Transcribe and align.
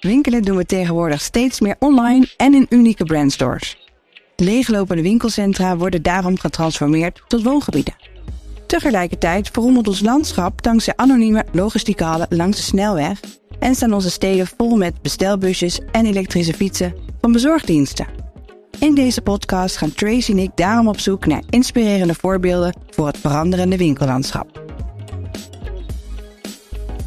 Winkelen 0.00 0.42
doen 0.42 0.56
we 0.56 0.64
tegenwoordig 0.64 1.20
steeds 1.20 1.60
meer 1.60 1.76
online 1.78 2.28
en 2.36 2.54
in 2.54 2.66
unieke 2.68 3.04
brandstores. 3.04 3.76
Leeglopende 4.36 5.02
winkelcentra 5.02 5.76
worden 5.76 6.02
daarom 6.02 6.38
getransformeerd 6.38 7.22
tot 7.26 7.42
woongebieden. 7.42 7.94
Tegelijkertijd 8.66 9.48
verrommelt 9.52 9.88
ons 9.88 10.00
landschap 10.00 10.62
dankzij 10.62 10.92
anonieme 10.96 11.44
logistieke 11.52 12.04
hallen 12.04 12.26
langs 12.30 12.56
de 12.56 12.62
snelweg 12.62 13.20
en 13.58 13.74
staan 13.74 13.92
onze 13.92 14.10
steden 14.10 14.46
vol 14.56 14.76
met 14.76 15.02
bestelbusjes 15.02 15.80
en 15.92 16.06
elektrische 16.06 16.54
fietsen 16.54 16.94
van 17.20 17.32
bezorgdiensten. 17.32 18.06
In 18.78 18.94
deze 18.94 19.20
podcast 19.20 19.76
gaan 19.76 19.94
Tracy 19.94 20.30
en 20.30 20.38
ik 20.38 20.50
daarom 20.54 20.88
op 20.88 21.00
zoek 21.00 21.26
naar 21.26 21.42
inspirerende 21.50 22.14
voorbeelden 22.14 22.74
voor 22.90 23.06
het 23.06 23.18
veranderende 23.18 23.76
winkellandschap. 23.76 24.67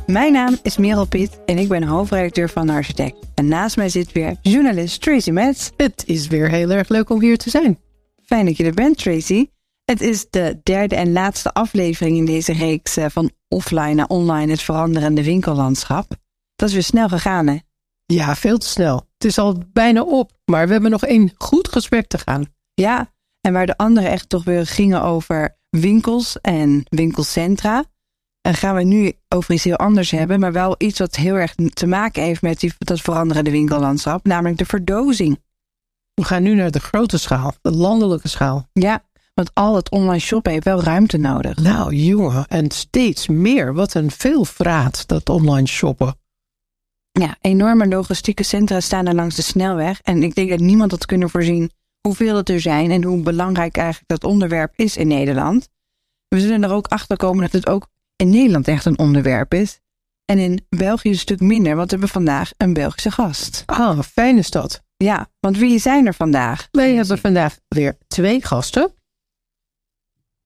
Mijn 0.08 0.34
naam 0.34 0.58
is 0.64 0.78
Merel 0.78 1.08
Piet 1.08 1.40
en 1.46 1.58
ik 1.58 1.68
ben 1.68 1.84
hoofdredacteur 1.84 2.50
van 2.50 2.70
Architect. 2.70 3.16
En 3.36 3.48
naast 3.48 3.78
mij 3.78 3.90
zit 3.90 4.12
weer 4.12 4.36
journalist 4.42 5.02
Tracy 5.02 5.32
Metz. 5.32 5.70
Het 5.78 6.04
is 6.05 6.28
weer 6.28 6.50
heel 6.50 6.70
erg 6.70 6.90
leuk 6.90 7.09
om 7.09 7.22
hier 7.22 7.38
te 7.38 7.50
zijn. 7.50 7.80
Fijn 8.26 8.45
dat 8.45 8.58
je 8.58 8.64
er 8.64 8.73
bent, 8.73 8.98
Tracy. 8.98 9.48
Het 9.86 10.02
is 10.02 10.30
de 10.30 10.59
derde 10.64 10.95
en 10.95 11.12
laatste 11.12 11.54
aflevering 11.54 12.18
in 12.18 12.26
deze 12.26 12.54
reeks 12.54 12.98
eh, 12.98 13.06
van 13.09 13.32
offline 13.48 13.94
naar 13.94 14.08
online 14.08 14.52
het 14.52 14.62
veranderende 14.62 15.23
winkellandschap. 15.23 16.16
Dat 16.56 16.68
is 16.68 16.73
weer 16.73 16.84
snel 16.84 17.08
gegaan, 17.08 17.48
hè? 17.48 17.58
Ja, 18.06 18.36
veel 18.36 18.58
te 18.58 18.68
snel. 18.68 18.95
Het 19.14 19.26
is 19.26 19.38
al 19.38 19.64
bijna 19.73 20.02
op, 20.02 20.31
maar 20.45 20.66
we 20.66 20.72
hebben 20.72 20.92
nog 20.92 21.06
één 21.06 21.31
goed 21.38 21.68
gesprek 21.68 22.08
te 22.08 22.18
gaan. 22.18 22.45
Ja, 22.73 23.14
en 23.42 23.54
waar 23.54 23.66
de 23.66 23.78
andere 23.78 24.08
echt 24.08 24.30
toch 24.30 24.44
weer 24.44 24.68
gingen 24.68 25.02
over 25.02 25.58
winkels 25.70 26.42
en 26.42 26.84
winkelcentra. 26.90 27.84
En 28.41 28.54
gaan 28.54 28.76
we 28.76 28.84
nu 28.84 29.13
over 29.27 29.54
iets 29.54 29.63
heel 29.63 29.76
anders 29.76 30.12
hebben, 30.12 30.40
maar 30.40 30.52
wel 30.52 30.76
iets 30.77 31.00
wat 31.00 31.16
heel 31.16 31.36
erg 31.36 31.55
te 31.73 31.88
maken 31.88 32.23
heeft 32.23 32.41
met 32.41 32.59
die, 32.59 32.73
dat 32.77 33.02
veranderende 33.02 33.52
winkellandschap, 33.52 34.26
namelijk 34.26 34.58
de 34.58 34.66
verdozing. 34.66 35.40
We 36.14 36.23
gaan 36.23 36.44
nu 36.44 36.56
naar 36.56 36.72
de 36.72 36.80
grote 36.80 37.17
schaal, 37.17 37.53
de 37.62 37.72
landelijke 37.72 38.28
schaal. 38.28 38.67
Ja, 38.73 39.03
want 39.34 39.52
al 39.53 39.75
het 39.75 39.89
online 39.89 40.19
shoppen 40.19 40.52
heeft 40.52 40.64
wel 40.66 40.84
ruimte 40.84 41.17
nodig. 41.17 41.58
Nou, 41.58 41.95
jongen, 41.95 42.47
en 42.47 42.72
steeds 42.72 43.28
meer. 43.28 43.73
Wat 43.73 43.94
een 43.94 44.12
veelvraat, 44.12 45.08
dat 45.08 45.30
online 45.30 45.67
shoppen. 45.67 46.16
Ja, 47.12 47.38
enorme 47.42 47.88
logistieke 47.88 48.44
centra 48.44 48.80
staan 48.80 49.08
er 49.08 49.16
langs 49.16 49.36
de 49.36 49.42
snelweg. 49.42 50.02
En 50.02 50.23
ik 50.23 50.36
denk 50.36 50.50
dat 50.50 50.59
niemand 50.59 50.92
had 50.92 51.06
kunnen 51.06 51.30
voorzien 51.30 51.72
hoeveel 52.02 52.36
het 52.36 52.50
er 52.50 52.62
zijn 52.62 52.92
en 52.92 53.03
hoe 53.03 53.22
belangrijk 53.22 53.78
eigenlijk 53.78 54.08
dat 54.08 54.23
onderwerp 54.23 54.73
is 54.75 54.97
in 54.97 55.08
Nederland. 55.08 55.67
We 56.28 56.39
zullen 56.39 56.64
er 56.64 56.72
ook 56.72 56.88
achter 56.88 57.17
komen 57.17 57.42
dat 57.42 57.52
het 57.52 57.67
ook 57.67 57.88
in 58.22 58.30
Nederland 58.30 58.67
echt 58.67 58.86
een 58.86 59.00
onderwerp 59.00 59.53
is. 59.53 59.80
En 60.25 60.38
in 60.38 60.66
België 60.69 61.09
een 61.09 61.17
stuk 61.17 61.39
minder, 61.39 61.75
want 61.75 61.86
we 61.86 61.91
hebben 61.91 62.09
vandaag 62.09 62.52
een 62.58 62.73
Belgische 62.73 63.11
gast. 63.11 63.63
Ah, 63.66 64.00
fijne 64.00 64.41
stad. 64.41 64.81
Ja, 64.97 65.30
want 65.39 65.58
wie 65.58 65.80
zijn 65.80 66.05
er 66.05 66.13
vandaag? 66.13 66.67
Wij 66.72 66.94
hebben 66.94 67.17
vandaag 67.17 67.58
weer 67.67 67.97
twee 68.08 68.45
gasten. 68.45 68.94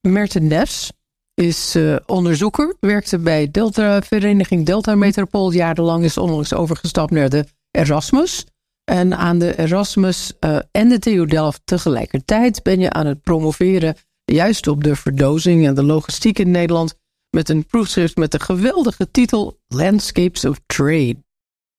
Merten 0.02 0.48
Nefs 0.48 0.92
is 1.34 1.76
uh, 1.76 1.96
onderzoeker, 2.06 2.76
werkte 2.80 3.20
bij 3.20 3.52
Delta 3.52 4.02
Vereniging 4.02 4.66
Delta 4.66 4.96
Metropool. 4.96 5.52
Jarenlang 5.52 6.04
is 6.04 6.18
onlangs 6.18 6.54
overgestapt 6.54 7.12
naar 7.12 7.30
de 7.30 7.46
Erasmus. 7.72 8.46
En 8.84 9.18
aan 9.18 9.40
de 9.40 9.58
Erasmus 9.58 10.34
uh, 10.40 10.60
en 10.72 10.90
de 10.90 11.00
TU 11.00 11.26
Delft 11.26 11.62
tegelijkertijd 11.64 12.64
ben 12.64 12.80
je 12.80 12.90
aan 12.90 13.06
het 13.06 13.22
promoveren 13.22 13.96
juist 14.26 14.68
op 14.68 14.84
de 14.84 14.96
verdozing 14.96 15.68
en 15.68 15.76
de 15.76 15.84
logistiek 15.84 16.40
in 16.40 16.52
Nederland 16.52 16.96
met 17.36 17.50
een 17.50 17.66
proefschrift 17.66 18.16
met 18.16 18.32
de 18.32 18.40
geweldige 18.40 19.12
titel 19.12 19.60
Landscapes 19.68 20.46
of 20.46 20.60
Trade. 20.66 21.18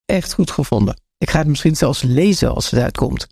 Echt 0.04 0.32
goed 0.32 0.50
gevonden. 0.50 1.00
Ik 1.18 1.30
ga 1.30 1.38
het 1.38 1.46
misschien 1.46 1.76
zelfs 1.76 2.02
lezen 2.02 2.54
als 2.54 2.70
het 2.70 2.80
uitkomt. 2.80 3.26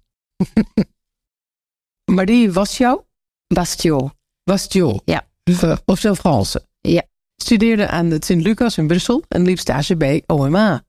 maar 2.15 2.27
die 2.27 2.53
was 2.53 2.79
jou? 2.79 3.01
Bastio. 3.47 4.11
Bastio. 4.45 4.99
Ja. 5.05 5.29
Uh, 5.45 5.77
of 5.85 5.99
zo 5.99 6.15
Franse. 6.15 6.67
Ja. 6.81 7.03
Studeerde 7.37 7.89
aan 7.89 8.09
de 8.09 8.17
Sint-Lucas 8.25 8.79
in 8.79 8.87
Brussel 8.87 9.23
en 9.29 9.43
liep 9.43 9.59
stage 9.59 9.97
bij 9.97 10.23
OMA. 10.27 10.85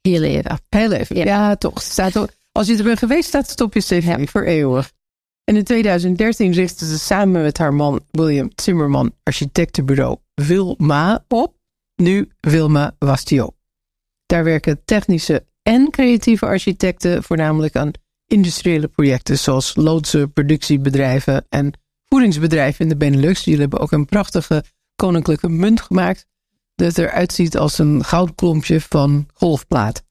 Heel 0.00 0.22
even. 0.22 0.60
Heel 0.68 0.92
even. 0.92 1.16
Ja, 1.16 1.24
ja 1.24 1.56
toch. 1.56 1.82
Staat, 1.82 2.26
als 2.52 2.66
je 2.66 2.76
er 2.76 2.84
bent 2.84 2.98
geweest, 2.98 3.28
staat 3.28 3.50
het 3.50 3.60
op 3.60 3.74
je 3.74 3.80
cv 3.80 4.14
ja. 4.18 4.26
voor 4.26 4.42
eeuwig. 4.42 4.92
En 5.44 5.56
in 5.56 5.64
2013 5.64 6.52
richtte 6.52 6.86
ze 6.86 6.98
samen 6.98 7.42
met 7.42 7.58
haar 7.58 7.74
man 7.74 8.04
William 8.10 8.50
Zimmerman 8.54 9.14
architectenbureau 9.22 10.18
Wilma 10.42 11.24
op. 11.28 11.54
Nu 11.94 12.28
Wilma 12.40 12.94
Wastio. 12.98 13.54
Daar 14.26 14.44
werken 14.44 14.84
technische 14.84 15.46
en 15.62 15.90
creatieve 15.90 16.46
architecten 16.46 17.22
voornamelijk 17.22 17.76
aan 17.76 17.90
industriële 18.26 18.88
projecten 18.88 19.38
zoals 19.38 19.76
loodsen, 19.76 20.32
productiebedrijven 20.32 21.46
en 21.48 21.72
voedingsbedrijven 22.08 22.80
in 22.80 22.88
de 22.88 22.96
Benelux. 22.96 23.44
Jullie 23.44 23.60
hebben 23.60 23.80
ook 23.80 23.92
een 23.92 24.06
prachtige 24.06 24.64
koninklijke 24.96 25.48
munt 25.48 25.80
gemaakt 25.80 26.26
dat 26.74 26.98
eruit 26.98 27.32
ziet 27.32 27.56
als 27.56 27.78
een 27.78 28.04
goudklompje 28.04 28.80
van 28.80 29.28
golfplaat. 29.34 30.02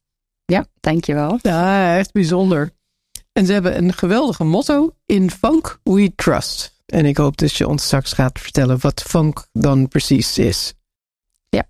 Ja, 0.45 0.65
dankjewel. 0.79 1.39
Ja, 1.41 1.97
echt 1.97 2.11
bijzonder. 2.11 2.73
En 3.31 3.45
ze 3.45 3.53
hebben 3.53 3.77
een 3.77 3.93
geweldige 3.93 4.43
motto: 4.43 4.95
In 5.05 5.31
funk 5.31 5.79
we 5.83 6.11
trust. 6.15 6.74
En 6.85 7.05
ik 7.05 7.17
hoop 7.17 7.37
dat 7.37 7.53
je 7.53 7.67
ons 7.67 7.83
straks 7.83 8.13
gaat 8.13 8.39
vertellen 8.39 8.79
wat 8.79 9.01
funk 9.01 9.47
dan 9.51 9.87
precies 9.87 10.37
is. 10.37 10.73
Ja. 11.49 11.63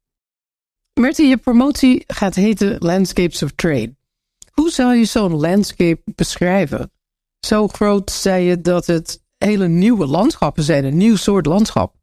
Mertie, 1.00 1.28
je 1.28 1.36
promotie 1.36 2.04
gaat 2.06 2.34
heten 2.34 2.76
Landscapes 2.78 3.42
of 3.42 3.52
Trade. 3.54 3.94
Hoe 4.52 4.70
zou 4.70 4.94
je 4.94 5.04
zo'n 5.04 5.34
landscape 5.34 6.02
beschrijven? 6.04 6.92
Zo 7.46 7.68
groot 7.68 8.10
zei 8.10 8.44
je 8.44 8.60
dat 8.60 8.86
het 8.86 9.22
hele 9.38 9.68
nieuwe 9.68 10.06
landschappen 10.06 10.62
zijn, 10.62 10.84
een 10.84 10.96
nieuw 10.96 11.16
soort 11.16 11.46
landschap. 11.46 11.94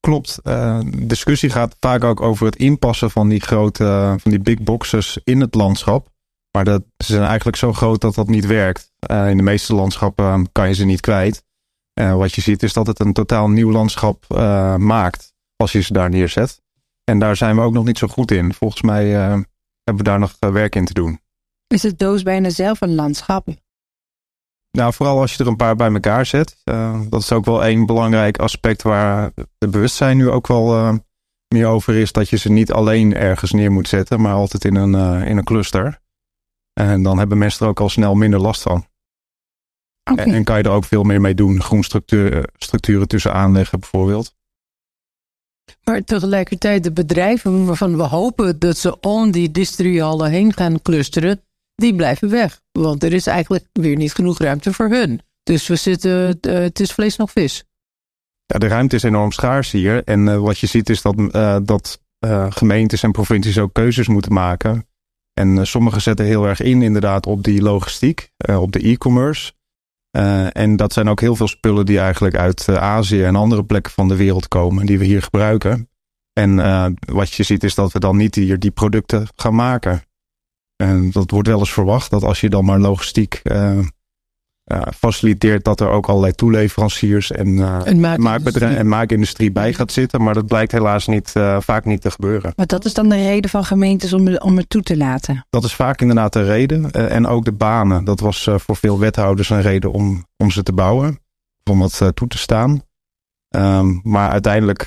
Klopt. 0.00 0.38
Uh, 0.44 0.80
discussie 0.96 1.50
gaat 1.50 1.76
vaak 1.80 2.04
ook 2.04 2.20
over 2.20 2.46
het 2.46 2.56
inpassen 2.56 3.10
van 3.10 3.28
die 3.28 3.40
grote, 3.40 4.14
van 4.18 4.30
die 4.30 4.40
big 4.40 4.62
boxes 4.62 5.20
in 5.24 5.40
het 5.40 5.54
landschap. 5.54 6.08
Maar 6.50 6.64
dat, 6.64 6.82
ze 6.96 7.12
zijn 7.12 7.26
eigenlijk 7.26 7.56
zo 7.56 7.72
groot 7.72 8.00
dat 8.00 8.14
dat 8.14 8.28
niet 8.28 8.46
werkt. 8.46 8.87
Uh, 9.06 9.30
in 9.30 9.36
de 9.36 9.42
meeste 9.42 9.74
landschappen 9.74 10.52
kan 10.52 10.68
je 10.68 10.74
ze 10.74 10.84
niet 10.84 11.00
kwijt. 11.00 11.44
Uh, 12.00 12.14
wat 12.14 12.34
je 12.34 12.40
ziet 12.40 12.62
is 12.62 12.72
dat 12.72 12.86
het 12.86 13.00
een 13.00 13.12
totaal 13.12 13.48
nieuw 13.48 13.70
landschap 13.70 14.24
uh, 14.28 14.76
maakt 14.76 15.32
als 15.56 15.72
je 15.72 15.80
ze 15.80 15.92
daar 15.92 16.10
neerzet. 16.10 16.62
En 17.04 17.18
daar 17.18 17.36
zijn 17.36 17.56
we 17.56 17.62
ook 17.62 17.72
nog 17.72 17.84
niet 17.84 17.98
zo 17.98 18.06
goed 18.06 18.30
in. 18.30 18.54
Volgens 18.54 18.82
mij 18.82 19.06
hebben 19.06 19.44
we 19.84 20.02
daar 20.02 20.18
nog 20.18 20.36
werk 20.38 20.74
in 20.74 20.84
te 20.84 20.92
doen. 20.92 21.20
Is 21.66 21.82
het 21.82 21.98
doos 21.98 22.22
bijna 22.22 22.50
zelf 22.50 22.80
een 22.80 22.94
landschap? 22.94 23.48
Nou, 24.70 24.92
vooral 24.92 25.20
als 25.20 25.34
je 25.34 25.42
er 25.42 25.48
een 25.48 25.56
paar 25.56 25.76
bij 25.76 25.92
elkaar 25.92 26.26
zet. 26.26 26.56
dat 27.08 27.20
is 27.20 27.32
ook 27.32 27.44
wel 27.44 27.64
één 27.64 27.86
belangrijk 27.86 28.38
aspect 28.38 28.82
waar 28.82 29.32
de 29.58 29.68
bewustzijn 29.68 30.16
nu 30.16 30.30
ook 30.30 30.46
wel 30.46 30.98
meer 31.48 31.66
over 31.66 31.94
is. 31.94 32.12
Dat 32.12 32.28
je 32.28 32.36
ze 32.36 32.50
niet 32.50 32.72
alleen 32.72 33.14
ergens 33.14 33.52
neer 33.52 33.72
moet 33.72 33.88
zetten, 33.88 34.20
maar 34.20 34.34
altijd 34.34 34.64
in 34.64 34.74
een, 34.74 35.24
in 35.24 35.36
een 35.36 35.44
cluster. 35.44 36.00
En 36.78 37.02
dan 37.02 37.18
hebben 37.18 37.38
mensen 37.38 37.62
er 37.64 37.68
ook 37.68 37.80
al 37.80 37.88
snel 37.88 38.14
minder 38.14 38.40
last 38.40 38.62
van. 38.62 38.86
Okay. 40.10 40.24
En, 40.24 40.34
en, 40.34 40.44
kan 40.44 40.56
je 40.56 40.62
er 40.62 40.70
ook 40.70 40.84
veel 40.84 41.02
meer 41.02 41.20
mee 41.20 41.34
doen. 41.34 41.62
Groenstructuren 41.62 42.50
structuren 42.56 43.08
tussen 43.08 43.32
aanleggen 43.32 43.80
bijvoorbeeld. 43.80 44.34
Maar 45.84 46.04
tegelijkertijd 46.04 46.84
de 46.84 46.92
bedrijven 46.92 47.66
waarvan 47.66 47.96
we 47.96 48.02
hopen 48.02 48.58
dat 48.58 48.76
ze 48.76 49.00
om 49.00 49.30
die 49.30 49.50
distrialen 49.50 50.30
heen 50.30 50.52
gaan 50.52 50.82
clusteren, 50.82 51.40
die 51.74 51.94
blijven 51.94 52.30
weg. 52.30 52.60
Want 52.72 53.02
er 53.02 53.12
is 53.12 53.26
eigenlijk 53.26 53.64
weer 53.72 53.96
niet 53.96 54.14
genoeg 54.14 54.38
ruimte 54.38 54.72
voor 54.72 54.88
hun. 54.88 55.20
Dus 55.42 55.66
we 55.66 55.76
zitten, 55.76 56.38
uh, 56.40 56.52
het 56.52 56.80
is 56.80 56.92
vlees 56.92 57.16
nog 57.16 57.30
vis. 57.30 57.64
Ja, 58.46 58.58
de 58.58 58.68
ruimte 58.68 58.96
is 58.96 59.02
enorm 59.02 59.32
schaars 59.32 59.70
hier. 59.70 60.04
En 60.04 60.26
uh, 60.26 60.38
wat 60.38 60.58
je 60.58 60.66
ziet 60.66 60.90
is 60.90 61.02
dat, 61.02 61.14
uh, 61.18 61.56
dat 61.62 62.00
gemeentes 62.48 63.02
en 63.02 63.12
provincies 63.12 63.58
ook 63.58 63.72
keuzes 63.72 64.08
moeten 64.08 64.32
maken. 64.32 64.87
En 65.38 65.56
uh, 65.56 65.64
sommigen 65.64 66.00
zetten 66.00 66.26
heel 66.26 66.46
erg 66.46 66.60
in 66.60 66.82
inderdaad 66.82 67.26
op 67.26 67.42
die 67.42 67.62
logistiek, 67.62 68.30
uh, 68.48 68.60
op 68.60 68.72
de 68.72 68.78
e-commerce. 68.78 69.52
Uh, 70.16 70.56
en 70.56 70.76
dat 70.76 70.92
zijn 70.92 71.08
ook 71.08 71.20
heel 71.20 71.36
veel 71.36 71.48
spullen 71.48 71.86
die 71.86 71.98
eigenlijk 71.98 72.36
uit 72.36 72.68
Azië 72.68 73.22
en 73.22 73.36
andere 73.36 73.64
plekken 73.64 73.92
van 73.92 74.08
de 74.08 74.16
wereld 74.16 74.48
komen, 74.48 74.86
die 74.86 74.98
we 74.98 75.04
hier 75.04 75.22
gebruiken. 75.22 75.88
En 76.32 76.56
wat 77.12 77.32
je 77.32 77.42
ziet 77.42 77.64
is 77.64 77.74
dat 77.74 77.92
we 77.92 77.98
dan 77.98 78.16
niet 78.16 78.34
hier 78.34 78.58
die 78.58 78.70
producten 78.70 79.26
gaan 79.34 79.54
maken. 79.54 80.02
En 80.76 81.10
dat 81.10 81.30
wordt 81.30 81.48
wel 81.48 81.58
eens 81.58 81.72
verwacht 81.72 82.10
dat 82.10 82.22
als 82.22 82.40
je 82.40 82.50
dan 82.50 82.64
maar 82.64 82.78
logistiek 82.78 83.42
faciliteert 84.96 85.64
dat 85.64 85.80
er 85.80 85.88
ook 85.88 86.08
allerlei 86.08 86.32
toeleveranciers 86.32 87.30
en, 87.30 87.84
en, 87.84 88.00
maakbedrijven 88.00 88.78
en 88.78 88.88
maakindustrie 88.88 89.52
bij 89.52 89.72
gaat 89.72 89.92
zitten. 89.92 90.22
Maar 90.22 90.34
dat 90.34 90.46
blijkt 90.46 90.72
helaas 90.72 91.06
niet, 91.06 91.32
uh, 91.36 91.60
vaak 91.60 91.84
niet 91.84 92.00
te 92.00 92.10
gebeuren. 92.10 92.52
Maar 92.56 92.66
dat 92.66 92.84
is 92.84 92.94
dan 92.94 93.08
de 93.08 93.16
reden 93.16 93.50
van 93.50 93.64
gemeentes 93.64 94.12
om, 94.12 94.36
om 94.36 94.56
het 94.56 94.68
toe 94.68 94.82
te 94.82 94.96
laten? 94.96 95.46
Dat 95.50 95.64
is 95.64 95.74
vaak 95.74 96.00
inderdaad 96.00 96.32
de 96.32 96.44
reden. 96.44 96.90
en 96.90 97.26
ook 97.26 97.44
de 97.44 97.52
banen. 97.52 98.04
Dat 98.04 98.20
was 98.20 98.48
voor 98.56 98.76
veel 98.76 98.98
wethouders 98.98 99.50
een 99.50 99.60
reden 99.60 99.92
om, 99.92 100.26
om 100.36 100.50
ze 100.50 100.62
te 100.62 100.72
bouwen. 100.72 101.18
Om 101.70 101.82
het 101.82 102.02
toe 102.14 102.28
te 102.28 102.38
staan. 102.38 102.82
Um, 103.56 104.00
maar 104.02 104.30
uiteindelijk 104.30 104.86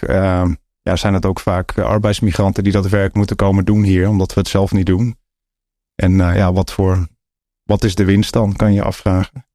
ja, 0.81 0.95
zijn 0.95 1.13
het 1.13 1.25
ook 1.25 1.39
vaak 1.39 1.77
arbeidsmigranten 1.79 2.63
die 2.63 2.73
dat 2.73 2.89
werk 2.89 3.13
moeten 3.13 3.35
komen 3.35 3.65
doen 3.65 3.83
hier. 3.83 4.09
Omdat 4.09 4.33
we 4.33 4.39
het 4.39 4.49
zelf 4.49 4.71
niet 4.71 4.85
doen. 4.85 5.15
En 5.95 6.15
ja, 6.15 6.53
wat, 6.53 6.71
voor, 6.71 7.07
wat 7.63 7.83
is 7.83 7.95
de 7.95 8.05
winst 8.05 8.33
dan, 8.33 8.55
kan 8.55 8.73
je 8.73 8.83
afvragen. 8.83 9.45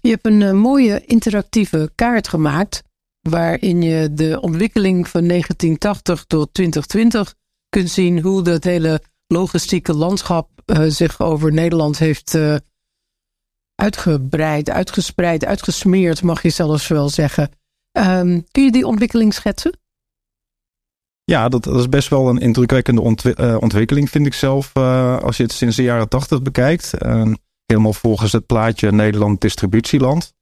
Je 0.00 0.10
hebt 0.10 0.26
een 0.26 0.56
mooie 0.56 1.04
interactieve 1.04 1.90
kaart 1.94 2.28
gemaakt 2.28 2.82
waarin 3.20 3.82
je 3.82 4.14
de 4.14 4.40
ontwikkeling 4.40 5.08
van 5.08 5.26
1980 5.26 6.24
tot 6.24 6.54
2020 6.54 7.34
kunt 7.68 7.90
zien 7.90 8.20
hoe 8.20 8.42
dat 8.42 8.64
hele 8.64 9.02
logistieke 9.26 9.94
landschap 9.94 10.48
uh, 10.66 10.84
zich 10.86 11.20
over 11.20 11.52
Nederland 11.52 11.98
heeft 11.98 12.34
uh, 12.34 12.56
uitgebreid, 13.74 14.70
uitgespreid, 14.70 15.44
uitgesmeerd, 15.44 16.22
mag 16.22 16.42
je 16.42 16.50
zelfs 16.50 16.88
wel 16.88 17.08
zeggen. 17.08 17.50
Um, 17.92 18.44
kun 18.50 18.64
je 18.64 18.72
die 18.72 18.86
ontwikkeling 18.86 19.34
schetsen? 19.34 19.78
Ja, 21.24 21.48
dat, 21.48 21.64
dat 21.64 21.78
is 21.78 21.88
best 21.88 22.08
wel 22.08 22.28
een 22.28 22.38
indrukwekkende 22.38 23.00
ontwi 23.00 23.32
ontwikkeling, 23.58 24.10
vind 24.10 24.26
ik 24.26 24.34
zelf. 24.34 24.76
als 25.22 25.36
je 25.36 25.42
het 25.42 25.52
sinds 25.52 25.76
de 25.76 25.82
jaren 25.82 26.08
80 26.08 26.42
bekijkt. 26.42 26.94
Helemaal 27.68 27.92
volgens 27.92 28.32
het 28.32 28.46
plaatje 28.46 28.92
Nederland 28.92 29.40
distributieland. 29.40 30.34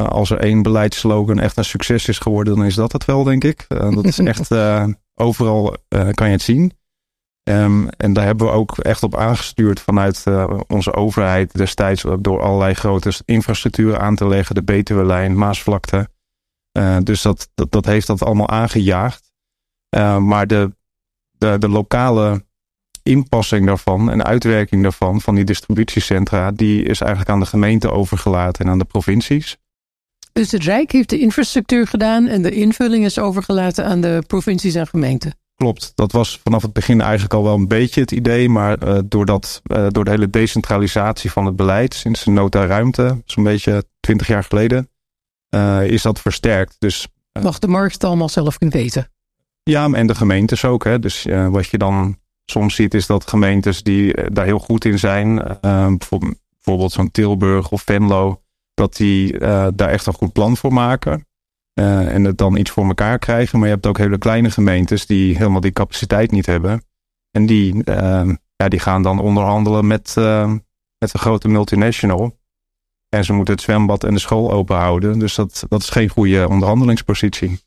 Uh, 0.00 0.06
als 0.06 0.30
er 0.30 0.38
één 0.38 0.62
beleidsslogan 0.62 1.38
echt 1.38 1.56
een 1.56 1.64
succes 1.64 2.08
is 2.08 2.18
geworden, 2.18 2.56
dan 2.56 2.64
is 2.64 2.74
dat 2.74 2.92
het 2.92 3.04
wel, 3.04 3.24
denk 3.24 3.44
ik. 3.44 3.64
Uh, 3.68 3.94
dat 3.94 4.04
is 4.04 4.18
echt 4.18 4.50
uh, 4.50 4.86
overal 5.14 5.76
kan 5.88 6.26
je 6.26 6.32
het 6.32 6.42
zien. 6.42 6.72
Um, 7.48 7.88
en 7.88 8.12
daar 8.12 8.24
hebben 8.24 8.46
we 8.46 8.52
ook 8.52 8.78
echt 8.78 9.02
op 9.02 9.16
aangestuurd 9.16 9.80
vanuit 9.80 10.24
onze 10.66 10.94
overheid 10.94 11.52
destijds 11.52 12.04
door 12.18 12.42
allerlei 12.42 12.74
grote 12.74 13.12
infrastructuren 13.24 14.00
aan 14.00 14.14
te 14.14 14.26
leggen, 14.26 14.54
de 14.54 14.62
Betuwe-lijn, 14.62 15.38
Maasvlakte. 15.38 16.08
dus 17.02 17.22
dat, 17.22 17.50
dat, 17.54 17.72
dat, 17.72 17.84
heeft 17.84 18.06
dat 18.06 18.22
allemaal 18.22 18.48
aangejaagd. 18.48 19.32
maar 20.18 20.46
de, 20.46 20.76
de, 21.30 21.58
de 21.58 21.68
lokale 21.68 22.44
inpassing 23.02 23.66
daarvan 23.66 24.10
en 24.10 24.24
uitwerking 24.24 24.82
daarvan, 24.82 25.20
van 25.20 25.34
die 25.34 25.44
distributiecentra, 25.44 26.50
die 26.50 26.82
is 26.82 27.00
eigenlijk 27.00 27.30
aan 27.30 27.40
de 27.40 27.46
gemeente 27.46 27.90
overgelaten 27.90 28.64
en 28.64 28.70
aan 28.70 28.78
de 28.78 28.84
provincies. 28.84 29.56
Dus 30.32 30.50
het 30.50 30.64
Rijk 30.64 30.92
heeft 30.92 31.10
de 31.10 31.18
infrastructuur 31.18 31.86
gedaan 31.86 32.26
en 32.26 32.42
de 32.42 32.50
invulling 32.50 33.04
is 33.04 33.18
overgelaten 33.18 33.84
aan 33.84 34.00
de 34.00 34.22
provincies 34.26 34.74
en 34.74 34.86
gemeenten. 34.86 35.34
Klopt, 35.54 35.92
dat 35.94 36.12
was 36.12 36.40
vanaf 36.42 36.62
het 36.62 36.72
begin 36.72 37.00
eigenlijk 37.00 37.34
al 37.34 37.42
wel 37.42 37.54
een 37.54 37.68
beetje 37.68 38.00
het 38.00 38.10
idee, 38.10 38.48
maar 38.48 38.84
uh, 38.84 38.98
doordat, 39.04 39.62
uh, 39.64 39.86
door 39.88 40.04
de 40.04 40.10
hele 40.10 40.30
decentralisatie 40.30 41.30
van 41.30 41.46
het 41.46 41.56
beleid 41.56 41.94
sinds 41.94 42.24
de 42.24 42.30
nota 42.30 42.66
ruimte, 42.66 43.22
zo'n 43.24 43.44
beetje 43.44 43.84
twintig 44.00 44.26
jaar 44.26 44.44
geleden, 44.44 44.90
uh, 45.54 45.82
is 45.86 46.02
dat 46.02 46.20
versterkt. 46.20 46.76
Dus, 46.78 47.06
Mag 47.42 47.58
de 47.58 47.68
markt 47.68 47.92
het 47.92 48.04
allemaal 48.04 48.28
zelf 48.28 48.58
kunnen 48.58 48.76
weten? 48.76 49.10
Ja, 49.62 49.90
en 49.92 50.06
de 50.06 50.14
gemeentes 50.14 50.64
ook. 50.64 50.84
Hè. 50.84 50.98
Dus 50.98 51.26
wat 51.50 51.66
je 51.66 51.78
dan 51.78 52.18
soms 52.50 52.74
ziet 52.74 52.94
is 52.94 53.06
dat 53.06 53.28
gemeentes 53.28 53.82
die 53.82 54.30
daar 54.32 54.44
heel 54.44 54.58
goed 54.58 54.84
in 54.84 54.98
zijn, 54.98 55.58
bijvoorbeeld 55.60 56.92
zo'n 56.92 57.10
Tilburg 57.10 57.70
of 57.70 57.82
Venlo, 57.82 58.42
dat 58.74 58.96
die 58.96 59.32
uh, 59.32 59.66
daar 59.74 59.88
echt 59.88 60.06
een 60.06 60.12
goed 60.12 60.32
plan 60.32 60.56
voor 60.56 60.72
maken. 60.72 61.26
En 61.74 62.24
het 62.24 62.38
dan 62.38 62.56
iets 62.56 62.70
voor 62.70 62.86
elkaar 62.86 63.18
krijgen. 63.18 63.58
Maar 63.58 63.68
je 63.68 63.74
hebt 63.74 63.86
ook 63.86 63.98
hele 63.98 64.18
kleine 64.18 64.50
gemeentes 64.50 65.06
die 65.06 65.36
helemaal 65.36 65.60
die 65.60 65.72
capaciteit 65.72 66.30
niet 66.30 66.46
hebben. 66.46 66.84
En 67.30 67.46
die, 67.46 67.82
ja, 68.56 68.68
die 68.68 68.78
gaan 68.78 69.02
dan 69.02 69.20
onderhandelen 69.20 69.86
met, 69.86 70.14
met 70.98 71.14
een 71.14 71.20
grote 71.20 71.48
multinational. 71.48 72.38
En 73.08 73.24
ze 73.24 73.32
moeten 73.32 73.54
het 73.54 73.62
zwembad 73.62 74.04
en 74.04 74.14
de 74.14 74.20
school 74.20 74.52
open 74.52 74.76
houden. 74.76 75.18
Dus 75.18 75.34
dat, 75.34 75.64
dat 75.68 75.80
is 75.80 75.88
geen 75.88 76.08
goede 76.08 76.48
onderhandelingspositie. 76.48 77.60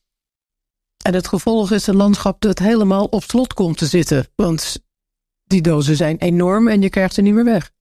En 1.03 1.13
het 1.13 1.27
gevolg 1.27 1.71
is 1.71 1.87
een 1.87 1.95
landschap 1.95 2.41
dat 2.41 2.59
helemaal 2.59 3.05
op 3.05 3.23
slot 3.23 3.53
komt 3.53 3.77
te 3.77 3.85
zitten. 3.85 4.27
Want 4.35 4.83
die 5.43 5.61
dozen 5.61 5.95
zijn 5.95 6.17
enorm 6.17 6.67
en 6.67 6.81
je 6.81 6.89
krijgt 6.89 7.13
ze 7.13 7.21
niet 7.21 7.33
meer 7.33 7.45
weg. 7.45 7.71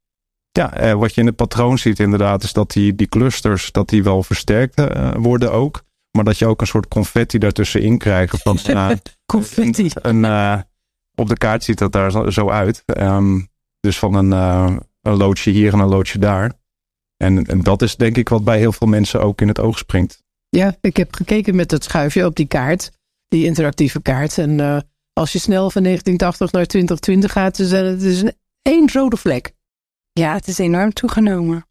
Ja, 0.51 0.75
eh, 0.75 0.93
wat 0.93 1.15
je 1.15 1.21
in 1.21 1.27
het 1.27 1.37
patroon 1.37 1.79
ziet 1.79 1.99
inderdaad 1.99 2.43
is 2.43 2.53
dat 2.53 2.71
die, 2.71 2.95
die 2.95 3.07
clusters 3.07 3.73
dat 3.73 3.89
die 3.89 4.03
wel 4.03 4.23
versterkt 4.23 4.81
uh, 4.81 5.15
worden 5.17 5.53
ook. 5.53 5.83
Maar 6.11 6.25
dat 6.25 6.39
je 6.39 6.47
ook 6.47 6.61
een 6.61 6.67
soort 6.67 6.89
confetti 6.89 7.39
daartussenin 7.39 7.99
krijgt. 7.99 8.43
Van, 8.43 8.59
uh, 8.67 8.91
confetti. 9.27 9.91
Een, 9.95 10.25
uh, 10.25 10.59
op 11.15 11.29
de 11.29 11.37
kaart 11.37 11.65
ziet 11.65 11.79
dat 11.79 11.93
daar 11.93 12.33
zo 12.33 12.51
uit. 12.51 12.83
Um, 12.99 13.49
dus 13.81 13.99
van 13.99 14.15
een, 14.15 14.31
een 15.03 15.17
loodje 15.17 15.51
hier 15.51 15.73
en 15.73 15.79
een 15.79 15.89
loodje 15.89 16.19
daar. 16.19 16.53
En, 17.17 17.47
en 17.47 17.63
dat 17.63 17.83
is 17.83 17.97
denk 17.97 18.17
ik 18.17 18.29
wat 18.29 18.45
bij 18.45 18.59
heel 18.59 18.73
veel 18.73 18.87
mensen 18.87 19.23
ook 19.23 19.41
in 19.41 19.49
het 19.49 19.61
oog 19.61 19.79
springt. 19.79 20.23
Ja, 20.49 20.77
ik 20.81 20.97
heb 20.97 21.15
gekeken 21.15 21.55
met 21.55 21.71
het 21.71 21.85
schuifje 21.85 22.27
op 22.27 22.37
die 22.37 22.47
kaart. 22.47 22.91
Die 23.33 23.45
interactieve 23.45 24.03
kaart. 24.03 24.39
En 24.39 24.85
als 25.13 25.33
je 25.33 25.39
snel 25.39 25.71
van 25.71 25.83
1980 25.83 26.53
naar 26.53 26.67
2020 26.67 27.33
gaat, 27.33 27.59
is 27.59 27.71
het 27.71 28.23
een 28.23 28.35
één 28.63 28.93
rode 28.93 29.17
vlek. 29.17 29.53
Ja, 30.13 30.35
het 30.35 30.49
is 30.49 30.59
enorm 30.59 30.93
toegenomen. 30.93 31.67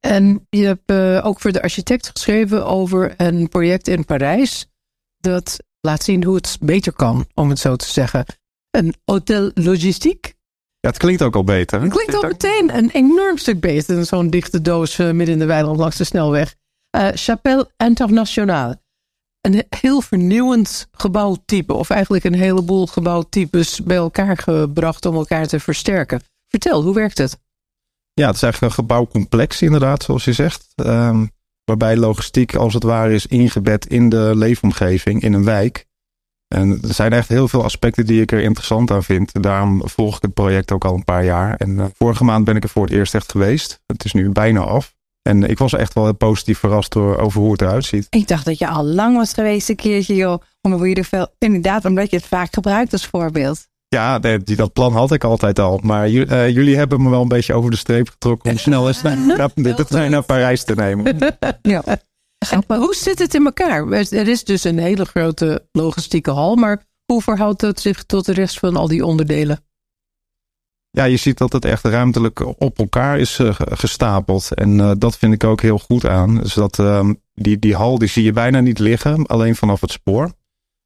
En 0.00 0.46
je 0.50 0.64
hebt 0.64 0.90
uh, 0.90 1.26
ook 1.26 1.40
voor 1.40 1.52
de 1.52 1.62
architect 1.62 2.08
geschreven 2.08 2.66
over 2.66 3.14
een 3.16 3.48
project 3.48 3.88
in 3.88 4.04
Parijs. 4.04 4.66
Dat 5.18 5.56
laat 5.80 6.02
zien 6.02 6.24
hoe 6.24 6.34
het 6.34 6.58
beter 6.60 6.92
kan, 6.92 7.26
om 7.34 7.48
het 7.48 7.58
zo 7.58 7.76
te 7.76 7.86
zeggen. 7.86 8.24
Een 8.70 8.94
hotel 9.04 9.50
logistiek. 9.54 10.34
Ja, 10.80 10.88
het 10.88 10.98
klinkt 10.98 11.22
ook 11.22 11.34
al 11.34 11.44
beter. 11.44 11.82
Het 11.82 11.92
klinkt 11.92 12.14
al 12.14 12.22
meteen 12.22 12.76
een 12.76 12.90
enorm 12.90 13.38
stuk 13.38 13.60
beter 13.60 13.94
dan 13.94 14.04
zo'n 14.04 14.30
dichte 14.30 14.62
doos 14.62 14.98
uh, 14.98 15.10
midden 15.10 15.34
in 15.34 15.40
de 15.40 15.46
weiland 15.46 15.78
langs 15.78 15.96
de 15.96 16.04
snelweg. 16.04 16.54
Uh, 16.96 17.08
Chapelle 17.14 17.70
Internationale. 17.76 18.79
Een 19.40 19.64
heel 19.68 20.00
vernieuwend 20.00 20.88
gebouwtype, 20.92 21.72
of 21.72 21.90
eigenlijk 21.90 22.24
een 22.24 22.34
heleboel 22.34 22.86
gebouwtypes 22.86 23.82
bij 23.82 23.96
elkaar 23.96 24.36
gebracht 24.36 25.06
om 25.06 25.14
elkaar 25.14 25.46
te 25.46 25.60
versterken. 25.60 26.22
Vertel, 26.48 26.82
hoe 26.82 26.94
werkt 26.94 27.18
het? 27.18 27.38
Ja, 28.12 28.26
het 28.26 28.34
is 28.34 28.42
eigenlijk 28.42 28.72
een 28.72 28.84
gebouwcomplex 28.84 29.62
inderdaad, 29.62 30.02
zoals 30.02 30.24
je 30.24 30.32
zegt. 30.32 30.66
Um, 30.76 31.30
waarbij 31.64 31.96
logistiek 31.96 32.54
als 32.54 32.74
het 32.74 32.82
ware 32.82 33.14
is 33.14 33.26
ingebed 33.26 33.86
in 33.86 34.08
de 34.08 34.32
leefomgeving, 34.34 35.22
in 35.22 35.32
een 35.32 35.44
wijk. 35.44 35.86
En 36.54 36.78
er 36.82 36.94
zijn 36.94 37.12
echt 37.12 37.28
heel 37.28 37.48
veel 37.48 37.64
aspecten 37.64 38.06
die 38.06 38.20
ik 38.20 38.32
er 38.32 38.40
interessant 38.40 38.90
aan 38.90 39.02
vind. 39.02 39.42
Daarom 39.42 39.88
volg 39.88 40.16
ik 40.16 40.22
het 40.22 40.34
project 40.34 40.72
ook 40.72 40.84
al 40.84 40.94
een 40.94 41.04
paar 41.04 41.24
jaar. 41.24 41.56
En 41.56 41.70
uh, 41.70 41.84
vorige 41.94 42.24
maand 42.24 42.44
ben 42.44 42.56
ik 42.56 42.62
er 42.62 42.68
voor 42.68 42.84
het 42.84 42.92
eerst 42.92 43.14
echt 43.14 43.30
geweest. 43.30 43.80
Het 43.86 44.04
is 44.04 44.12
nu 44.12 44.30
bijna 44.30 44.60
af. 44.60 44.94
En 45.22 45.42
ik 45.42 45.58
was 45.58 45.72
echt 45.72 45.94
wel 45.94 46.14
positief 46.14 46.58
verrast 46.58 46.92
door 46.92 47.18
over 47.18 47.40
hoe 47.40 47.52
het 47.52 47.60
eruit 47.60 47.84
ziet. 47.84 48.06
Ik 48.10 48.28
dacht 48.28 48.44
dat 48.44 48.58
je 48.58 48.68
al 48.68 48.84
lang 48.84 49.16
was 49.16 49.32
geweest 49.32 49.68
een 49.68 49.76
keertje, 49.76 50.14
joh. 50.14 50.42
Omdat 50.60 50.80
je 50.80 50.94
er 50.94 51.04
veel, 51.04 51.28
inderdaad, 51.38 51.84
omdat 51.84 52.10
je 52.10 52.16
het 52.16 52.26
vaak 52.26 52.54
gebruikt 52.54 52.92
als 52.92 53.06
voorbeeld. 53.06 53.68
Ja, 53.88 54.18
die, 54.18 54.56
dat 54.56 54.72
plan 54.72 54.92
had 54.92 55.12
ik 55.12 55.24
altijd 55.24 55.58
al. 55.58 55.80
Maar 55.82 56.10
uh, 56.10 56.48
jullie 56.48 56.76
hebben 56.76 57.02
me 57.02 57.10
wel 57.10 57.22
een 57.22 57.28
beetje 57.28 57.54
over 57.54 57.70
de 57.70 57.76
streep 57.76 58.08
getrokken 58.08 58.50
om 58.50 58.58
snel 58.58 58.88
eens 58.88 59.02
naar, 59.26 59.50
naar, 59.54 60.10
naar 60.10 60.22
Parijs 60.22 60.64
te 60.64 60.74
nemen. 60.74 61.16
Ja. 61.62 61.82
Maar 62.66 62.78
hoe 62.78 62.94
zit 62.94 63.18
het 63.18 63.34
in 63.34 63.44
elkaar? 63.44 63.88
Er 63.90 64.28
is 64.28 64.44
dus 64.44 64.64
een 64.64 64.78
hele 64.78 65.04
grote 65.04 65.66
logistieke 65.72 66.30
hal, 66.30 66.56
maar 66.56 66.82
hoe 67.04 67.22
verhoudt 67.22 67.60
het 67.60 67.80
zich 67.80 68.04
tot 68.04 68.24
de 68.24 68.32
rest 68.32 68.58
van 68.58 68.76
al 68.76 68.88
die 68.88 69.04
onderdelen? 69.04 69.64
Ja, 70.92 71.04
je 71.04 71.16
ziet 71.16 71.38
dat 71.38 71.52
het 71.52 71.64
echt 71.64 71.84
ruimtelijk 71.84 72.60
op 72.60 72.78
elkaar 72.78 73.18
is 73.18 73.38
uh, 73.38 73.54
gestapeld. 73.58 74.54
En 74.54 74.78
uh, 74.78 74.90
dat 74.98 75.18
vind 75.18 75.32
ik 75.32 75.44
ook 75.44 75.60
heel 75.60 75.78
goed 75.78 76.06
aan. 76.06 76.36
Dus 76.36 76.54
dat 76.54 76.78
uh, 76.78 77.10
die, 77.34 77.58
die 77.58 77.74
hal 77.74 77.98
die 77.98 78.08
zie 78.08 78.24
je 78.24 78.32
bijna 78.32 78.60
niet 78.60 78.78
liggen, 78.78 79.26
alleen 79.26 79.56
vanaf 79.56 79.80
het 79.80 79.90
spoor. 79.90 80.32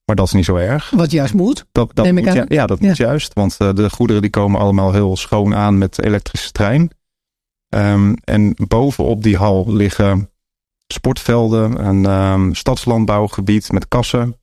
Maar 0.05 0.17
dat 0.17 0.27
is 0.27 0.33
niet 0.33 0.45
zo 0.45 0.57
erg. 0.57 0.91
Wat 0.91 1.11
juist 1.11 1.35
moet. 1.35 1.67
Dat, 1.73 1.91
dat 1.95 2.13
moet 2.13 2.33
ja, 2.33 2.45
ja, 2.49 2.67
dat 2.67 2.81
moet 2.81 2.97
juist. 2.97 3.33
Want 3.33 3.57
uh, 3.59 3.75
de 3.75 3.91
goederen 3.91 4.23
die 4.23 4.31
komen 4.31 4.61
allemaal 4.61 4.93
heel 4.93 5.17
schoon 5.17 5.55
aan 5.55 5.79
met 5.79 6.03
elektrische 6.03 6.53
trein. 6.53 6.91
Um, 7.69 8.17
en 8.25 8.55
bovenop 8.69 9.23
die 9.23 9.37
hal 9.37 9.73
liggen 9.73 10.31
sportvelden, 10.87 11.87
een 11.87 12.05
um, 12.05 12.55
stadslandbouwgebied 12.55 13.73
met 13.73 13.89
kassen, 13.89 14.37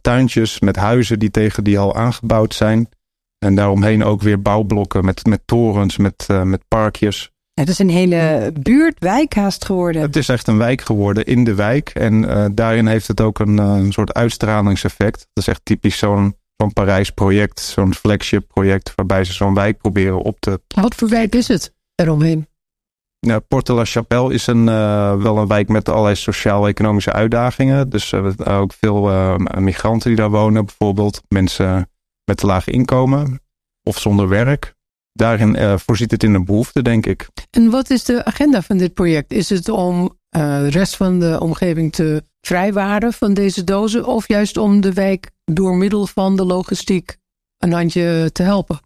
tuintjes 0.00 0.60
met 0.60 0.76
huizen 0.76 1.18
die 1.18 1.30
tegen 1.30 1.64
die 1.64 1.76
hal 1.76 1.94
aangebouwd 1.94 2.54
zijn. 2.54 2.88
En 3.38 3.54
daaromheen 3.54 4.04
ook 4.04 4.22
weer 4.22 4.42
bouwblokken 4.42 5.04
met, 5.04 5.26
met 5.26 5.40
torens, 5.44 5.96
met, 5.96 6.26
uh, 6.30 6.42
met 6.42 6.62
parkjes. 6.68 7.30
Het 7.54 7.68
is 7.68 7.78
een 7.78 7.90
hele 7.90 8.52
buurt, 8.60 8.98
wijkhaast 8.98 9.64
geworden. 9.64 10.02
Het 10.02 10.16
is 10.16 10.28
echt 10.28 10.48
een 10.48 10.58
wijk 10.58 10.80
geworden 10.80 11.24
in 11.24 11.44
de 11.44 11.54
wijk. 11.54 11.88
En 11.88 12.22
uh, 12.22 12.44
daarin 12.52 12.86
heeft 12.86 13.08
het 13.08 13.20
ook 13.20 13.38
een, 13.38 13.56
uh, 13.56 13.74
een 13.76 13.92
soort 13.92 14.14
uitstralingseffect. 14.14 15.18
Dat 15.32 15.44
is 15.44 15.48
echt 15.48 15.60
typisch 15.64 15.98
zo'n 15.98 16.36
zo'n 16.56 16.72
Parijs 16.72 17.10
project, 17.10 17.60
zo'n 17.60 17.94
flagship 17.94 18.48
project, 18.48 18.92
waarbij 18.94 19.24
ze 19.24 19.32
zo'n 19.32 19.54
wijk 19.54 19.78
proberen 19.78 20.22
op 20.22 20.40
te. 20.40 20.60
Wat 20.68 20.94
voor 20.94 21.08
wijk 21.08 21.34
is 21.34 21.48
het 21.48 21.74
eromheen? 21.94 22.46
Nou, 23.20 23.40
Porte 23.40 23.72
la 23.72 23.84
Chapelle 23.84 24.34
is 24.34 24.46
een, 24.46 24.66
uh, 24.66 25.14
wel 25.14 25.38
een 25.38 25.46
wijk 25.46 25.68
met 25.68 25.88
allerlei 25.88 26.14
sociaal-economische 26.14 27.12
uitdagingen. 27.12 27.88
Dus 27.88 28.14
ook 28.44 28.72
veel 28.72 29.00
migranten 29.58 30.08
die 30.08 30.18
daar 30.18 30.30
wonen, 30.30 30.64
bijvoorbeeld. 30.64 31.22
Mensen 31.28 31.88
met 32.28 32.36
te 32.36 32.46
laag 32.46 32.66
inkomen 32.66 33.40
of 33.82 33.98
zonder 33.98 34.28
werk 34.28 34.76
daarin 35.18 35.56
uh, 35.56 35.74
voorziet 35.76 36.10
het 36.10 36.22
in 36.22 36.34
een 36.34 36.44
behoefte, 36.44 36.82
denk 36.82 37.06
ik. 37.06 37.28
En 37.50 37.70
wat 37.70 37.90
is 37.90 38.04
de 38.04 38.24
agenda 38.24 38.62
van 38.62 38.78
dit 38.78 38.94
project? 38.94 39.32
Is 39.32 39.48
het 39.48 39.68
om 39.68 40.02
uh, 40.02 40.58
de 40.58 40.70
rest 40.70 40.96
van 40.96 41.20
de 41.20 41.40
omgeving 41.40 41.92
te 41.92 42.24
vrijwaren 42.40 43.12
van 43.12 43.34
deze 43.34 43.64
dozen, 43.64 44.06
of 44.06 44.28
juist 44.28 44.56
om 44.56 44.80
de 44.80 44.92
wijk 44.92 45.30
door 45.44 45.76
middel 45.76 46.06
van 46.06 46.36
de 46.36 46.44
logistiek 46.44 47.16
een 47.58 47.72
handje 47.72 48.30
te 48.32 48.42
helpen? 48.42 48.80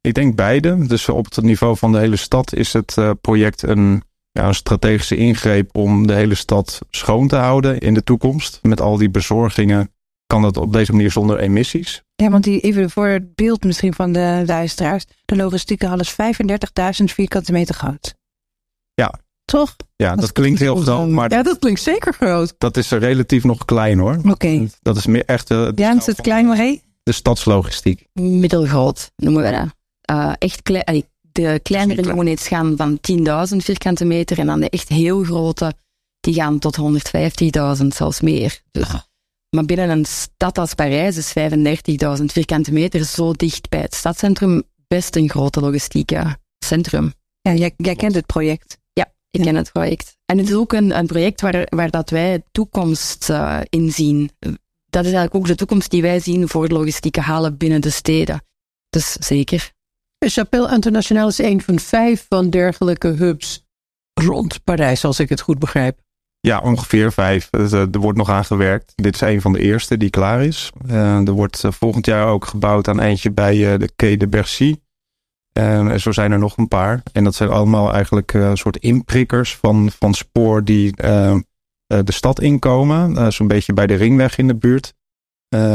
Ik 0.00 0.14
denk 0.14 0.36
beide. 0.36 0.86
Dus 0.86 1.08
op 1.08 1.24
het 1.24 1.44
niveau 1.44 1.76
van 1.76 1.92
de 1.92 1.98
hele 1.98 2.16
stad 2.16 2.54
is 2.54 2.72
het 2.72 2.96
uh, 2.98 3.10
project 3.20 3.62
een, 3.62 4.02
ja, 4.30 4.46
een 4.46 4.54
strategische 4.54 5.16
ingreep 5.16 5.76
om 5.76 6.06
de 6.06 6.14
hele 6.14 6.34
stad 6.34 6.78
schoon 6.90 7.28
te 7.28 7.36
houden 7.36 7.78
in 7.78 7.94
de 7.94 8.04
toekomst. 8.04 8.58
Met 8.62 8.80
al 8.80 8.96
die 8.96 9.10
bezorgingen 9.10 9.92
kan 10.26 10.42
dat 10.42 10.56
op 10.56 10.72
deze 10.72 10.92
manier 10.92 11.10
zonder 11.10 11.38
emissies. 11.38 12.02
Ja, 12.22 12.30
want 12.30 12.44
die, 12.44 12.60
even 12.60 12.90
voor 12.90 13.06
het 13.06 13.34
beeld 13.34 13.64
misschien 13.64 13.94
van 13.94 14.12
de 14.12 14.42
luisteraars. 14.46 15.04
De 15.24 15.36
logistieke 15.36 15.86
hal 15.86 15.98
is 16.00 16.12
35.000 16.12 17.04
vierkante 17.04 17.52
meter 17.52 17.74
groot. 17.74 18.14
Ja. 18.94 19.20
Toch? 19.44 19.76
Ja, 19.96 20.16
dat, 20.16 20.32
klinkt 20.32 20.60
heel 20.60 20.76
groot. 20.76 21.08
Maar 21.08 21.32
ja, 21.32 21.42
dat 21.42 21.58
klinkt 21.58 21.80
zeker 21.80 22.12
groot. 22.12 22.54
Dat 22.58 22.76
is 22.76 22.90
relatief 22.90 23.44
nog 23.44 23.64
klein 23.64 23.98
hoor. 23.98 24.20
Oké. 24.24 24.68
Dat 24.82 24.96
is 24.96 25.06
meer 25.06 25.24
echt... 25.24 25.48
De, 25.48 25.72
ja, 25.74 25.96
is 25.96 26.06
het 26.06 26.20
klein 26.20 26.46
maar 26.46 26.56
hé? 26.56 26.80
De 27.02 27.12
stadslogistiek. 27.12 28.06
Middelgroot 28.12 29.10
noemen 29.16 29.42
we 29.42 29.50
dat. 29.50 29.68
Uh, 30.16 30.32
echt 30.38 30.62
klein. 30.62 31.04
De 31.32 31.60
kleinere 31.62 32.16
units 32.16 32.48
gaan 32.48 32.76
van 32.76 32.98
10.000 33.50 33.56
vierkante 33.56 34.04
meter 34.04 34.38
en 34.38 34.46
dan 34.46 34.60
de 34.60 34.70
echt 34.70 34.88
heel 34.88 35.24
grote, 35.24 35.72
die 36.20 36.34
gaan 36.34 36.58
tot 36.58 36.78
150.000, 37.80 37.86
zelfs 37.86 38.20
meer. 38.20 38.60
Dus, 38.70 38.88
ah. 38.88 39.00
Maar 39.50 39.64
binnen 39.64 39.90
een 39.90 40.04
stad 40.04 40.58
als 40.58 40.74
Parijs 40.74 41.16
is 41.16 41.34
35.000 42.18 42.24
vierkante 42.24 42.72
meter 42.72 43.04
zo 43.04 43.32
dicht 43.32 43.68
bij 43.68 43.80
het 43.80 43.94
stadscentrum 43.94 44.62
best 44.88 45.16
een 45.16 45.28
grote 45.28 45.60
logistieke 45.60 46.36
centrum. 46.58 47.12
Ja, 47.40 47.54
jij, 47.54 47.74
jij 47.76 47.94
kent 47.94 48.14
het 48.14 48.26
project. 48.26 48.78
Ja, 48.92 49.12
ik 49.30 49.40
ken 49.40 49.54
het 49.54 49.72
project. 49.72 50.16
En 50.26 50.38
het 50.38 50.48
is 50.48 50.54
ook 50.54 50.72
een, 50.72 50.98
een 50.98 51.06
project 51.06 51.40
waar, 51.40 51.66
waar 51.68 51.90
dat 51.90 52.10
wij 52.10 52.42
toekomst 52.50 53.30
uh, 53.30 53.60
in 53.68 53.92
zien. 53.92 54.30
Dat 54.90 55.04
is 55.04 55.12
eigenlijk 55.12 55.34
ook 55.34 55.46
de 55.46 55.54
toekomst 55.54 55.90
die 55.90 56.02
wij 56.02 56.20
zien 56.20 56.48
voor 56.48 56.68
logistieke 56.68 57.20
halen 57.20 57.56
binnen 57.56 57.80
de 57.80 57.90
steden. 57.90 58.42
Dus 58.88 59.12
zeker. 59.12 59.72
Chapelle 60.18 60.72
Internationaal 60.72 61.28
is 61.28 61.38
een 61.38 61.62
van 61.62 61.78
vijf 61.78 62.26
van 62.28 62.50
dergelijke 62.50 63.08
hubs 63.08 63.66
rond 64.14 64.64
Parijs, 64.64 65.04
als 65.04 65.20
ik 65.20 65.28
het 65.28 65.40
goed 65.40 65.58
begrijp. 65.58 66.00
Ja, 66.40 66.58
ongeveer 66.58 67.12
vijf. 67.12 67.50
Dus, 67.50 67.72
uh, 67.72 67.80
er 67.80 67.98
wordt 67.98 68.18
nog 68.18 68.30
aan 68.30 68.44
gewerkt. 68.44 68.92
Dit 68.94 69.14
is 69.14 69.20
een 69.20 69.40
van 69.40 69.52
de 69.52 69.58
eerste 69.58 69.96
die 69.96 70.10
klaar 70.10 70.42
is. 70.42 70.72
Uh, 70.86 71.26
er 71.26 71.32
wordt 71.32 71.64
uh, 71.64 71.72
volgend 71.72 72.06
jaar 72.06 72.26
ook 72.26 72.44
gebouwd 72.44 72.88
aan 72.88 73.00
eentje 73.00 73.30
bij 73.30 73.78
de 73.78 73.90
Quai 73.96 74.16
de 74.16 74.28
Bercy. 74.28 74.76
en 75.52 76.00
zo 76.00 76.12
zijn 76.12 76.32
er 76.32 76.38
nog 76.38 76.56
een 76.56 76.68
paar. 76.68 77.02
En 77.12 77.24
dat 77.24 77.34
zijn 77.34 77.50
allemaal 77.50 77.92
eigenlijk 77.92 78.32
een 78.32 78.56
soort 78.56 78.76
inprikkers 78.76 79.56
van, 79.56 79.90
van 79.98 80.14
spoor 80.14 80.64
die 80.64 80.92
de 81.86 82.12
stad 82.12 82.40
inkomen. 82.40 83.32
Zo'n 83.32 83.48
beetje 83.48 83.72
bij 83.72 83.86
de 83.86 83.94
ringweg 83.94 84.38
in 84.38 84.46
de 84.46 84.54
buurt. 84.54 84.94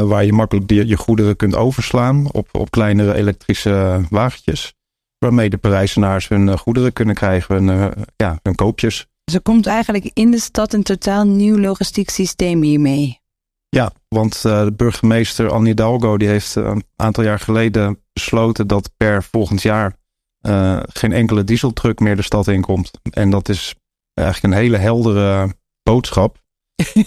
waar 0.04 0.26
je 0.26 0.34
makkelijk 0.34 0.72
je 0.72 0.98
goederen 0.98 1.36
kunt 1.36 1.56
overslaan 1.56 2.32
op, 2.32 2.50
op 2.52 2.72
kleinere 2.72 3.14
elektrische 3.14 4.06
wagentjes. 4.10 4.74
Waarmee 5.18 5.50
de 5.50 5.58
Parijzenaars 5.58 6.28
hun 6.28 6.58
goederen 6.58 6.94
kunnen 6.94 7.16
krijgen, 7.16 7.66
hun, 7.66 7.94
ja, 8.16 8.40
hun 8.44 8.56
koopjes. 8.56 9.08
Dus 9.24 9.34
er 9.34 9.42
komt 9.42 9.68
eigenlijk 9.68 10.12
in 10.14 10.32
de 10.32 10.40
stad 10.40 10.74
een 10.74 10.84
totaal 10.84 11.26
nieuw 11.26 11.58
logistiek 11.58 12.10
systeem 12.10 12.62
hiermee. 12.62 13.22
Ja, 13.70 13.92
want 14.08 14.44
uh, 14.46 14.64
de 14.64 14.74
burgemeester 14.74 15.52
Anne 15.52 15.68
Hidalgo 15.68 16.18
die 16.18 16.28
heeft 16.28 16.56
uh, 16.56 16.66
een 16.66 16.84
aantal 16.96 17.24
jaar 17.24 17.40
geleden 17.40 18.00
besloten 18.14 18.68
dat 18.68 18.92
per 18.98 19.24
volgend 19.24 19.62
jaar 19.62 19.96
uh, 20.42 20.80
geen 20.84 21.12
enkele 21.12 21.44
dieseltruck 21.44 22.00
meer 22.00 22.16
de 22.16 22.22
stad 22.22 22.48
inkomt. 22.48 22.92
En 23.10 23.30
dat 23.30 23.50
is 23.50 23.76
eigenlijk 24.14 24.54
een 24.54 24.62
hele 24.62 24.78
heldere 24.78 25.56
boodschap. 25.84 26.42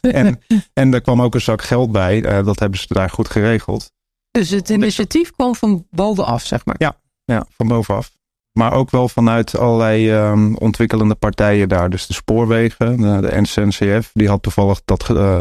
en, 0.00 0.40
en 0.72 0.94
er 0.94 1.00
kwam 1.00 1.22
ook 1.22 1.34
een 1.34 1.40
zak 1.40 1.62
geld 1.62 1.92
bij. 1.92 2.20
dat 2.20 2.58
hebben 2.58 2.78
ze 2.78 2.86
daar 2.88 3.10
goed 3.10 3.28
geregeld. 3.28 3.92
Dus 4.30 4.50
het 4.50 4.68
initiatief 4.68 5.30
kwam 5.30 5.54
van 5.54 5.86
bovenaf, 5.90 6.46
zeg 6.46 6.64
maar? 6.64 6.74
Ja, 6.78 7.00
ja 7.24 7.46
van 7.48 7.68
bovenaf. 7.68 8.12
Maar 8.58 8.72
ook 8.72 8.90
wel 8.90 9.08
vanuit 9.08 9.58
allerlei 9.58 10.12
um, 10.12 10.56
ontwikkelende 10.56 11.14
partijen 11.14 11.68
daar. 11.68 11.90
Dus 11.90 12.06
de 12.06 12.12
spoorwegen, 12.12 12.96
de, 12.96 13.20
de 13.20 13.40
NCNCF, 13.40 14.10
die 14.12 14.28
had 14.28 14.42
toevallig 14.42 14.80
dat, 14.84 15.08
uh, 15.08 15.40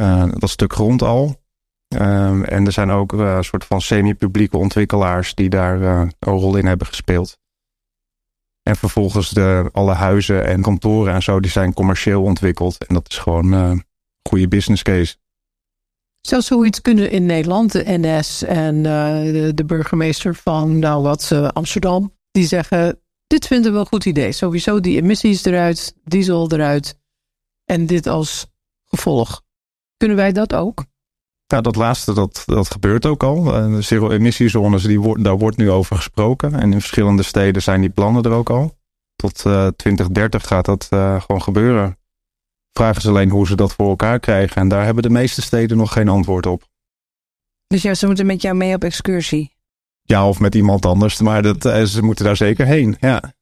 uh, 0.00 0.24
dat 0.32 0.50
stuk 0.50 0.72
grond 0.72 1.02
al. 1.02 1.42
Um, 1.96 2.44
en 2.44 2.66
er 2.66 2.72
zijn 2.72 2.90
ook 2.90 3.12
uh, 3.12 3.40
soort 3.40 3.64
van 3.64 3.80
semi-publieke 3.80 4.56
ontwikkelaars 4.56 5.34
die 5.34 5.48
daar 5.48 5.82
een 5.82 6.12
rol 6.18 6.56
in 6.56 6.66
hebben 6.66 6.86
gespeeld. 6.86 7.38
En 8.62 8.76
vervolgens 8.76 9.30
de, 9.30 9.68
alle 9.72 9.92
huizen 9.92 10.46
en 10.46 10.62
kantoren 10.62 11.14
en 11.14 11.22
zo, 11.22 11.40
die 11.40 11.50
zijn 11.50 11.74
commercieel 11.74 12.22
ontwikkeld. 12.22 12.86
En 12.86 12.94
dat 12.94 13.08
is 13.08 13.18
gewoon 13.18 13.52
een 13.52 13.84
goede 14.28 14.48
business 14.48 14.82
case. 14.82 15.16
Zou 16.20 16.42
zoiets 16.42 16.80
kunnen 16.80 17.10
in 17.10 17.26
Nederland, 17.26 17.72
de 17.72 17.84
NS 17.86 18.42
en 18.42 18.82
de, 18.82 19.64
burgemeester 19.66 20.34
van, 20.34 20.78
nou 20.78 21.02
wat, 21.02 21.32
Amsterdam? 21.52 22.16
Die 22.38 22.46
zeggen: 22.46 23.00
Dit 23.26 23.46
vinden 23.46 23.72
we 23.72 23.78
een 23.78 23.86
goed 23.86 24.04
idee. 24.04 24.32
Sowieso 24.32 24.80
die 24.80 24.96
emissies 24.96 25.44
eruit, 25.44 25.94
diesel 26.04 26.52
eruit. 26.52 26.98
En 27.64 27.86
dit 27.86 28.06
als 28.06 28.46
gevolg. 28.86 29.42
Kunnen 29.96 30.16
wij 30.16 30.32
dat 30.32 30.54
ook? 30.54 30.84
Ja, 31.46 31.60
dat 31.60 31.76
laatste, 31.76 32.14
dat, 32.14 32.42
dat 32.46 32.70
gebeurt 32.70 33.06
ook 33.06 33.22
al. 33.22 33.42
De 33.42 33.82
zero-emissiezones, 33.82 34.82
die 34.82 35.22
daar 35.22 35.38
wordt 35.38 35.56
nu 35.56 35.70
over 35.70 35.96
gesproken. 35.96 36.54
En 36.54 36.72
in 36.72 36.80
verschillende 36.80 37.22
steden 37.22 37.62
zijn 37.62 37.80
die 37.80 37.90
plannen 37.90 38.22
er 38.22 38.30
ook 38.30 38.50
al. 38.50 38.78
Tot 39.16 39.44
uh, 39.46 39.66
eh, 39.66 39.72
2030 39.76 40.46
gaat 40.46 40.64
dat 40.64 40.88
uh, 40.90 41.20
gewoon 41.20 41.42
gebeuren. 41.42 41.98
Vragen 42.72 43.02
ze 43.02 43.08
alleen 43.08 43.30
hoe 43.30 43.46
ze 43.46 43.56
dat 43.56 43.72
voor 43.72 43.88
elkaar 43.88 44.20
krijgen. 44.20 44.56
En 44.56 44.68
daar 44.68 44.84
hebben 44.84 45.02
de 45.02 45.10
meeste 45.10 45.42
steden 45.42 45.76
nog 45.76 45.92
geen 45.92 46.08
antwoord 46.08 46.46
op. 46.46 46.68
Dus 47.66 47.82
ja, 47.82 47.94
ze 47.94 48.06
moeten 48.06 48.26
met 48.26 48.42
jou 48.42 48.56
mee 48.56 48.74
op 48.74 48.84
excursie? 48.84 49.57
Ja, 50.08 50.28
of 50.28 50.40
met 50.40 50.54
iemand 50.54 50.86
anders. 50.86 51.20
Maar 51.20 51.42
dat, 51.42 51.64
eh, 51.64 51.82
ze 51.82 52.02
moeten 52.02 52.24
daar 52.24 52.36
zeker 52.36 52.66
heen. 52.66 52.96
Ja. 53.00 53.32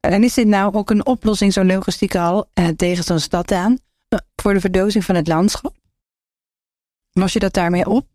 En 0.00 0.24
is 0.24 0.34
dit 0.34 0.46
nou 0.46 0.74
ook 0.74 0.90
een 0.90 1.06
oplossing, 1.06 1.52
zo'n 1.52 1.66
logistieke 1.66 2.18
al, 2.18 2.48
eh, 2.52 2.68
tegen 2.68 3.04
zo'n 3.04 3.18
stad 3.18 3.52
aan? 3.52 3.78
Eh, 4.08 4.18
voor 4.36 4.54
de 4.54 4.60
verdozing 4.60 5.04
van 5.04 5.14
het 5.14 5.28
landschap? 5.28 5.74
Was 7.12 7.32
je 7.32 7.38
dat 7.38 7.52
daarmee 7.52 7.86
op? 7.86 8.06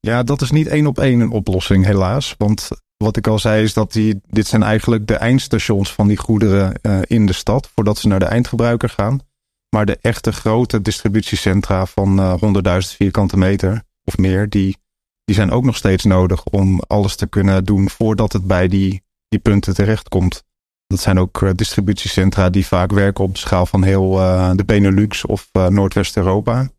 Ja, 0.00 0.22
dat 0.22 0.40
is 0.40 0.50
niet 0.50 0.66
één 0.66 0.86
op 0.86 0.98
één 0.98 1.20
een 1.20 1.30
oplossing, 1.30 1.84
helaas. 1.84 2.34
Want 2.38 2.68
wat 2.96 3.16
ik 3.16 3.26
al 3.26 3.38
zei 3.38 3.62
is 3.62 3.72
dat 3.72 3.92
die, 3.92 4.20
dit 4.26 4.46
zijn 4.46 4.62
eigenlijk 4.62 5.06
de 5.06 5.16
eindstations 5.16 5.92
van 5.92 6.06
die 6.08 6.16
goederen 6.16 6.78
uh, 6.82 7.00
in 7.02 7.26
de 7.26 7.32
stad, 7.32 7.70
voordat 7.74 7.98
ze 7.98 8.08
naar 8.08 8.18
de 8.18 8.24
eindgebruiker 8.24 8.88
gaan. 8.88 9.20
Maar 9.68 9.86
de 9.86 9.98
echte 10.00 10.32
grote 10.32 10.82
distributiecentra 10.82 11.86
van 11.86 12.18
uh, 12.18 12.34
100.000 12.82 12.96
vierkante 12.96 13.36
meter 13.36 13.82
of 14.04 14.16
meer, 14.16 14.48
die 14.48 14.76
die 15.24 15.34
zijn 15.34 15.50
ook 15.50 15.64
nog 15.64 15.76
steeds 15.76 16.04
nodig 16.04 16.44
om 16.44 16.80
alles 16.86 17.16
te 17.16 17.26
kunnen 17.26 17.64
doen 17.64 17.90
voordat 17.90 18.32
het 18.32 18.46
bij 18.46 18.68
die, 18.68 19.02
die 19.28 19.38
punten 19.38 19.74
terechtkomt. 19.74 20.44
Dat 20.86 21.00
zijn 21.00 21.18
ook 21.18 21.42
eh, 21.42 21.50
distributiecentra 21.54 22.50
die 22.50 22.66
vaak 22.66 22.92
werken 22.92 23.24
op 23.24 23.32
de 23.32 23.38
schaal 23.38 23.66
van 23.66 23.82
heel 23.82 24.18
uh, 24.18 24.50
de 24.54 24.64
Benelux 24.64 25.26
of 25.26 25.48
uh, 25.52 25.66
Noordwest-Europa. 25.66 26.70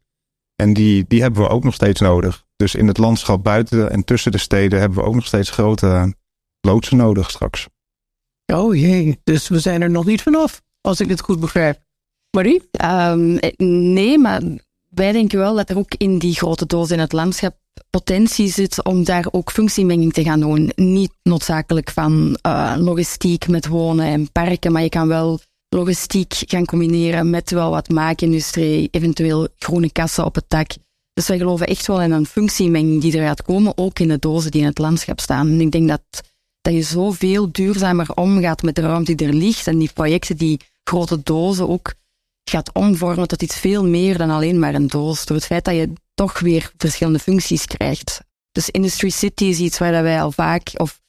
En 0.56 0.74
die, 0.74 1.06
die 1.08 1.22
hebben 1.22 1.42
we 1.42 1.50
ook 1.50 1.64
nog 1.64 1.74
steeds 1.74 2.00
nodig. 2.00 2.46
Dus 2.56 2.76
in 2.76 2.88
het 2.88 2.98
landschap 2.98 3.44
buiten 3.44 3.92
en 3.92 4.04
tussen 4.04 4.32
de 4.32 4.38
steden 4.38 4.80
hebben 4.80 4.98
we 4.98 5.06
ook 5.06 5.16
nog 5.16 5.26
steeds 5.26 5.50
grote 5.50 6.16
loodsen 6.62 6.98
nodig 6.98 7.30
straks. 7.30 7.68
Oh 8.54 8.76
jee, 8.76 9.20
dus 9.24 9.48
we 9.48 9.60
zijn 9.60 9.82
er 9.82 9.90
nog 9.90 10.06
niet 10.06 10.22
vanaf, 10.22 10.62
als 10.82 11.00
ik 11.00 11.10
het 11.10 11.22
goed 11.22 11.40
begrijp. 11.40 11.82
Marie? 12.32 12.70
Um, 12.86 13.40
nee, 13.94 14.18
maar 14.18 14.42
wij 14.90 15.12
denken 15.12 15.40
wel 15.40 15.56
dat 15.56 15.70
er 15.70 15.78
ook 15.78 15.94
in 15.98 16.18
die 16.18 16.36
grote 16.36 16.66
doos 16.66 16.92
in 16.92 17.00
het 17.00 17.12
landschap 17.12 17.56
potentie 17.90 18.52
zit 18.52 18.84
om 18.84 19.04
daar 19.04 19.28
ook 19.32 19.52
functiemenging 19.52 20.14
te 20.14 20.24
gaan 20.24 20.40
doen. 20.40 20.72
Niet 20.76 21.12
noodzakelijk 21.24 21.90
van 21.90 22.38
uh, 22.46 22.76
logistiek 22.78 23.48
met 23.48 23.68
wonen 23.68 24.06
en 24.06 24.32
parken, 24.32 24.72
maar 24.72 24.82
je 24.82 24.90
kan 24.90 25.08
wel 25.08 25.40
logistiek 25.70 26.34
gaan 26.34 26.66
combineren 26.66 27.30
met 27.30 27.52
wel 27.52 27.70
wat 27.70 27.90
maakindustrie, 27.90 28.88
eventueel 28.92 29.48
groene 29.58 29.92
kassen 29.92 30.26
op 30.26 30.36
het 30.36 30.46
dak. 30.48 30.72
Dus 31.14 31.28
wij 31.28 31.38
geloven 31.38 31.68
echt 31.68 31.88
wel 31.88 32.02
in 32.02 32.12
een 32.12 32.26
functiemenging 32.26 33.02
die 33.02 33.18
er 33.18 33.28
gaat 33.28 33.44
komen, 33.44 33.78
ook 33.78 34.00
in 34.00 34.08
de 34.08 34.20
dozen 34.20 34.52
die 34.52 34.62
in 34.62 34.68
het 34.68 34.78
landschap 34.78 35.20
staan. 35.20 35.48
En 35.48 35.62
ik 35.62 35.72
denk 35.72 35.88
dat, 35.88 36.02
dat 36.62 36.74
je 36.74 36.82
zoveel 36.82 37.52
duurzamer 37.52 38.14
omgaat 38.14 38.62
met 38.62 38.76
de 38.76 38.82
ruimte 38.82 39.16
die 39.16 39.28
er 39.28 39.34
ligt 39.34 39.68
en 39.68 39.78
die 39.78 39.92
projecten 39.94 40.38
die 40.38 40.60
grote 40.84 41.24
dozen 41.24 41.70
ook 41.70 41.94
gaat 42.50 42.74
omvormen 42.74 43.28
tot 43.28 43.42
iets 43.42 43.60
veel 43.60 43.86
meer 43.86 44.18
dan 44.18 44.30
alleen 44.30 44.60
maar 44.60 44.74
een 44.74 44.88
doos. 44.88 45.26
Door 45.26 45.38
het 45.38 45.46
feit 45.46 45.66
dat 45.66 45.76
je 45.76 45.94
toch 46.14 46.40
weer 46.40 46.72
verschillende 46.78 47.20
functies 47.20 47.66
krijgt. 47.66 48.22
Dus 48.52 48.70
Industry 48.70 49.10
City 49.10 49.44
is 49.44 49.60
iets 49.60 49.78
waar 49.78 50.04
wij 50.04 50.22
al 50.22 50.32
vaak, 50.32 50.72
of 50.74 51.02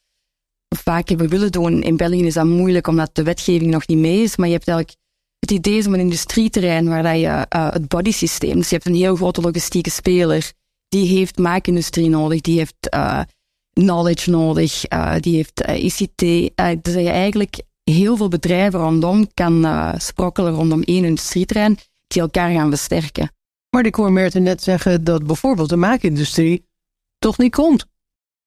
vaak 0.76 1.08
hebben 1.08 1.28
willen 1.28 1.52
doen. 1.52 1.82
In 1.82 1.96
België 1.96 2.26
is 2.26 2.34
dat 2.34 2.44
moeilijk 2.44 2.86
omdat 2.86 3.14
de 3.14 3.22
wetgeving 3.22 3.70
nog 3.70 3.86
niet 3.86 3.98
mee 3.98 4.22
is, 4.22 4.36
maar 4.36 4.46
je 4.46 4.54
hebt 4.54 4.68
eigenlijk 4.68 4.98
het 5.38 5.50
idee 5.50 5.78
is 5.78 5.86
om 5.86 5.94
een 5.94 6.00
industrieterrein 6.00 6.88
waar 6.88 7.02
dat 7.02 7.20
je 7.20 7.46
uh, 7.56 7.70
het 7.70 7.88
body 7.88 8.10
systeem, 8.10 8.56
dus 8.56 8.68
je 8.68 8.74
hebt 8.74 8.86
een 8.86 8.94
heel 8.94 9.16
grote 9.16 9.40
logistieke 9.40 9.90
speler, 9.90 10.52
die 10.88 11.16
heeft 11.16 11.38
maakindustrie 11.38 12.08
nodig, 12.08 12.40
die 12.40 12.58
heeft 12.58 12.94
uh, 12.94 13.20
knowledge 13.72 14.30
nodig, 14.30 14.92
uh, 14.92 15.14
die 15.20 15.34
heeft 15.34 15.60
ICT. 15.60 16.18
dus 16.84 16.94
je 16.94 17.10
eigenlijk 17.10 17.62
heel 17.82 18.16
veel 18.16 18.28
bedrijven 18.28 18.80
rondom 18.80 19.34
kan 19.34 19.66
sprokkelen 19.98 20.52
rondom 20.52 20.82
één 20.82 21.04
industrieterrein 21.04 21.78
die 22.06 22.22
elkaar 22.22 22.50
gaan 22.50 22.68
versterken. 22.68 23.30
Maar 23.74 23.86
ik 23.86 23.94
hoor 23.94 24.12
Merten 24.12 24.42
net 24.42 24.62
zeggen 24.62 25.04
dat 25.04 25.26
bijvoorbeeld 25.26 25.68
de 25.68 25.76
maakindustrie 25.76 26.66
toch 27.18 27.38
niet 27.38 27.54
komt. 27.54 27.86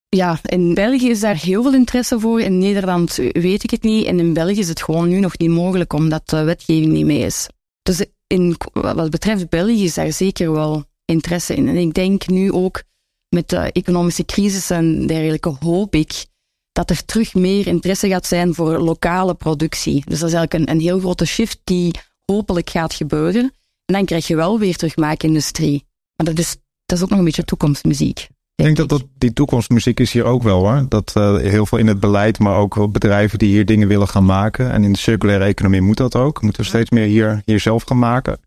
Ja, 0.10 0.40
in 0.44 0.74
België 0.74 1.10
is 1.10 1.20
daar 1.20 1.36
heel 1.36 1.64
veel 1.64 1.74
interesse 1.74 2.20
voor. 2.20 2.42
In 2.42 2.58
Nederland 2.58 3.16
weet 3.16 3.64
ik 3.64 3.70
het 3.70 3.82
niet. 3.84 4.06
En 4.06 4.20
in 4.20 4.34
België 4.34 4.60
is 4.60 4.68
het 4.68 4.84
gewoon 4.84 5.10
nu 5.10 5.20
nog 5.20 5.38
niet 5.38 5.50
mogelijk, 5.50 5.94
omdat 5.94 6.30
de 6.30 6.44
wetgeving 6.44 6.92
niet 6.92 7.06
mee 7.06 7.20
is. 7.20 7.48
Dus 7.82 8.06
in, 8.28 8.56
wat 8.74 9.10
betreft 9.10 9.50
België 9.50 9.84
is 9.84 9.94
daar 9.94 10.12
zeker 10.12 10.52
wel 10.52 10.84
interesse 11.06 11.56
in. 11.56 11.68
En 11.68 11.78
ik 11.78 11.94
denk 11.94 12.28
nu 12.28 12.52
ook 12.52 12.84
met 13.30 13.50
de 13.50 13.72
economische 13.72 14.26
crisis 14.26 14.70
en 14.70 15.08
dergelijke, 15.08 15.56
hoop 15.60 15.96
ik 15.96 16.26
dat 16.72 16.90
er 16.90 17.06
terug 17.06 17.34
meer 17.34 17.68
interesse 17.68 18.08
gaat 18.08 18.26
zijn 18.26 18.54
voor 18.54 18.78
lokale 18.78 19.34
productie. 19.34 20.04
Dus 20.06 20.20
dat 20.20 20.30
is 20.30 20.36
eigenlijk 20.36 20.54
een, 20.54 20.76
een 20.76 20.82
heel 20.82 21.00
grote 21.00 21.26
shift 21.26 21.60
die 21.64 21.94
hopelijk 22.26 22.70
gaat 22.70 22.94
gebeuren. 22.94 23.52
En 23.88 23.94
dan 23.94 24.06
krijg 24.06 24.27
je 24.27 24.36
wel 24.36 24.60
weer 24.60 24.75
terug 24.75 24.96
maakindustrie. 24.96 25.86
Maar 26.15 26.25
dat 26.25 26.38
is, 26.39 26.58
dat 26.86 26.98
is 26.98 27.03
ook 27.03 27.10
nog 27.10 27.20
een 27.20 27.25
beetje 27.25 27.44
toekomstmuziek. 27.44 28.20
Ik 28.56 28.63
denk 28.63 28.77
dat, 28.77 28.89
dat 28.89 29.06
die 29.17 29.34
toekomstmuziek 29.34 30.00
is 30.00 30.12
hier 30.12 30.24
ook 30.24 30.44
wel 30.44 30.60
hoor. 30.60 30.86
Dat 30.89 31.13
uh, 31.17 31.38
heel 31.38 31.65
veel 31.65 31.77
in 31.77 31.88
het 31.88 32.00
beleid, 32.00 32.39
maar 32.39 32.56
ook 32.56 32.91
bedrijven 32.91 33.39
die 33.39 33.50
hier 33.50 33.65
dingen 33.65 33.88
willen 33.88 34.08
gaan 34.08 34.25
maken. 34.25 34.72
En 34.72 34.84
in 34.84 34.91
de 34.91 34.98
circulaire 34.98 35.46
economie 35.46 35.82
moet 35.82 35.98
dat 35.98 36.15
ook. 36.15 36.41
Moeten 36.41 36.62
we 36.62 36.67
steeds 36.67 36.89
meer 36.89 37.06
hier, 37.06 37.41
hier 37.46 37.60
zelf 37.60 37.84
gaan 37.84 38.00
maken. 38.00 38.39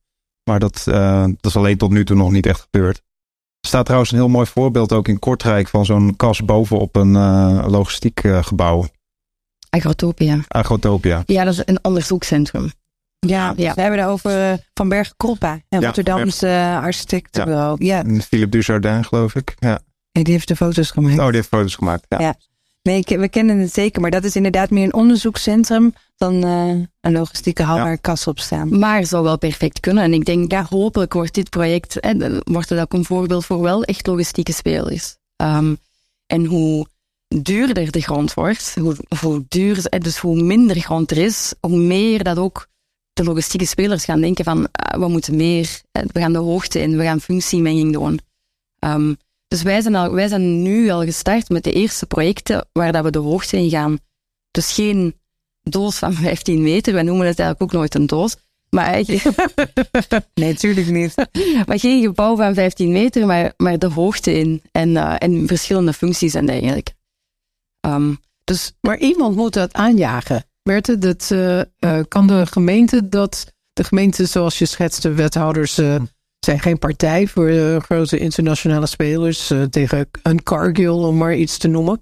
Maar 0.44 0.58
dat, 0.58 0.84
uh, 0.88 1.22
dat 1.22 1.44
is 1.44 1.56
alleen 1.56 1.76
tot 1.76 1.90
nu 1.90 2.04
toe 2.04 2.16
nog 2.16 2.30
niet 2.30 2.46
echt 2.46 2.60
gebeurd. 2.60 2.96
Er 3.60 3.68
staat 3.68 3.84
trouwens 3.84 4.12
een 4.12 4.18
heel 4.18 4.28
mooi 4.28 4.46
voorbeeld 4.46 4.92
ook 4.92 5.08
in 5.08 5.18
Kortrijk 5.18 5.68
van 5.68 5.84
zo'n 5.84 6.16
kas 6.16 6.44
bovenop 6.44 6.96
een 6.96 7.14
uh, 7.14 7.64
logistiek 7.68 8.20
gebouw. 8.40 8.86
Agrotopia. 9.70 10.40
Agrotopia. 10.48 11.22
Ja, 11.26 11.44
dat 11.44 11.52
is 11.52 11.62
een 11.64 11.84
onderzoekscentrum. 11.84 12.70
Ja, 13.26 13.52
ja. 13.56 13.74
we 13.74 13.80
hebben 13.80 13.98
daar 13.98 14.10
over 14.10 14.58
Van 14.74 14.88
Berg 14.88 15.14
Kroppa, 15.16 15.52
en 15.68 15.80
ja, 15.80 15.86
Rotterdamse 15.86 16.78
architectenbureau. 16.82 17.84
Ja. 17.84 18.02
ja. 18.06 18.20
Philippe 18.20 18.56
Dujardin, 18.56 19.04
geloof 19.04 19.34
ik. 19.34 19.54
Ja. 19.58 19.80
Nee, 20.12 20.24
die 20.24 20.32
heeft 20.32 20.48
de 20.48 20.56
foto's 20.56 20.90
gemaakt. 20.90 21.18
Oh, 21.18 21.26
die 21.26 21.34
heeft 21.34 21.48
foto's 21.48 21.74
gemaakt, 21.74 22.06
ja. 22.08 22.20
ja. 22.20 22.34
Nee, 22.82 23.04
we 23.06 23.28
kennen 23.28 23.58
het 23.58 23.72
zeker, 23.72 24.00
maar 24.00 24.10
dat 24.10 24.24
is 24.24 24.36
inderdaad 24.36 24.70
meer 24.70 24.84
een 24.84 24.94
onderzoekscentrum 24.94 25.94
dan 26.16 26.44
uh, 26.44 26.84
een 27.00 27.12
logistieke 27.12 27.62
hal 27.62 27.76
ja. 27.76 27.82
waar 27.82 27.98
kassen 27.98 28.30
op 28.30 28.38
staan. 28.38 28.78
Maar 28.78 29.06
zou 29.06 29.22
wel 29.24 29.38
perfect 29.38 29.80
kunnen. 29.80 30.04
En 30.04 30.12
ik 30.12 30.24
denk, 30.24 30.50
ja, 30.50 30.66
hopelijk 30.68 31.12
wordt 31.12 31.34
dit 31.34 31.50
project, 31.50 31.96
hè, 32.00 32.40
wordt 32.44 32.68
het 32.68 32.80
ook 32.80 32.92
een 32.92 33.04
voorbeeld 33.04 33.44
voor 33.44 33.60
wel 33.60 33.82
echt 33.82 34.06
logistieke 34.06 34.52
spelers. 34.52 35.16
Um, 35.36 35.78
en 36.26 36.44
hoe 36.44 36.86
duurder 37.28 37.90
de 37.90 38.00
grond 38.00 38.34
wordt, 38.34 38.74
hoe, 38.80 38.96
hoe 39.20 39.44
duur, 39.48 39.98
dus 39.98 40.18
hoe 40.18 40.42
minder 40.42 40.76
grond 40.76 41.10
er 41.10 41.18
is, 41.18 41.54
hoe 41.60 41.78
meer 41.78 42.22
dat 42.24 42.38
ook 42.38 42.68
de 43.20 43.26
logistieke 43.26 43.66
spelers 43.66 44.04
gaan 44.04 44.20
denken 44.20 44.44
van, 44.44 44.58
uh, 44.58 45.00
we 45.00 45.08
moeten 45.08 45.36
meer, 45.36 45.80
we 45.92 46.20
gaan 46.20 46.32
de 46.32 46.38
hoogte 46.38 46.80
in, 46.80 46.96
we 46.96 47.02
gaan 47.02 47.20
functiemenging 47.20 47.92
doen. 47.92 48.20
Um, 48.84 49.16
dus 49.48 49.62
wij 49.62 49.80
zijn, 49.80 49.94
al, 49.94 50.12
wij 50.12 50.28
zijn 50.28 50.62
nu 50.62 50.90
al 50.90 51.02
gestart 51.02 51.48
met 51.48 51.64
de 51.64 51.72
eerste 51.72 52.06
projecten 52.06 52.68
waar 52.72 52.92
dat 52.92 53.04
we 53.04 53.10
de 53.10 53.18
hoogte 53.18 53.56
in 53.56 53.70
gaan. 53.70 53.98
Dus 54.50 54.72
geen 54.72 55.14
doos 55.62 55.98
van 55.98 56.12
15 56.30 56.62
meter, 56.62 56.92
wij 56.92 57.02
noemen 57.02 57.26
het 57.26 57.38
eigenlijk 57.38 57.72
ook 57.72 57.78
nooit 57.78 57.94
een 57.94 58.06
doos. 58.06 58.36
Maar 58.70 58.84
eigenlijk... 58.84 59.36
nee, 60.34 60.52
natuurlijk 60.52 60.86
niet. 60.86 61.14
maar 61.66 61.78
geen 61.78 62.02
gebouw 62.02 62.36
van 62.36 62.54
15 62.54 62.92
meter, 62.92 63.26
maar, 63.26 63.52
maar 63.56 63.78
de 63.78 63.88
hoogte 63.88 64.38
in 64.38 64.62
en, 64.72 64.88
uh, 64.88 65.14
en 65.18 65.46
verschillende 65.46 65.92
functies 65.92 66.34
en 66.34 66.46
dergelijke. 66.46 66.92
Um, 67.80 68.20
dus... 68.44 68.72
Maar 68.80 68.98
iemand 68.98 69.36
moet 69.36 69.52
dat 69.52 69.72
aanjagen. 69.72 70.44
Dat, 70.98 71.30
uh, 71.32 71.58
uh, 71.58 71.98
kan 72.08 72.26
de 72.26 72.46
gemeente 72.46 73.08
dat, 73.08 73.52
de 73.72 73.84
gemeente 73.84 74.26
zoals 74.26 74.58
je 74.58 74.66
schetste, 74.66 75.12
wethouders 75.12 75.74
zijn 76.38 76.60
geen 76.60 76.78
partij 76.78 77.26
voor 77.26 77.50
uh, 77.50 77.76
grote 77.76 78.18
internationale 78.18 78.86
spelers 78.86 79.52
tegen 79.70 80.08
een 80.22 80.42
Cargill, 80.42 80.88
om 80.88 81.16
maar 81.16 81.34
iets 81.34 81.58
te 81.58 81.68
noemen. 81.68 82.00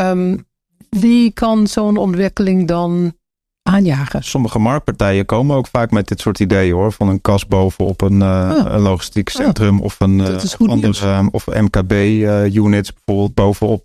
Um, 0.00 0.46
wie 0.90 1.32
kan 1.32 1.66
zo'n 1.66 1.96
ontwikkeling 1.96 2.68
dan 2.68 3.16
aanjagen? 3.62 4.24
Sommige 4.24 4.58
marktpartijen 4.58 5.26
komen 5.26 5.56
ook 5.56 5.66
vaak 5.66 5.90
met 5.90 6.08
dit 6.08 6.20
soort 6.20 6.40
ideeën 6.40 6.74
hoor. 6.74 6.92
Van 6.92 7.08
een 7.08 7.20
kas 7.20 7.46
bovenop 7.46 8.00
een, 8.00 8.20
uh, 8.20 8.62
een 8.64 8.80
logistiek 8.80 9.28
centrum 9.28 9.80
of 9.80 10.00
een 10.00 10.20
andere, 10.58 11.28
of 11.30 11.46
MKB-units 11.46 12.92
bijvoorbeeld 12.92 13.34
bovenop 13.34 13.84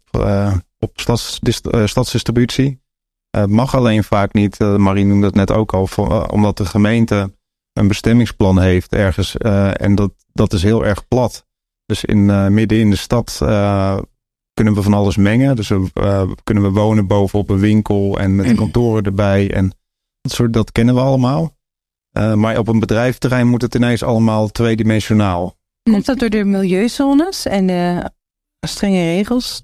op 0.80 1.00
stads, 1.00 1.40
stadsdistributie. 1.86 2.80
Het 3.30 3.50
mag 3.50 3.76
alleen 3.76 4.04
vaak 4.04 4.34
niet, 4.34 4.60
Marie 4.60 5.06
noemde 5.06 5.26
het 5.26 5.36
net 5.36 5.52
ook 5.52 5.74
al, 5.74 5.88
omdat 6.32 6.58
de 6.58 6.66
gemeente 6.66 7.34
een 7.74 7.88
bestemmingsplan 7.88 8.60
heeft 8.60 8.94
ergens. 8.94 9.38
En 9.74 9.96
dat, 9.96 10.12
dat 10.34 10.54
is 10.54 10.64
heel 10.64 10.86
erg 10.86 11.08
plat. 11.08 11.46
Dus 11.86 12.06
in, 12.06 12.54
midden 12.54 12.80
in 12.80 12.90
de 12.90 12.96
stad 12.96 13.38
kunnen 14.54 14.74
we 14.74 14.82
van 14.82 14.94
alles 14.94 15.18
mengen. 15.18 15.56
Dus 15.56 15.72
kunnen 16.44 16.64
we 16.64 16.70
wonen 16.70 17.08
bovenop 17.08 17.50
een 17.50 17.60
winkel 17.60 18.20
en 18.20 18.36
met 18.36 18.48
mm. 18.48 18.56
kantoren 18.56 19.04
erbij. 19.04 19.54
En 19.54 19.74
dat 20.22 20.32
soort, 20.32 20.54
dat 20.54 20.72
kennen 20.72 20.96
we 20.96 21.02
allemaal. 21.02 21.56
maar 22.36 22.58
op 22.58 22.68
een 22.68 22.80
bedrijfterrein 22.80 23.48
moet 23.48 23.62
het 23.62 23.76
ineens 23.76 24.04
allemaal 24.04 24.48
tweedimensionaal. 24.48 25.58
Komt 25.84 26.06
dat 26.06 26.20
door 26.20 26.30
de 26.30 26.44
milieuzones 26.46 27.46
en 27.46 27.68
de 27.68 28.12
strenge 28.68 29.02
regels? 29.02 29.64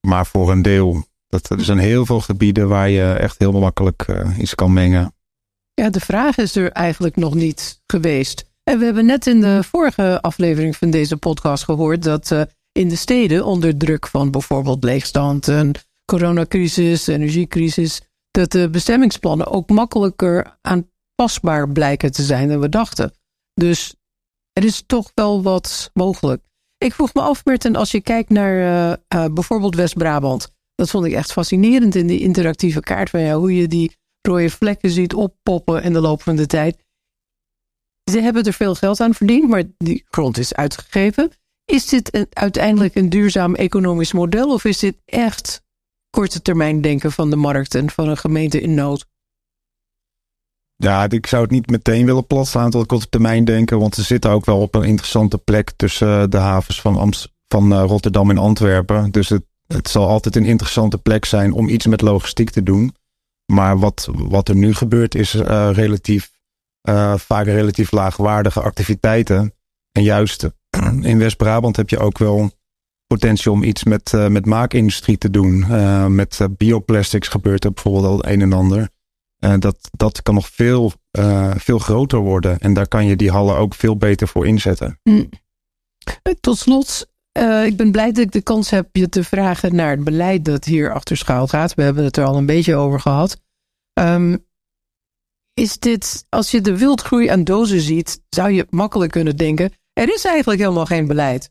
Maar 0.00 0.26
voor 0.26 0.50
een 0.50 0.62
deel. 0.62 1.08
Dat, 1.30 1.50
er 1.50 1.64
zijn 1.64 1.78
heel 1.78 2.06
veel 2.06 2.20
gebieden 2.20 2.68
waar 2.68 2.88
je 2.88 3.12
echt 3.12 3.38
heel 3.38 3.52
makkelijk 3.52 4.06
iets 4.38 4.54
kan 4.54 4.72
mengen. 4.72 5.14
Ja, 5.74 5.90
de 5.90 6.00
vraag 6.00 6.36
is 6.36 6.56
er 6.56 6.72
eigenlijk 6.72 7.16
nog 7.16 7.34
niet 7.34 7.82
geweest. 7.86 8.44
En 8.62 8.78
we 8.78 8.84
hebben 8.84 9.06
net 9.06 9.26
in 9.26 9.40
de 9.40 9.62
vorige 9.62 10.20
aflevering 10.20 10.76
van 10.76 10.90
deze 10.90 11.16
podcast 11.16 11.64
gehoord 11.64 12.02
dat 12.02 12.30
uh, 12.30 12.42
in 12.72 12.88
de 12.88 12.96
steden 12.96 13.44
onder 13.44 13.76
druk 13.76 14.06
van 14.06 14.30
bijvoorbeeld 14.30 14.84
leegstand 14.84 15.48
en 15.48 15.72
coronacrisis, 16.04 17.06
energiecrisis, 17.06 18.00
dat 18.30 18.52
de 18.52 18.70
bestemmingsplannen 18.70 19.46
ook 19.46 19.68
makkelijker 19.68 20.58
aanpasbaar 20.60 21.68
blijken 21.68 22.12
te 22.12 22.22
zijn 22.22 22.48
dan 22.48 22.60
we 22.60 22.68
dachten. 22.68 23.12
Dus 23.54 23.94
er 24.52 24.64
is 24.64 24.82
toch 24.86 25.10
wel 25.14 25.42
wat 25.42 25.90
mogelijk. 25.94 26.42
Ik 26.78 26.94
vroeg 26.94 27.14
me 27.14 27.20
af, 27.20 27.44
Merten, 27.44 27.76
als 27.76 27.90
je 27.90 28.00
kijkt 28.00 28.30
naar 28.30 28.54
uh, 29.14 29.24
bijvoorbeeld 29.34 29.74
West-Brabant. 29.74 30.52
Dat 30.80 30.90
vond 30.90 31.06
ik 31.06 31.12
echt 31.12 31.32
fascinerend 31.32 31.94
in 31.94 32.06
die 32.06 32.20
interactieve 32.20 32.80
kaart 32.80 33.10
van 33.10 33.22
jou. 33.22 33.40
Hoe 33.40 33.54
je 33.54 33.68
die 33.68 33.96
rode 34.20 34.50
vlekken 34.50 34.90
ziet 34.90 35.14
oppoppen 35.14 35.82
in 35.82 35.92
de 35.92 36.00
loop 36.00 36.22
van 36.22 36.36
de 36.36 36.46
tijd. 36.46 36.76
Ze 38.10 38.20
hebben 38.20 38.42
er 38.44 38.52
veel 38.52 38.74
geld 38.74 39.00
aan 39.00 39.14
verdiend, 39.14 39.48
maar 39.48 39.62
die 39.76 40.04
grond 40.10 40.38
is 40.38 40.54
uitgegeven. 40.54 41.30
Is 41.64 41.86
dit 41.86 42.14
een, 42.14 42.26
uiteindelijk 42.30 42.94
een 42.94 43.08
duurzaam 43.08 43.54
economisch 43.54 44.12
model 44.12 44.52
of 44.52 44.64
is 44.64 44.78
dit 44.78 44.96
echt 45.04 45.62
korte 46.10 46.42
termijn 46.42 46.80
denken 46.80 47.12
van 47.12 47.30
de 47.30 47.36
markt 47.36 47.74
en 47.74 47.90
van 47.90 48.08
een 48.08 48.16
gemeente 48.16 48.60
in 48.60 48.74
nood? 48.74 49.06
Ja, 50.76 51.08
ik 51.08 51.26
zou 51.26 51.42
het 51.42 51.50
niet 51.50 51.70
meteen 51.70 52.06
willen 52.06 52.26
platslaan 52.26 52.70
tot 52.70 52.86
korte 52.86 53.08
termijn 53.08 53.44
denken, 53.44 53.78
want 53.78 53.94
ze 53.94 54.02
zitten 54.02 54.30
ook 54.30 54.44
wel 54.44 54.60
op 54.60 54.74
een 54.74 54.84
interessante 54.84 55.38
plek 55.38 55.70
tussen 55.76 56.20
eh, 56.20 56.28
de 56.28 56.36
havens 56.36 56.80
van, 56.80 56.96
Amst 56.96 57.32
van 57.48 57.72
uh, 57.72 57.84
Rotterdam 57.86 58.30
en 58.30 58.38
Antwerpen. 58.38 59.10
Dus 59.10 59.28
het, 59.28 59.48
het 59.74 59.88
zal 59.88 60.08
altijd 60.08 60.36
een 60.36 60.44
interessante 60.44 60.98
plek 60.98 61.24
zijn 61.24 61.52
om 61.52 61.68
iets 61.68 61.86
met 61.86 62.00
logistiek 62.00 62.50
te 62.50 62.62
doen. 62.62 62.94
Maar 63.52 63.78
wat, 63.78 64.08
wat 64.12 64.48
er 64.48 64.56
nu 64.56 64.74
gebeurt 64.74 65.14
is 65.14 65.34
uh, 65.34 65.70
relatief, 65.72 66.30
uh, 66.88 67.16
vaak 67.16 67.44
relatief 67.44 67.90
laagwaardige 67.90 68.60
activiteiten. 68.60 69.54
En 69.92 70.02
juist 70.02 70.50
in 71.00 71.18
West-Brabant 71.18 71.76
heb 71.76 71.90
je 71.90 71.98
ook 71.98 72.18
wel 72.18 72.50
potentie 73.06 73.50
om 73.50 73.62
iets 73.62 73.84
met, 73.84 74.12
uh, 74.12 74.26
met 74.26 74.46
maakindustrie 74.46 75.18
te 75.18 75.30
doen. 75.30 75.66
met 76.14 76.40
bioplastics 76.50 77.28
gebeurt 77.28 77.64
er 77.64 77.72
bijvoorbeeld 77.72 78.04
al 78.04 78.30
een 78.30 78.40
en 78.40 78.52
ander. 78.52 78.88
dat, 79.58 79.76
dat 79.90 80.22
kan 80.22 80.34
nog 80.34 80.48
veel, 80.48 80.92
veel 81.56 81.78
groter 81.78 82.18
worden. 82.18 82.58
En 82.58 82.74
daar 82.74 82.88
kan 82.88 83.06
je 83.06 83.16
die 83.16 83.30
hallen 83.30 83.56
ook 83.56 83.74
veel 83.74 83.96
beter 83.96 84.28
voor 84.28 84.46
inzetten. 84.46 84.98
Hm. 85.02 85.24
Tot 86.40 86.58
slot, 86.58 87.06
uh, 87.40 87.64
ik 87.64 87.76
ben 87.76 87.90
blij 87.90 88.12
dat 88.12 88.24
ik 88.24 88.32
de 88.32 88.42
kans 88.42 88.70
heb 88.70 88.88
je 88.92 89.08
te 89.08 89.24
vragen 89.24 89.74
naar 89.74 89.90
het 89.90 90.04
beleid 90.04 90.44
dat 90.44 90.64
hier 90.64 90.92
achter 90.92 91.16
schuil 91.16 91.46
gaat. 91.46 91.74
We 91.74 91.82
hebben 91.82 92.04
het 92.04 92.16
er 92.16 92.24
al 92.24 92.36
een 92.36 92.46
beetje 92.46 92.74
over 92.74 93.00
gehad. 93.00 93.40
Um, 94.00 94.46
is 95.54 95.78
dit, 95.78 96.26
als 96.28 96.50
je 96.50 96.60
de 96.60 96.78
wildgroei 96.78 97.28
aan 97.28 97.44
dozen 97.44 97.80
ziet, 97.80 98.22
zou 98.28 98.50
je 98.50 98.66
makkelijk 98.70 99.12
kunnen 99.12 99.36
denken: 99.36 99.72
er 99.92 100.14
is 100.14 100.24
eigenlijk 100.24 100.60
helemaal 100.60 100.86
geen 100.86 101.06
beleid. 101.06 101.50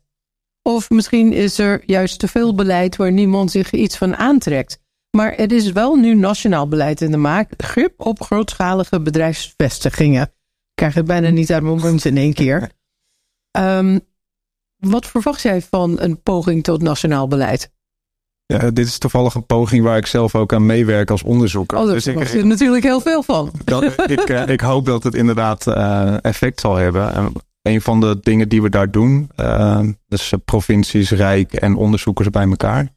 Of 0.62 0.90
misschien 0.90 1.32
is 1.32 1.58
er 1.58 1.82
juist 1.86 2.18
te 2.18 2.28
veel 2.28 2.54
beleid 2.54 2.96
waar 2.96 3.12
niemand 3.12 3.50
zich 3.50 3.72
iets 3.72 3.96
van 3.96 4.16
aantrekt. 4.16 4.78
Maar 5.16 5.32
er 5.32 5.52
is 5.52 5.72
wel 5.72 5.96
nu 5.96 6.14
nationaal 6.14 6.68
beleid 6.68 7.00
in 7.00 7.10
de 7.10 7.16
maak. 7.16 7.52
Grip 7.56 8.00
op 8.00 8.22
grootschalige 8.22 9.00
bedrijfsvestigingen. 9.00 10.22
Ik 10.22 10.74
krijg 10.74 10.94
het 10.94 11.04
bijna 11.04 11.28
niet 11.28 11.52
uit 11.52 11.62
mijn 11.62 11.78
mond 11.80 12.04
in 12.04 12.16
één 12.16 12.34
keer. 12.34 12.70
Um, 13.58 14.00
wat 14.80 15.06
verwacht 15.06 15.42
jij 15.42 15.62
van 15.62 16.00
een 16.00 16.22
poging 16.22 16.62
tot 16.62 16.82
nationaal 16.82 17.28
beleid? 17.28 17.70
Ja, 18.46 18.70
dit 18.70 18.86
is 18.86 18.98
toevallig 18.98 19.34
een 19.34 19.46
poging 19.46 19.84
waar 19.84 19.96
ik 19.96 20.06
zelf 20.06 20.34
ook 20.34 20.52
aan 20.52 20.66
meewerk 20.66 21.10
als 21.10 21.22
onderzoeker. 21.22 21.78
Oh, 21.78 21.84
daar 21.84 21.94
dus 21.94 22.06
ik 22.06 22.20
er 22.20 22.46
natuurlijk 22.46 22.84
heel 22.84 23.00
veel 23.00 23.22
van. 23.22 23.50
Dat, 23.64 24.10
ik, 24.10 24.20
eh, 24.20 24.48
ik, 24.48 24.60
hoop 24.60 24.86
dat 24.86 25.02
het 25.02 25.14
inderdaad 25.14 25.66
uh, 25.66 26.24
effect 26.24 26.60
zal 26.60 26.76
hebben. 26.76 27.14
En 27.14 27.32
een 27.62 27.80
van 27.80 28.00
de 28.00 28.18
dingen 28.20 28.48
die 28.48 28.62
we 28.62 28.68
daar 28.68 28.90
doen, 28.90 29.30
uh, 29.36 29.80
dus 30.08 30.32
provincies, 30.44 31.10
Rijk 31.10 31.52
en 31.52 31.76
onderzoekers 31.76 32.30
bij 32.30 32.48
elkaar. 32.48 32.92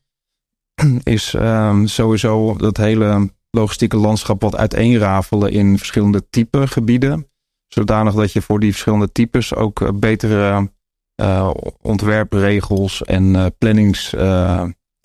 is 1.04 1.34
ehm, 1.34 1.86
sowieso 1.86 2.56
dat 2.58 2.78
hele 2.78 3.32
logistieke 3.50 3.98
landschap 3.98 4.41
wat 4.41 4.56
uiteenrafelen 4.56 5.52
in 5.52 5.78
verschillende 5.78 6.24
type 6.30 6.67
gebieden. 6.67 7.28
Zodanig 7.67 8.13
dat 8.13 8.32
je 8.32 8.41
voor 8.41 8.60
die 8.60 8.72
verschillende 8.72 9.12
types 9.12 9.56
ook 9.56 9.82
eh, 9.82 9.89
betere 9.96 10.72
uh, 11.23 11.51
ontwerpregels 11.81 13.03
en 13.03 13.33
uh, 13.33 13.45
plannings 13.57 14.13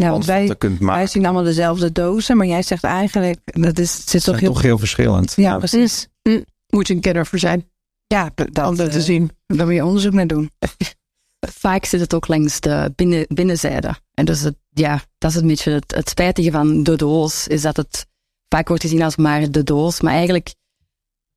ja, 0.03 0.11
want 0.11 0.25
wij, 0.25 0.55
kunt 0.59 0.81
maken. 0.81 0.97
wij 0.97 1.07
zien 1.07 1.25
allemaal 1.25 1.43
dezelfde 1.43 1.93
dozen, 1.93 2.37
maar 2.37 2.47
jij 2.47 2.63
zegt 2.63 2.85
eigenlijk 2.85 3.41
dat 3.45 3.79
is, 3.79 4.05
zit 4.05 4.25
toch 4.25 4.41
heel, 4.41 4.53
toch 4.53 4.63
heel 4.63 4.79
verschillend. 4.79 5.33
Ja, 5.37 5.59
precies. 5.59 6.09
Hm. 6.23 6.43
Moet 6.69 6.87
je 6.87 6.95
een 6.95 7.01
kenner 7.01 7.27
voor 7.27 7.39
zijn. 7.39 7.71
Ja, 8.07 8.31
dat, 8.35 8.67
om 8.69 8.77
dat 8.77 8.93
te 8.93 9.01
zien. 9.01 9.31
Daar 9.47 9.67
moet 9.67 9.75
je 9.75 9.85
onderzoek 9.85 10.13
naar 10.13 10.27
doen. 10.27 10.51
Vaak 11.61 11.85
zit 11.85 12.01
het 12.01 12.15
ook 12.15 12.29
langs 12.29 12.61
de 12.61 12.93
binnen, 12.97 13.27
binnenzijde. 13.29 13.95
En 14.15 14.25
dus 14.25 14.41
het, 14.41 14.57
ja, 14.71 15.01
dat 15.19 15.31
is 15.31 15.37
een 15.37 15.47
beetje 15.47 15.71
het, 15.73 15.95
het 15.95 16.09
spijtige 16.09 16.51
van 16.51 16.83
de 16.83 16.97
doos, 16.97 17.47
is 17.47 17.63
dat 17.63 17.77
het 17.77 18.07
vaak 18.49 18.69
wordt 18.69 18.83
gezien 18.83 19.03
als 19.03 19.17
maar 19.17 19.51
de 19.51 19.63
doos, 19.63 20.01
maar 20.01 20.15
eigenlijk 20.15 20.55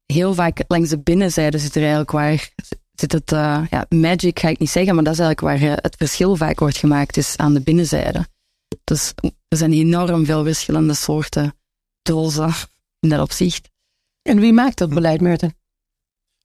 heel 0.06 0.34
vaak 0.34 0.64
langs 0.68 0.90
de 0.90 1.00
binnenzijde 1.00 1.58
zit 1.58 1.76
er 1.76 1.82
eigenlijk 1.82 2.12
waar 2.12 2.50
zit 2.94 3.12
het, 3.12 3.32
uh, 3.32 3.62
ja, 3.70 3.86
magic 3.90 4.40
ga 4.40 4.48
ik 4.48 4.60
niet 4.60 4.70
zeggen, 4.70 4.96
maar 4.96 5.04
dat 5.04 5.14
is 5.14 5.20
eigenlijk 5.20 5.62
waar 5.62 5.70
het 5.82 5.96
verschil 5.98 6.36
vaak 6.36 6.60
wordt 6.60 6.78
gemaakt, 6.78 7.18
is 7.18 7.38
aan 7.38 7.54
de 7.54 7.62
binnenzijde. 7.62 8.28
Dus 8.84 9.14
er 9.48 9.58
zijn 9.58 9.74
enorm 9.74 10.26
veel 10.26 10.44
verschillende 10.44 10.94
soorten 10.94 11.54
dozen 12.02 12.54
in 13.00 13.10
dat 13.10 13.22
opzicht. 13.22 13.70
En 14.22 14.40
wie 14.40 14.54
maakt 14.54 14.78
dat 14.78 14.90
beleid, 14.90 15.22
Merten? 15.22 15.56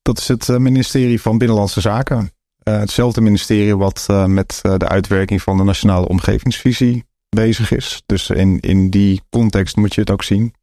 Dat 0.02 0.18
is 0.18 0.28
het 0.28 0.48
ministerie 0.48 1.20
van 1.20 1.38
Binnenlandse 1.38 1.80
Zaken. 1.80 2.30
Uh, 2.68 2.78
hetzelfde 2.78 3.20
ministerie 3.20 3.76
wat 3.76 4.06
uh, 4.10 4.24
met 4.24 4.60
de 4.62 4.88
uitwerking 4.88 5.42
van 5.42 5.56
de 5.56 5.62
Nationale 5.62 6.08
Omgevingsvisie 6.08 7.04
bezig 7.28 7.70
is. 7.70 8.02
Dus 8.06 8.30
in, 8.30 8.60
in 8.60 8.90
die 8.90 9.22
context 9.30 9.76
moet 9.76 9.94
je 9.94 10.00
het 10.00 10.10
ook 10.10 10.22
zien. 10.22 10.54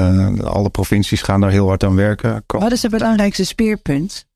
Uh, 0.00 0.38
alle 0.38 0.70
provincies 0.70 1.22
gaan 1.22 1.40
daar 1.40 1.50
heel 1.50 1.66
hard 1.66 1.84
aan 1.84 1.94
werken. 1.94 2.44
Wat 2.46 2.72
is 2.72 2.82
het 2.82 2.90
belangrijkste 2.90 3.44
speerpunt? 3.44 4.26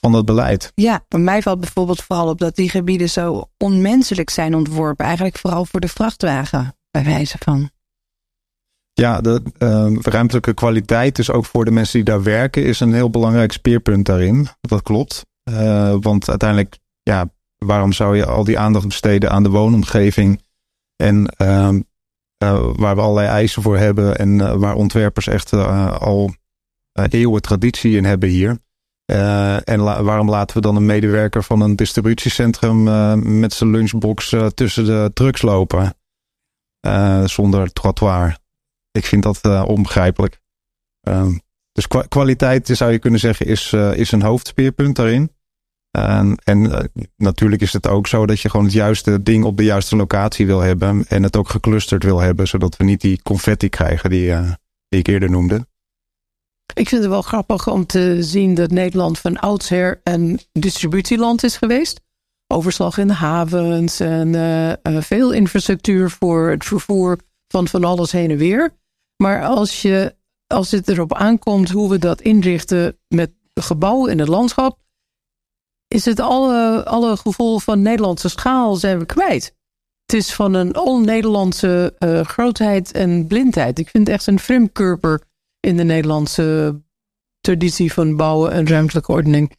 Van 0.00 0.12
dat 0.12 0.24
beleid? 0.24 0.72
Ja, 0.74 1.04
bij 1.08 1.20
mij 1.20 1.42
valt 1.42 1.60
bijvoorbeeld 1.60 2.02
vooral 2.02 2.28
op 2.28 2.38
dat 2.38 2.56
die 2.56 2.68
gebieden 2.68 3.08
zo 3.08 3.50
onmenselijk 3.56 4.30
zijn 4.30 4.54
ontworpen. 4.54 5.04
Eigenlijk 5.04 5.38
vooral 5.38 5.64
voor 5.64 5.80
de 5.80 5.88
vrachtwagen, 5.88 6.76
bij 6.90 7.04
wijze 7.04 7.36
van. 7.38 7.70
Ja, 8.92 9.20
de 9.20 9.42
uh, 9.58 10.02
ruimtelijke 10.02 10.54
kwaliteit, 10.54 11.16
dus 11.16 11.30
ook 11.30 11.44
voor 11.46 11.64
de 11.64 11.70
mensen 11.70 11.92
die 11.92 12.04
daar 12.04 12.22
werken, 12.22 12.64
is 12.64 12.80
een 12.80 12.94
heel 12.94 13.10
belangrijk 13.10 13.52
speerpunt 13.52 14.06
daarin. 14.06 14.48
Dat 14.60 14.82
klopt. 14.82 15.26
Uh, 15.50 15.94
want 16.00 16.28
uiteindelijk, 16.28 16.78
ja, 17.02 17.30
waarom 17.58 17.92
zou 17.92 18.16
je 18.16 18.26
al 18.26 18.44
die 18.44 18.58
aandacht 18.58 18.86
besteden 18.86 19.30
aan 19.30 19.42
de 19.42 19.48
woonomgeving 19.48 20.42
en 20.96 21.34
uh, 21.38 21.68
uh, 22.44 22.68
waar 22.72 22.94
we 22.94 23.00
allerlei 23.00 23.28
eisen 23.28 23.62
voor 23.62 23.76
hebben 23.76 24.18
en 24.18 24.28
uh, 24.28 24.54
waar 24.54 24.74
ontwerpers 24.74 25.26
echt 25.26 25.52
al 25.52 26.34
eeuwen 26.92 27.42
traditie 27.42 27.96
in 27.96 28.04
hebben 28.04 28.28
hier. 28.28 28.58
En 29.64 29.80
la 29.80 30.02
waarom 30.02 30.30
laten 30.30 30.56
we 30.56 30.62
dan 30.62 30.76
een 30.76 30.86
medewerker 30.86 31.42
van 31.42 31.60
een 31.60 31.76
distributiecentrum 31.76 32.82
met 33.38 33.52
zijn 33.52 33.70
lunchbox 33.70 34.34
tussen 34.54 34.84
de 34.84 35.10
trucks 35.14 35.42
lopen? 35.42 35.94
zonder 37.24 37.72
trottoir. 37.72 38.38
Ik 38.90 39.06
vind 39.06 39.22
dat 39.22 39.64
onbegrijpelijk. 39.66 40.40
Ehm, 41.00 41.32
dus 41.72 41.86
kwa 41.86 42.02
kwaliteit 42.02 42.66
zou 42.66 42.92
je 42.92 42.98
kunnen 42.98 43.20
zeggen 43.20 43.46
is, 43.46 43.72
is 43.72 44.12
een 44.12 44.22
hoofdspeerpunt 44.22 44.96
daarin. 44.96 45.30
Um, 45.98 46.34
en 46.44 46.90
natuurlijk 47.16 47.62
is 47.62 47.72
het 47.72 47.86
ook 47.88 48.06
zo 48.06 48.26
dat 48.26 48.40
je 48.40 48.50
gewoon 48.50 48.66
het 48.66 48.74
juiste 48.74 49.22
ding 49.22 49.44
op 49.44 49.56
de 49.56 49.64
juiste 49.64 49.96
locatie 49.96 50.46
wil 50.46 50.60
hebben. 50.60 51.04
En 51.08 51.22
het 51.22 51.36
ook 51.36 51.48
geclusterd 51.48 52.04
wil 52.04 52.20
hebben, 52.20 52.48
zodat 52.48 52.76
we 52.76 52.84
niet 52.84 53.00
die 53.00 53.22
confetti 53.22 53.68
krijgen 53.68 54.10
die, 54.10 54.34
die 54.88 54.98
ik 54.98 55.06
eerder 55.06 55.30
noemde. 55.30 55.66
Ik 56.74 56.88
vind 56.88 57.02
het 57.02 57.10
wel 57.10 57.22
grappig 57.22 57.68
om 57.68 57.86
te 57.86 58.16
zien 58.22 58.54
dat 58.54 58.70
Nederland 58.70 59.18
van 59.18 59.36
oudsher 59.36 60.00
een 60.04 60.40
distributieland 60.52 61.42
is 61.42 61.56
geweest. 61.56 62.00
Overslag 62.46 62.98
in 62.98 63.06
de 63.06 63.14
havens 63.14 64.00
en 64.00 64.32
uh, 64.32 65.00
veel 65.02 65.32
infrastructuur 65.32 66.10
voor 66.10 66.50
het 66.50 66.64
vervoer 66.64 67.18
van 67.48 67.68
van 67.68 67.84
alles 67.84 68.12
heen 68.12 68.30
en 68.30 68.36
weer. 68.36 68.78
Maar 69.16 69.44
als, 69.44 69.82
je, 69.82 70.14
als 70.46 70.70
het 70.70 70.88
erop 70.88 71.14
aankomt 71.14 71.70
hoe 71.70 71.90
we 71.90 71.98
dat 71.98 72.20
inrichten 72.20 72.98
met 73.08 73.30
gebouwen 73.54 74.10
in 74.10 74.18
het 74.18 74.28
landschap 74.28 74.78
is 75.94 76.04
het 76.04 76.20
alle, 76.20 76.84
alle 76.84 77.16
gevoel 77.16 77.58
van 77.58 77.82
Nederlandse 77.82 78.28
schaal 78.28 78.74
zijn 78.74 78.98
we 78.98 79.06
kwijt. 79.06 79.54
Het 80.06 80.20
is 80.20 80.34
van 80.34 80.54
een 80.54 80.78
on-Nederlandse 80.78 81.94
uh, 81.98 82.20
grootheid 82.20 82.92
en 82.92 83.26
blindheid. 83.26 83.78
Ik 83.78 83.88
vind 83.88 84.06
het 84.06 84.16
echt 84.16 84.26
een 84.26 84.38
vreemdkörper 84.38 85.22
in 85.60 85.76
de 85.76 85.84
Nederlandse 85.84 86.80
traditie 87.40 87.92
van 87.92 88.16
bouwen 88.16 88.52
en 88.52 88.66
ruimtelijke 88.66 89.12
ordening. 89.12 89.58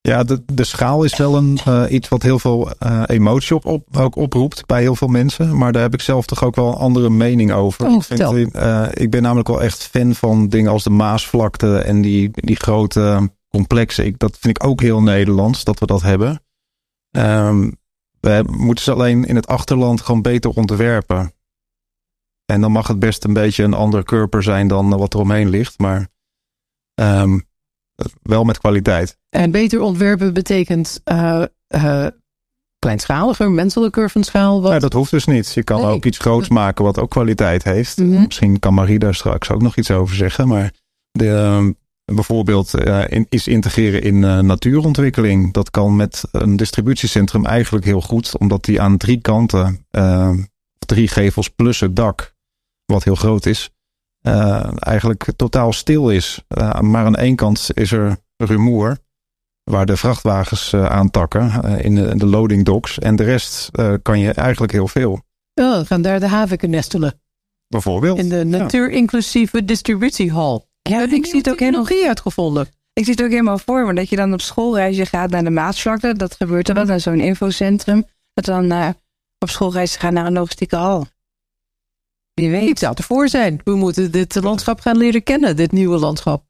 Ja, 0.00 0.22
de, 0.24 0.42
de 0.52 0.64
schaal 0.64 1.04
is 1.04 1.16
wel 1.16 1.36
een, 1.36 1.58
uh, 1.68 1.84
iets 1.88 2.08
wat 2.08 2.22
heel 2.22 2.38
veel 2.38 2.70
uh, 2.80 3.02
emotie 3.06 3.56
op, 3.56 3.64
op, 3.64 3.96
ook 3.96 4.16
oproept 4.16 4.66
bij 4.66 4.80
heel 4.80 4.96
veel 4.96 5.08
mensen. 5.08 5.56
Maar 5.56 5.72
daar 5.72 5.82
heb 5.82 5.94
ik 5.94 6.00
zelf 6.00 6.26
toch 6.26 6.44
ook 6.44 6.56
wel 6.56 6.68
een 6.68 6.78
andere 6.78 7.10
mening 7.10 7.52
over. 7.52 7.86
Oh, 7.86 7.94
ik, 7.94 8.02
vind, 8.02 8.56
uh, 8.56 8.86
ik 8.90 9.10
ben 9.10 9.22
namelijk 9.22 9.48
wel 9.48 9.62
echt 9.62 9.82
fan 9.82 10.14
van 10.14 10.48
dingen 10.48 10.70
als 10.70 10.84
de 10.84 10.90
Maasvlakte 10.90 11.78
en 11.78 12.00
die, 12.00 12.30
die 12.32 12.56
grote 12.56 13.30
complexe. 13.48 14.04
Ik, 14.04 14.18
dat 14.18 14.36
vind 14.38 14.56
ik 14.56 14.66
ook 14.66 14.80
heel 14.80 15.02
Nederlands 15.02 15.64
dat 15.64 15.78
we 15.78 15.86
dat 15.86 16.02
hebben. 16.02 16.42
Um, 17.10 17.78
we 18.20 18.44
moeten 18.50 18.84
ze 18.84 18.92
alleen 18.92 19.24
in 19.24 19.36
het 19.36 19.46
achterland 19.46 20.00
gewoon 20.00 20.22
beter 20.22 20.50
ontwerpen. 20.50 21.32
En 22.50 22.60
dan 22.60 22.72
mag 22.72 22.86
het 22.86 22.98
best 22.98 23.24
een 23.24 23.32
beetje 23.32 23.62
een 23.62 23.74
andere 23.74 24.02
körper 24.02 24.42
zijn 24.42 24.68
dan 24.68 24.98
wat 24.98 25.14
er 25.14 25.20
omheen 25.20 25.48
ligt. 25.48 25.78
Maar 25.78 26.08
um, 26.94 27.44
wel 28.22 28.44
met 28.44 28.58
kwaliteit. 28.58 29.16
En 29.28 29.50
beter 29.50 29.80
ontwerpen 29.80 30.34
betekent 30.34 31.00
uh, 31.04 31.44
uh, 31.68 32.06
kleinschaliger, 32.78 33.50
menselijker 33.50 34.10
van 34.10 34.24
schaal. 34.24 34.62
Wat... 34.62 34.72
Ja, 34.72 34.78
dat 34.78 34.92
hoeft 34.92 35.10
dus 35.10 35.26
niet. 35.26 35.54
Je 35.54 35.64
kan 35.64 35.80
nee. 35.80 35.90
ook 35.90 36.04
iets 36.04 36.18
groots 36.18 36.48
maken 36.48 36.84
wat 36.84 36.98
ook 36.98 37.10
kwaliteit 37.10 37.64
heeft. 37.64 37.96
Mhm. 37.96 38.06
Mm 38.06 38.14
-hmm. 38.14 38.24
Misschien 38.24 38.58
kan 38.58 38.74
Marie 38.74 38.98
daar 38.98 39.14
straks 39.14 39.50
ook 39.50 39.62
nog 39.62 39.76
iets 39.76 39.90
over 39.90 40.16
zeggen. 40.16 40.48
Maar 40.48 40.72
de, 41.10 41.24
uh, 41.24 42.14
bijvoorbeeld 42.14 42.74
in, 43.08 43.26
is 43.28 43.48
integreren 43.48 44.02
in 44.02 44.46
natuurontwikkeling. 44.46 45.52
Dat 45.52 45.70
kan 45.70 45.96
met 45.96 46.24
een 46.32 46.56
distributiecentrum 46.56 47.46
eigenlijk 47.46 47.84
heel 47.84 48.00
goed, 48.00 48.38
omdat 48.38 48.64
die 48.64 48.80
aan 48.80 48.96
drie 48.96 49.20
kanten, 49.20 49.86
uh, 49.90 50.30
drie 50.78 51.08
gevels 51.08 51.48
plus 51.48 51.80
het 51.80 51.96
dak, 51.96 52.29
wat 52.90 53.04
heel 53.04 53.14
groot 53.14 53.46
is, 53.46 53.70
eigenlijk 54.78 55.26
totaal 55.36 55.72
stil 55.72 56.10
is. 56.10 56.42
maar 56.80 57.04
aan 57.04 57.16
één 57.16 57.36
kant 57.36 57.68
is 57.74 57.92
er 57.92 58.16
rumoer, 58.36 58.98
waar 59.64 59.86
de 59.86 59.96
vrachtwagens 59.96 60.74
aantakken 60.74 61.78
in 61.78 61.94
de, 61.94 62.16
de, 62.16 62.26
loading 62.26 62.64
docks. 62.64 62.98
En 62.98 63.16
de 63.16 63.24
rest 63.24 63.70
kan 64.02 64.18
je 64.18 64.32
eigenlijk 64.32 64.72
heel 64.72 64.88
veel. 64.88 65.20
Oh, 65.54 65.86
gaan 65.86 66.02
daar 66.02 66.20
de 66.20 66.28
haviken 66.28 66.70
nestelen. 66.70 67.20
Bijvoorbeeld. 67.68 68.18
In 68.18 68.28
de 68.28 68.44
natuurinclusieve 68.44 69.64
distributiehal. 69.64 70.68
Ja, 70.82 71.06
ik 71.10 71.26
zie 71.26 71.38
het 71.38 71.50
ook 71.50 71.58
helemaal 71.58 71.86
uitgevonden. 72.06 72.68
Ik 72.92 73.04
zie 73.04 73.14
het 73.14 73.22
ook 73.22 73.30
helemaal 73.30 73.58
voor 73.58 73.86
me 73.86 73.94
dat 73.94 74.08
je 74.08 74.16
dan 74.16 74.32
op 74.32 74.40
schoolreisje 74.40 75.06
gaat 75.06 75.30
naar 75.30 75.44
de 75.44 75.50
Maasvlakte. 75.50 76.14
Dat 76.14 76.34
gebeurt 76.34 76.68
er 76.68 76.74
wel, 76.74 76.84
naar 76.84 77.00
zo'n 77.00 77.20
infocentrum. 77.20 78.06
Dat 78.34 78.46
we 78.46 78.52
dan 78.52 78.66
naar, 78.66 78.94
op 79.38 79.50
schoolreis 79.50 79.96
gaan 79.96 80.12
naar 80.12 80.26
een 80.26 80.32
logistieke 80.32 80.76
hal. 80.76 81.06
Wie 82.40 82.50
weet. 82.50 82.68
Ik 82.68 82.78
zou 82.78 82.94
ervoor 82.96 83.28
zijn. 83.28 83.60
We 83.64 83.74
moeten 83.74 84.12
dit 84.12 84.34
landschap 84.42 84.80
gaan 84.80 84.96
leren 84.96 85.22
kennen, 85.22 85.56
dit 85.56 85.72
nieuwe 85.72 85.98
landschap. 85.98 86.44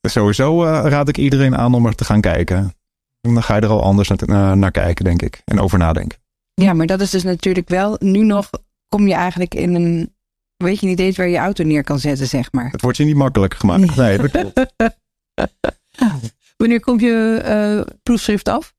Sowieso 0.00 0.64
uh, 0.64 0.82
raad 0.84 1.08
ik 1.08 1.18
iedereen 1.18 1.56
aan 1.56 1.74
om 1.74 1.86
er 1.86 1.94
te 1.94 2.04
gaan 2.04 2.20
kijken. 2.20 2.74
Dan 3.20 3.42
ga 3.42 3.54
je 3.54 3.60
er 3.60 3.68
al 3.68 3.82
anders 3.82 4.08
naar, 4.08 4.56
naar 4.56 4.70
kijken, 4.70 5.04
denk 5.04 5.22
ik. 5.22 5.42
En 5.44 5.60
over 5.60 5.78
nadenken. 5.78 6.18
Ja, 6.54 6.72
maar 6.72 6.86
dat 6.86 7.00
is 7.00 7.10
dus 7.10 7.22
natuurlijk 7.22 7.68
wel. 7.68 7.96
Nu 7.98 8.24
nog 8.24 8.50
kom 8.88 9.08
je 9.08 9.14
eigenlijk 9.14 9.54
in 9.54 9.74
een 9.74 10.14
weet 10.56 10.80
je 10.80 10.86
niet 10.86 11.00
eens 11.00 11.16
waar 11.16 11.28
je 11.28 11.36
auto 11.36 11.64
neer 11.64 11.84
kan 11.84 11.98
zetten, 11.98 12.26
zeg 12.26 12.52
maar. 12.52 12.70
Het 12.70 12.80
wordt 12.80 12.96
je 12.96 13.04
niet 13.04 13.16
makkelijker 13.16 13.58
gemaakt. 13.58 13.96
Nee, 13.96 14.18
dat 14.18 14.30
klopt. 14.30 14.66
Wanneer 16.56 16.80
komt 16.80 17.00
je 17.00 17.42
uh, 17.86 17.94
proefschrift 18.02 18.48
af? 18.48 18.74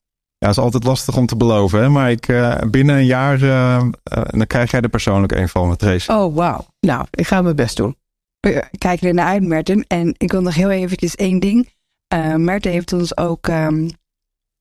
Ja, 0.45 0.49
is 0.49 0.57
altijd 0.57 0.83
lastig 0.83 1.17
om 1.17 1.25
te 1.25 1.35
beloven. 1.35 1.81
Hè? 1.81 1.89
Maar 1.89 2.11
ik, 2.11 2.27
uh, 2.27 2.57
binnen 2.69 2.95
een 2.95 3.05
jaar, 3.05 3.41
uh, 3.41 3.83
dan 4.27 4.47
krijg 4.47 4.71
jij 4.71 4.81
er 4.81 4.89
persoonlijk 4.89 5.31
een 5.31 5.49
van 5.49 5.75
Trace. 5.75 6.13
Oh, 6.13 6.35
wauw. 6.35 6.65
Nou, 6.79 7.05
ik 7.11 7.27
ga 7.27 7.41
mijn 7.41 7.55
best 7.55 7.77
doen. 7.77 7.95
We 8.39 8.63
kijken 8.77 9.07
er 9.07 9.13
naar 9.13 9.27
uit, 9.27 9.43
Merten. 9.43 9.85
En 9.87 10.15
ik 10.17 10.31
wil 10.31 10.41
nog 10.41 10.55
heel 10.55 10.69
eventjes 10.69 11.15
één 11.15 11.39
ding. 11.39 11.69
Merten 12.35 12.71
heeft 12.71 12.93
ons 12.93 13.17
ook 13.17 13.47
um, 13.47 13.89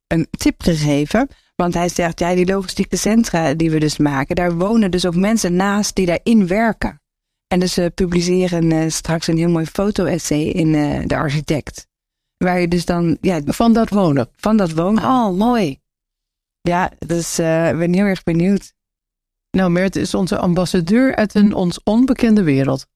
een 0.07 0.27
tip 0.31 0.63
gegeven. 0.63 1.29
Want 1.57 1.75
hij 1.75 1.89
zegt, 1.89 2.19
ja, 2.19 2.35
die 2.35 2.47
logistieke 2.47 2.97
centra 2.97 3.55
die 3.55 3.71
we 3.71 3.79
dus 3.79 3.99
maken, 3.99 4.37
daar 4.37 4.57
wonen 4.57 4.91
dus 4.91 5.07
ook 5.07 5.17
mensen 5.17 5.57
naast 5.57 5.95
die 5.95 6.07
daarin 6.07 6.47
werken. 6.47 7.03
En 7.47 7.61
dus 7.61 7.73
ze 7.73 7.93
publiceren 7.95 8.93
straks 8.93 9.27
een 9.27 9.37
heel 9.37 9.51
mooi 9.51 9.67
foto-essay 9.67 10.43
in 10.43 10.73
De 11.07 11.17
Architect. 11.17 11.89
Waar 12.45 12.61
je 12.61 12.69
dus 12.69 12.85
dan... 12.85 13.19
Ja, 13.21 13.41
van 13.45 13.73
dat 13.73 13.89
wonen? 13.89 14.29
Van 14.37 14.57
dat 14.57 14.71
wonen. 14.71 15.05
Oh, 15.05 15.31
mooi. 15.37 15.81
Ja, 16.61 16.93
dus 16.99 17.39
uh, 17.39 17.71
ik 17.71 17.79
ben 17.79 17.93
heel 17.93 18.05
erg 18.05 18.23
benieuwd. 18.23 18.73
Nou, 19.51 19.71
Mert 19.71 19.97
is 19.97 20.15
onze 20.15 20.39
ambassadeur 20.39 21.17
uit 21.17 21.35
een 21.35 21.55
ons 21.55 21.83
onbekende 21.83 22.43
wereld. 22.43 22.87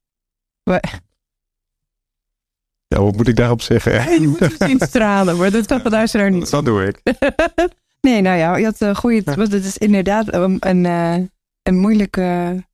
Ja, 2.86 3.00
wat 3.02 3.16
moet 3.16 3.28
ik 3.28 3.36
daarop 3.36 3.60
zeggen? 3.60 4.20
Je 4.20 4.28
moet 4.28 4.38
het 4.38 4.54
zien 4.58 4.80
stralen, 4.80 5.36
maar 5.36 5.50
dat 5.50 5.66
kan 5.66 5.82
de 5.82 5.90
luisteraar 5.90 6.30
niet. 6.30 6.50
Dat 6.50 6.64
doe 6.64 6.84
ik. 6.86 7.00
Nee, 8.00 8.20
nou 8.20 8.38
ja, 8.38 8.56
je 8.56 8.64
had 8.64 8.80
een 8.80 8.96
goede. 8.96 9.34
Want 9.34 9.52
het 9.52 9.64
is 9.64 9.78
inderdaad 9.78 10.34
een, 10.34 10.56
een, 10.60 10.86
eh, 10.86 11.26
een 11.62 11.78
moeilijke 11.78 12.64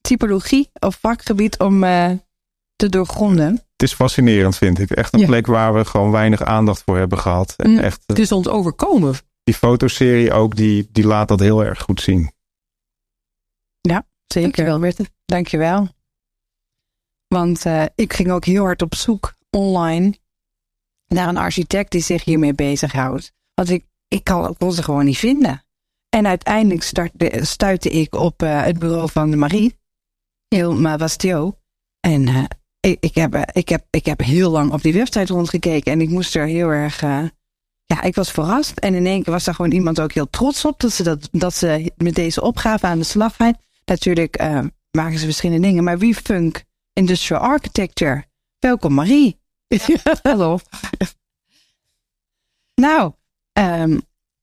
typologie 0.00 0.70
of 0.78 0.98
vakgebied 1.00 1.58
om 1.58 1.84
eh, 1.84 2.10
te 2.76 2.88
doorgronden. 2.88 3.60
Het 3.78 3.88
is 3.88 3.94
fascinerend, 3.94 4.56
vind 4.56 4.78
ik. 4.78 4.90
Echt 4.90 5.12
een 5.14 5.20
Ja. 5.20 5.26
plek 5.26 5.46
waar 5.46 5.74
we 5.74 5.84
gewoon 5.84 6.10
weinig 6.10 6.42
aandacht 6.42 6.82
voor 6.82 6.98
hebben 6.98 7.18
gehad. 7.18 7.54
En 7.56 7.70
Mm. 7.70 7.78
echt, 7.78 8.02
Het 8.06 8.18
is 8.18 8.32
ons 8.32 8.48
overkomen. 8.48 9.14
die 9.44 9.54
fotoserie 9.54 10.32
ook, 10.32 10.56
die, 10.56 10.88
die 10.92 11.06
laat 11.06 11.28
dat 11.28 11.40
heel 11.40 11.64
erg 11.64 11.80
goed 11.80 12.00
zien. 12.00 12.32
Zeker. 14.26 14.42
Dankjewel, 14.42 14.78
Mert. 14.78 15.00
Dankjewel. 15.24 15.88
Want 17.28 17.64
eh, 17.66 17.84
ik 17.94 18.12
ging 18.12 18.30
ook 18.30 18.44
heel 18.44 18.62
hard 18.64 18.82
op 18.82 18.94
zoek 18.94 19.34
online 19.50 20.14
naar 21.06 21.28
een 21.28 21.36
architect 21.36 21.90
die 21.92 22.00
zich 22.00 22.24
hiermee 22.24 22.54
bezighoudt. 22.54 23.32
Want 23.54 23.70
ik, 23.70 23.84
ik 24.08 24.24
kan, 24.24 24.56
kon 24.56 24.72
ze 24.72 24.82
gewoon 24.82 25.04
niet 25.04 25.18
vinden. 25.18 25.64
En 26.08 26.26
uiteindelijk 26.26 26.82
startte, 26.82 27.38
stuitte 27.42 27.90
ik 27.90 28.14
op 28.14 28.42
eh, 28.42 28.62
het 28.64 28.78
bureau 28.78 29.10
van 29.10 29.38
Marie, 29.38 29.78
Hilma 30.48 30.96
Bastio. 30.96 31.58
En 32.00 32.28
eh, 32.28 32.44
ik, 32.80 32.96
ik, 33.00 33.14
heb, 33.14 33.34
eh, 33.34 33.42
ik, 33.52 33.68
heb, 33.68 33.86
ik 33.90 34.06
heb 34.06 34.20
heel 34.20 34.50
lang 34.50 34.72
op 34.72 34.82
die 34.82 34.92
website 34.92 35.32
rondgekeken 35.32 35.92
en 35.92 36.00
ik 36.00 36.08
moest 36.08 36.34
er 36.34 36.46
heel 36.46 36.68
erg. 36.68 37.02
eh, 37.02 37.24
ja, 37.84 38.02
ik 38.02 38.14
was 38.14 38.30
verrast. 38.30 38.78
En 38.78 38.94
in 38.94 39.06
één 39.06 39.22
keer 39.22 39.32
was 39.32 39.44
daar 39.44 39.54
gewoon 39.54 39.70
iemand 39.70 40.00
ook 40.00 40.12
heel 40.12 40.30
trots 40.30 40.64
op 40.64 40.80
dat 40.80 40.92
ze, 40.92 41.02
dat, 41.02 41.28
dat 41.32 41.54
ze 41.54 41.92
met 41.96 42.14
deze 42.14 42.42
opgave 42.42 42.86
aan 42.86 42.98
de 42.98 43.04
slag 43.04 43.36
gaat. 43.36 43.58
Natuurlijk 43.84 44.36
eh, 44.36 44.60
maken 44.90 45.18
ze 45.18 45.24
verschillende 45.24 45.66
dingen, 45.66 45.84
maar 45.84 45.98
Refunk 45.98 46.64
Industrial 46.92 47.40
Architecture. 47.42 48.24
Welkom 48.58 48.94
Marie. 48.94 49.40
Hallo. 50.22 50.58
Nou, 52.74 53.12
ehm, 53.52 53.98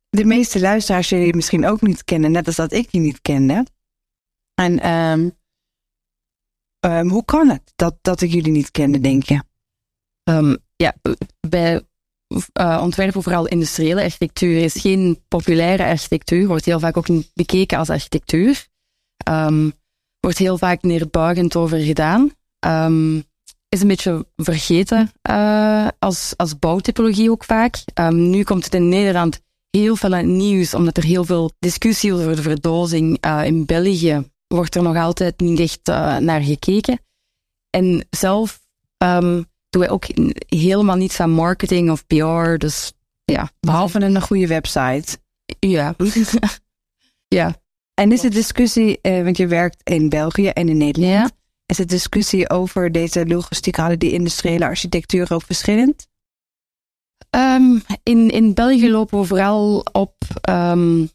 de 0.09 0.25
meeste 0.25 0.59
luisteraars 0.59 1.07
zullen 1.07 1.25
je 1.25 1.35
misschien 1.35 1.65
ook 1.65 1.81
niet 1.81 2.03
kennen, 2.03 2.31
net 2.31 2.47
als 2.47 2.55
dat 2.55 2.73
ik 2.73 2.91
je 2.91 2.99
niet 2.99 3.21
kende. 3.21 3.65
En 4.53 4.79
ehm, 4.79 5.29
ehm, 6.85 7.07
hoe 7.07 7.25
kan 7.25 7.49
het 7.49 7.73
dat, 7.75 7.95
dat 8.01 8.21
ik 8.21 8.31
jullie 8.31 8.51
niet 8.51 8.71
kende, 8.71 8.99
denk 8.99 9.23
je? 9.23 9.43
Ehm, 10.23 10.55
ja, 10.75 10.95
bij 11.47 11.81
eh, 12.53 12.79
ontwerpen 12.81 13.23
vooral 13.23 13.47
industriële 13.47 14.03
architectuur 14.03 14.63
is 14.63 14.73
geen 14.73 15.23
populaire 15.27 15.85
architectuur, 15.85 16.47
wordt 16.47 16.65
heel 16.65 16.79
vaak 16.79 16.97
ook 16.97 17.07
niet 17.07 17.31
bekeken 17.33 17.77
als 17.77 17.89
architectuur. 17.89 18.67
Ehm, 19.17 19.69
wordt 20.19 20.37
heel 20.37 20.57
vaak 20.57 20.81
neerbuigend 20.81 21.55
over 21.55 21.79
gedaan. 21.79 22.31
Is 23.69 23.81
een 23.81 23.87
beetje 23.87 24.27
vergeten 24.35 25.11
eh, 25.21 25.87
als, 25.99 26.33
als 26.37 26.59
bouwtypologie 26.59 27.31
ook 27.31 27.43
vaak. 27.43 27.83
Nu 28.09 28.43
komt 28.43 28.63
het 28.63 28.73
in 28.73 28.89
Nederland 28.89 29.41
heel 29.69 29.95
veel 29.95 30.13
aan 30.13 30.37
nieuws, 30.37 30.73
omdat 30.73 30.97
er 30.97 31.03
heel 31.03 31.25
veel 31.25 31.51
discussie 31.59 32.13
over 32.13 32.35
de 32.35 32.41
verdozing 32.41 33.25
uh, 33.25 33.45
in 33.45 33.65
België 33.65 34.23
wordt 34.47 34.75
er 34.75 34.83
nog 34.83 34.97
altijd 34.97 35.39
niet 35.39 35.59
echt 35.59 35.89
uh, 35.89 36.17
naar 36.17 36.41
gekeken. 36.41 36.99
En 37.69 38.07
zelf 38.09 38.59
um, 38.97 39.45
doen 39.69 39.81
wij 39.81 39.89
ook 39.89 40.05
helemaal 40.47 40.95
niets 40.95 41.19
aan 41.19 41.31
marketing 41.31 41.91
of 41.91 42.07
PR. 42.07 42.57
Dus 42.57 42.93
ja. 43.25 43.49
Behalve 43.59 44.01
een 44.01 44.21
goede 44.21 44.47
website. 44.47 45.17
Ja. 45.59 45.95
ja. 47.37 47.55
En 47.93 48.11
is 48.11 48.21
de 48.21 48.29
discussie, 48.29 48.99
uh, 49.01 49.23
want 49.23 49.37
je 49.37 49.47
werkt 49.47 49.89
in 49.89 50.09
België 50.09 50.47
en 50.47 50.69
in 50.69 50.77
Nederland. 50.77 51.13
Ja. 51.13 51.29
Is 51.65 51.77
de 51.77 51.85
discussie 51.85 52.49
over 52.49 52.91
deze 52.91 53.27
logistiek, 53.27 53.75
hadden 53.75 53.99
die 53.99 54.11
industriële 54.11 54.65
architectuur 54.65 55.33
ook 55.33 55.43
verschillend? 55.43 56.07
Um, 57.29 57.83
in, 58.03 58.29
in 58.29 58.53
België 58.53 58.91
lopen 58.91 59.19
we 59.19 59.25
vooral 59.25 59.85
op 59.91 60.15
um, 60.49 61.09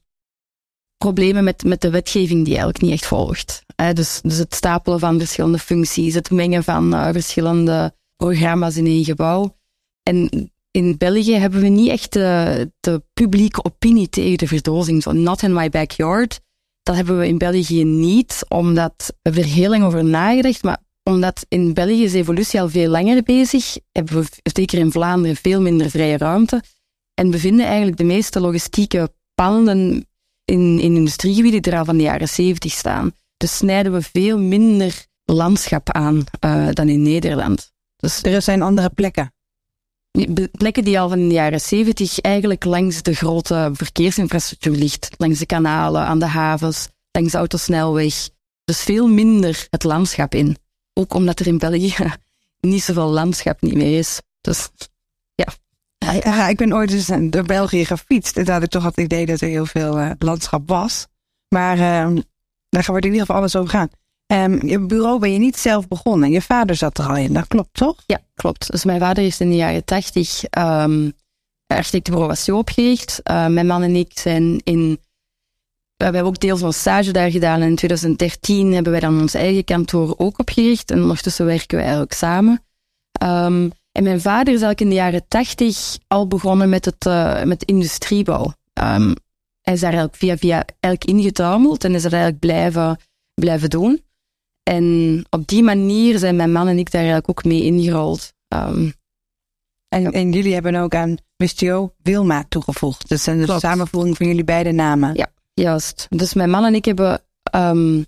problemen 1.05 1.45
met, 1.45 1.65
met 1.65 1.81
de 1.81 1.91
wetgeving 1.91 2.45
die 2.45 2.55
eigenlijk 2.55 2.83
niet 2.83 2.93
echt 2.93 3.07
volgt. 3.07 3.65
Dus, 3.93 4.21
dus 4.23 4.37
het 4.37 4.55
stapelen 4.55 4.99
van 4.99 5.19
verschillende 5.19 5.59
functies, 5.59 6.15
het 6.15 6.31
mengen 6.31 6.65
van 6.65 6.95
uh, 6.95 7.09
verschillende 7.13 7.95
programma's 8.17 8.77
in 8.77 8.87
één 8.87 9.05
gebouw. 9.05 9.57
En 10.03 10.51
in 10.71 10.97
België 10.99 11.35
hebben 11.35 11.61
we 11.61 11.69
niet 11.69 11.89
echt 11.89 12.13
de, 12.13 12.73
de 12.81 13.03
publieke 13.13 13.65
opinie 13.65 14.09
tegen 14.09 14.39
de 14.39 14.47
verdozing. 14.47 15.03
Zo, 15.03 15.13
not 15.13 15.43
in 15.43 15.53
my 15.53 15.69
backyard. 15.69 16.41
Dat 16.83 16.95
hebben 16.95 17.19
we 17.19 17.27
in 17.27 17.39
België 17.39 17.85
niet, 17.85 18.45
omdat 18.49 19.15
we 19.23 19.41
er 19.41 19.45
heel 19.45 19.71
lang 19.71 19.85
over 19.85 20.05
nagedacht, 20.05 20.63
maar 20.63 20.79
omdat 21.03 21.47
in 21.49 21.75
België 21.75 22.05
is 22.05 22.13
evolutie 22.13 22.61
al 22.61 22.69
veel 22.69 22.91
langer 22.91 23.23
bezig, 23.23 23.77
hebben 23.93 24.21
we 24.21 24.51
zeker 24.53 24.79
in 24.79 24.93
Vlaanderen 24.93 25.37
veel 25.37 25.61
minder 25.61 25.91
vrije 25.91 26.17
ruimte. 26.17 26.63
En 27.15 27.31
bevinden 27.31 27.67
eigenlijk 27.67 27.97
de 27.97 28.05
meeste 28.05 28.41
logistieke 28.41 29.13
panden 29.35 30.07
in, 30.51 30.81
in 30.81 30.97
industriegebieden 30.97 31.63
die 31.63 31.73
er 31.73 31.79
al 31.79 31.85
van 31.85 31.97
de 31.97 32.03
jaren 32.03 32.29
zeventig 32.29 32.73
staan. 32.73 33.13
Dus 33.37 33.57
snijden 33.57 33.93
we 33.93 34.03
veel 34.03 34.39
minder 34.39 35.07
landschap 35.25 35.91
aan 35.91 36.25
uh, 36.45 36.69
dan 36.71 36.89
in 36.89 37.03
Nederland. 37.03 37.73
Dus 37.97 38.23
er 38.23 38.43
zijn 38.43 38.63
andere 38.63 38.91
plekken. 38.91 39.33
Plekken 40.53 40.85
die 40.85 41.01
al 41.01 41.09
van 41.09 41.29
de 41.29 41.35
jaren 41.35 41.61
zeventig 41.61 42.21
eigenlijk 42.21 42.65
langs 42.65 43.03
de 43.03 43.15
grote 43.15 43.71
verkeersinfrastructuur 43.73 44.77
ligt. 44.77 45.11
Langs 45.17 45.39
de 45.39 45.47
kanalen, 45.47 46.03
aan 46.03 46.19
de 46.19 46.27
havens, 46.27 46.89
langs 47.13 47.33
de 47.33 47.39
autosnelweg. 47.39 48.29
Dus 48.65 48.83
veel 48.83 49.09
minder 49.09 49.67
het 49.71 49.85
landschap 49.85 50.35
in. 50.35 50.57
Ook 50.93 51.15
omdat 51.15 51.41
er 51.41 51.47
in 51.47 51.59
België 51.59 51.95
niet 52.61 52.83
zoveel 52.83 53.09
landschap 53.09 53.61
niet 53.61 53.75
meer 53.75 53.99
is. 53.99 54.21
Dus 54.41 54.69
ja. 56.13 56.49
ik 56.49 56.57
ben 56.57 56.73
ooit 56.73 56.93
eens 56.93 57.31
door 57.31 57.45
België 57.45 57.85
gefietst. 57.85 58.37
En 58.37 58.45
daar 58.45 58.55
had 58.55 58.63
ik 58.63 58.71
toch 58.71 58.85
het 58.85 58.97
idee 58.97 59.27
dat 59.27 59.41
er 59.41 59.49
heel 59.49 59.67
veel 59.67 59.99
uh, 59.99 60.11
landschap 60.19 60.69
was. 60.69 61.07
Maar 61.49 61.77
uh, 61.77 62.23
daar 62.69 62.85
wordt 62.87 63.05
in 63.05 63.13
ieder 63.13 63.21
geval 63.21 63.37
alles 63.37 63.57
over 63.57 63.71
gaan. 63.71 63.89
Um, 64.33 64.67
je 64.67 64.79
bureau 64.79 65.19
ben 65.19 65.33
je 65.33 65.39
niet 65.39 65.57
zelf 65.57 65.89
begonnen. 65.89 66.31
Je 66.31 66.43
vader 66.43 66.77
zat 66.77 66.99
er 66.99 67.07
al 67.07 67.17
in, 67.17 67.33
dat 67.33 67.47
klopt 67.47 67.75
toch? 67.75 68.03
Ja, 68.07 68.21
klopt. 68.35 68.71
Dus 68.71 68.85
mijn 68.85 69.01
vader 69.01 69.25
is 69.25 69.41
in 69.41 69.51
de 69.51 69.57
jaren 69.57 69.85
tachtig 69.85 70.43
um, 70.59 71.13
architectenbureau 71.67 72.33
Wassio 72.33 72.59
opgericht. 72.59 73.21
Uh, 73.31 73.47
mijn 73.47 73.67
man 73.67 73.83
en 73.83 73.97
ik 73.97 74.19
zijn 74.19 74.61
in... 74.65 74.99
We 75.97 76.05
hebben 76.05 76.25
ook 76.25 76.41
deels 76.41 76.61
een 76.61 76.73
stage 76.73 77.13
daar 77.13 77.31
gedaan. 77.31 77.61
En 77.61 77.69
in 77.69 77.77
2013 77.77 78.73
hebben 78.73 78.93
wij 78.93 79.01
dan 79.01 79.21
ons 79.21 79.35
eigen 79.35 79.65
kantoor 79.65 80.15
ook 80.17 80.39
opgericht. 80.39 80.91
En 80.91 81.03
ondertussen 81.03 81.47
werken 81.47 81.77
we 81.77 81.83
eigenlijk 81.83 82.13
samen. 82.13 82.65
Um, 83.23 83.73
en 84.01 84.07
mijn 84.07 84.21
vader 84.21 84.55
is 84.55 84.63
eigenlijk 84.63 84.81
in 84.81 84.89
de 84.89 84.95
jaren 84.95 85.29
tachtig 85.29 85.99
al 86.07 86.27
begonnen 86.27 86.69
met 86.69 86.85
het 86.85 87.07
uh, 87.07 87.43
met 87.43 87.65
industriebouw. 87.65 88.53
hij 88.73 89.75
is 89.75 89.81
daar 89.81 89.93
eigenlijk 89.93 90.17
via 90.17 90.37
via 90.37 90.65
eigenlijk 90.81 91.05
ingetuimeld 91.05 91.85
en 91.85 91.95
is 91.95 92.03
dat 92.03 92.13
eigenlijk 92.13 92.41
blijven, 92.43 92.99
blijven 93.35 93.71
doen. 93.71 94.03
En 94.63 95.25
op 95.31 95.47
die 95.47 95.63
manier 95.63 96.19
zijn 96.19 96.37
mijn 96.37 96.53
man 96.53 96.69
en 96.69 96.79
ik 96.79 96.91
daar 96.91 97.01
eigenlijk 97.01 97.31
ook 97.31 97.45
mee 97.45 97.63
ingerold. 97.63 98.33
Um, 98.55 98.93
en, 99.89 100.03
ja. 100.03 100.11
en, 100.11 100.33
jullie 100.33 100.55
hebben 100.55 100.75
ook 100.75 100.95
aan 100.95 101.17
Wistio 101.37 101.95
Wilma 102.03 102.45
toegevoegd. 102.49 103.09
Dat 103.09 103.21
zijn 103.21 103.39
de 103.39 103.45
Klopt. 103.45 103.61
samenvoeging 103.61 104.17
van 104.17 104.27
jullie 104.27 104.45
beide 104.45 104.73
namen. 104.73 105.15
Ja, 105.15 105.27
juist. 105.55 106.07
Dus 106.09 106.35
mijn 106.35 106.51
man 106.51 106.65
en 106.65 106.75
ik 106.75 106.85
hebben... 106.85 107.23
Um, 107.55 108.07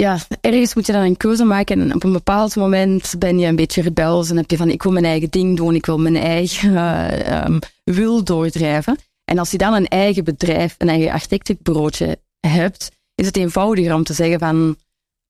ja, 0.00 0.18
ergens 0.40 0.74
moet 0.74 0.86
je 0.86 0.92
dan 0.92 1.02
een 1.02 1.16
keuze 1.16 1.44
maken 1.44 1.80
en 1.80 1.94
op 1.94 2.04
een 2.04 2.12
bepaald 2.12 2.56
moment 2.56 3.14
ben 3.18 3.38
je 3.38 3.46
een 3.46 3.56
beetje 3.56 3.82
rebels 3.82 4.30
en 4.30 4.36
heb 4.36 4.50
je 4.50 4.56
van 4.56 4.68
ik 4.68 4.82
wil 4.82 4.92
mijn 4.92 5.04
eigen 5.04 5.30
ding 5.30 5.56
doen, 5.56 5.74
ik 5.74 5.86
wil 5.86 5.98
mijn 5.98 6.16
eigen 6.16 6.72
uh, 6.72 7.44
um, 7.44 7.58
wil 7.84 8.24
doordrijven. 8.24 8.96
En 9.24 9.38
als 9.38 9.50
je 9.50 9.58
dan 9.58 9.74
een 9.74 9.88
eigen 9.88 10.24
bedrijf, 10.24 10.74
een 10.78 10.88
eigen 10.88 11.12
architectenbureautje 11.12 12.18
hebt, 12.46 12.88
is 13.14 13.26
het 13.26 13.36
eenvoudiger 13.36 13.94
om 13.94 14.04
te 14.04 14.12
zeggen 14.12 14.38
van 14.38 14.76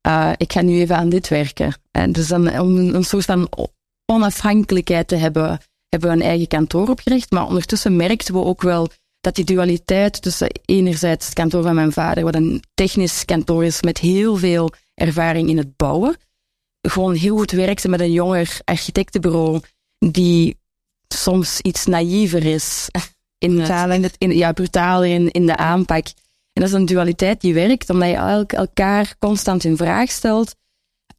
uh, 0.07 0.31
ik 0.37 0.53
ga 0.53 0.61
nu 0.61 0.81
even 0.81 0.97
aan 0.97 1.09
dit 1.09 1.29
werken. 1.29 1.75
En 1.91 2.13
dus 2.13 2.29
dan, 2.29 2.59
om 2.61 2.77
een 2.77 3.05
soort 3.05 3.25
van 3.25 3.49
onafhankelijkheid 4.07 5.09
te 5.09 5.17
hebben, 5.17 5.61
hebben 5.89 6.11
we 6.11 6.17
een 6.17 6.23
eigen 6.23 6.49
kantoor 6.49 6.89
opgericht. 6.89 7.31
Maar 7.31 7.47
ondertussen 7.47 7.97
merkten 7.97 8.35
we 8.35 8.45
ook 8.45 8.63
wel 8.63 8.89
dat 9.21 9.35
die 9.35 9.45
dualiteit 9.45 10.23
tussen 10.23 10.61
enerzijds 10.65 11.25
het 11.25 11.35
kantoor 11.35 11.63
van 11.63 11.75
mijn 11.75 11.93
vader, 11.93 12.25
wat 12.25 12.35
een 12.35 12.63
technisch 12.75 13.25
kantoor 13.25 13.65
is 13.65 13.83
met 13.83 13.99
heel 13.99 14.37
veel 14.37 14.71
ervaring 14.95 15.49
in 15.49 15.57
het 15.57 15.77
bouwen, 15.77 16.17
gewoon 16.81 17.15
heel 17.15 17.37
goed 17.37 17.51
werkte 17.51 17.89
met 17.89 18.01
een 18.01 18.13
jonger 18.13 18.61
architectenbureau 18.65 19.61
die 19.99 20.59
soms 21.09 21.61
iets 21.61 21.87
naïver 21.87 22.45
is 22.45 22.89
in 23.39 23.59
het, 23.59 23.93
in 23.93 24.03
het 24.03 24.15
in, 24.19 24.37
ja, 24.37 24.53
brutaler 24.53 25.09
in, 25.09 25.31
in 25.31 25.47
de 25.47 25.57
aanpak. 25.57 26.07
En 26.53 26.63
dat 26.63 26.69
is 26.69 26.73
een 26.73 26.87
dualiteit 26.87 27.41
die 27.41 27.55
werkt, 27.55 27.91
omdat 27.91 28.09
je 28.09 28.15
elk, 28.15 28.53
elkaar 28.53 29.15
constant 29.19 29.65
in 29.65 29.77
vraag 29.77 30.11
stelt. 30.11 30.55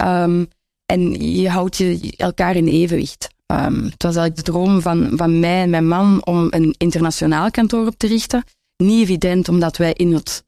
Um, 0.03 0.47
en 0.85 1.31
je 1.35 1.49
houdt 1.49 1.77
je 1.77 2.13
elkaar 2.17 2.55
in 2.55 2.67
evenwicht. 2.67 3.29
Um, 3.51 3.83
het 3.83 4.03
was 4.03 4.15
eigenlijk 4.15 4.35
de 4.35 4.51
droom 4.51 4.81
van, 4.81 5.11
van 5.15 5.39
mij 5.39 5.61
en 5.61 5.69
mijn 5.69 5.87
man 5.87 6.25
om 6.25 6.47
een 6.49 6.75
internationaal 6.77 7.51
kantoor 7.51 7.87
op 7.87 7.97
te 7.97 8.07
richten. 8.07 8.43
Niet 8.77 9.01
evident, 9.01 9.49
omdat 9.49 9.77
wij 9.77 9.93
in 9.93 10.13
het, 10.13 10.43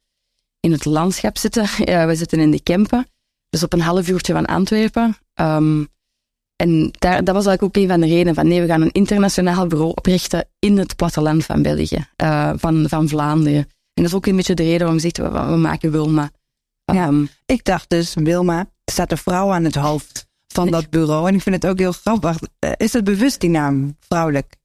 in 0.59 0.71
het 0.71 0.85
landschap 0.85 1.37
zitten. 1.37 1.63
we 2.07 2.15
zitten 2.15 2.39
in 2.39 2.51
de 2.51 2.61
Kempen, 2.61 3.07
dus 3.49 3.63
op 3.63 3.73
een 3.73 3.81
half 3.81 4.07
uurtje 4.07 4.33
van 4.33 4.45
Antwerpen. 4.45 5.17
Um, 5.41 5.87
en 6.55 6.91
daar, 6.91 7.23
dat 7.23 7.35
was 7.35 7.45
eigenlijk 7.45 7.63
ook 7.63 7.83
een 7.83 7.89
van 7.89 7.99
de 7.99 8.07
redenen 8.07 8.35
van 8.35 8.47
nee, 8.47 8.61
we 8.61 8.67
gaan 8.67 8.81
een 8.81 8.91
internationaal 8.91 9.67
bureau 9.67 9.91
oprichten 9.95 10.47
in 10.59 10.77
het 10.77 10.95
platteland 10.95 11.45
van 11.45 11.61
België, 11.61 12.07
uh, 12.23 12.51
van, 12.55 12.85
van 12.89 13.07
Vlaanderen. 13.07 13.67
En 13.93 14.03
dat 14.03 14.05
is 14.05 14.13
ook 14.13 14.25
een 14.25 14.35
beetje 14.35 14.53
de 14.53 14.63
reden 14.63 14.79
waarom 14.79 14.95
we 14.95 15.01
zeggen, 15.01 15.49
we, 15.51 15.57
maken 15.57 15.91
Wilma. 15.91 16.31
Ja, 16.85 17.07
ehm, 17.07 17.25
ik 17.45 17.63
dacht 17.63 17.89
dus, 17.89 18.13
Wilma, 18.13 18.69
staat 18.91 19.11
een 19.11 19.17
vrouw 19.17 19.51
aan 19.51 19.63
het 19.63 19.75
hoofd 19.75 20.27
van 20.53 20.71
dat 20.71 20.89
bureau. 20.89 21.27
En 21.27 21.35
ik 21.35 21.41
vind 21.41 21.55
het 21.55 21.67
ook 21.67 21.79
heel 21.79 21.91
grappig. 21.91 22.37
Eh, 22.59 22.71
is 22.77 22.93
het 22.93 23.03
bewust 23.03 23.39
die 23.39 23.49
naam, 23.49 23.97
vrouwelijk? 23.99 24.55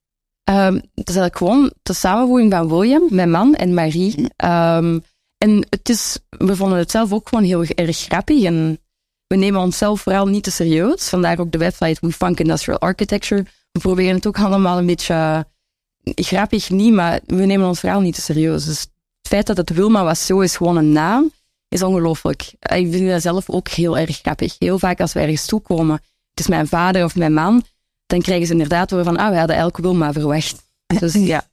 Um, 0.49 0.73
het 0.75 1.09
is 1.09 1.15
eigenlijk 1.15 1.37
gewoon 1.37 1.71
de 1.83 1.93
samenvoeging 1.93 2.51
van 2.51 2.69
William, 2.69 3.03
mijn 3.09 3.31
man, 3.31 3.55
en 3.55 3.73
Marie. 3.73 4.15
Um, 4.19 5.03
en 5.37 5.65
het 5.69 5.89
is, 5.89 6.19
we 6.29 6.55
vonden 6.55 6.77
het 6.77 6.91
zelf 6.91 7.13
ook 7.13 7.29
gewoon 7.29 7.43
heel 7.43 7.63
erg 7.63 7.97
grappig. 7.97 8.43
En 8.43 8.79
we 9.27 9.35
nemen 9.35 9.61
onszelf 9.61 10.01
vooral 10.01 10.25
niet 10.25 10.43
te 10.43 10.51
serieus. 10.51 11.09
Vandaar 11.09 11.39
ook 11.39 11.51
de 11.51 11.57
website 11.57 11.97
We 12.01 12.11
Funk 12.11 12.39
Industrial 12.39 12.79
Architecture. 12.79 13.45
We 13.71 13.79
proberen 13.79 14.15
het 14.15 14.27
ook 14.27 14.39
allemaal 14.39 14.77
een 14.77 14.85
beetje 14.85 15.13
uh, 15.13 16.13
grappig, 16.15 16.69
niet, 16.69 16.93
maar 16.93 17.19
we 17.25 17.45
nemen 17.45 17.67
ons 17.67 17.79
vooral 17.79 18.01
niet 18.01 18.15
te 18.15 18.21
serieus. 18.21 18.65
Dus 18.65 18.79
het 18.79 18.91
feit 19.21 19.47
dat 19.47 19.57
het 19.57 19.69
Wilma 19.69 20.03
was 20.03 20.25
zo 20.25 20.39
is 20.39 20.55
gewoon 20.55 20.77
een 20.77 20.91
naam, 20.91 21.31
is 21.69 21.83
ongelooflijk. 21.83 22.53
Ik 22.59 22.91
vind 22.91 23.09
dat 23.09 23.21
zelf 23.21 23.49
ook 23.49 23.67
heel 23.67 23.97
erg 23.97 24.17
grappig. 24.17 24.55
Heel 24.59 24.79
vaak 24.79 25.01
als 25.01 25.13
we 25.13 25.19
ergens 25.19 25.45
toekomen, 25.45 25.95
het 26.29 26.39
is 26.39 26.47
mijn 26.47 26.67
vader 26.67 27.03
of 27.03 27.15
mijn 27.15 27.33
man, 27.33 27.63
dan 28.05 28.21
krijgen 28.21 28.45
ze 28.45 28.51
inderdaad 28.51 28.89
horen 28.89 29.05
van, 29.05 29.17
ah, 29.17 29.29
we 29.29 29.37
hadden 29.37 29.55
elke 29.55 29.81
Wilma 29.81 30.13
verwacht. 30.13 30.67
Dus 30.99 31.13
ja. 31.33 31.47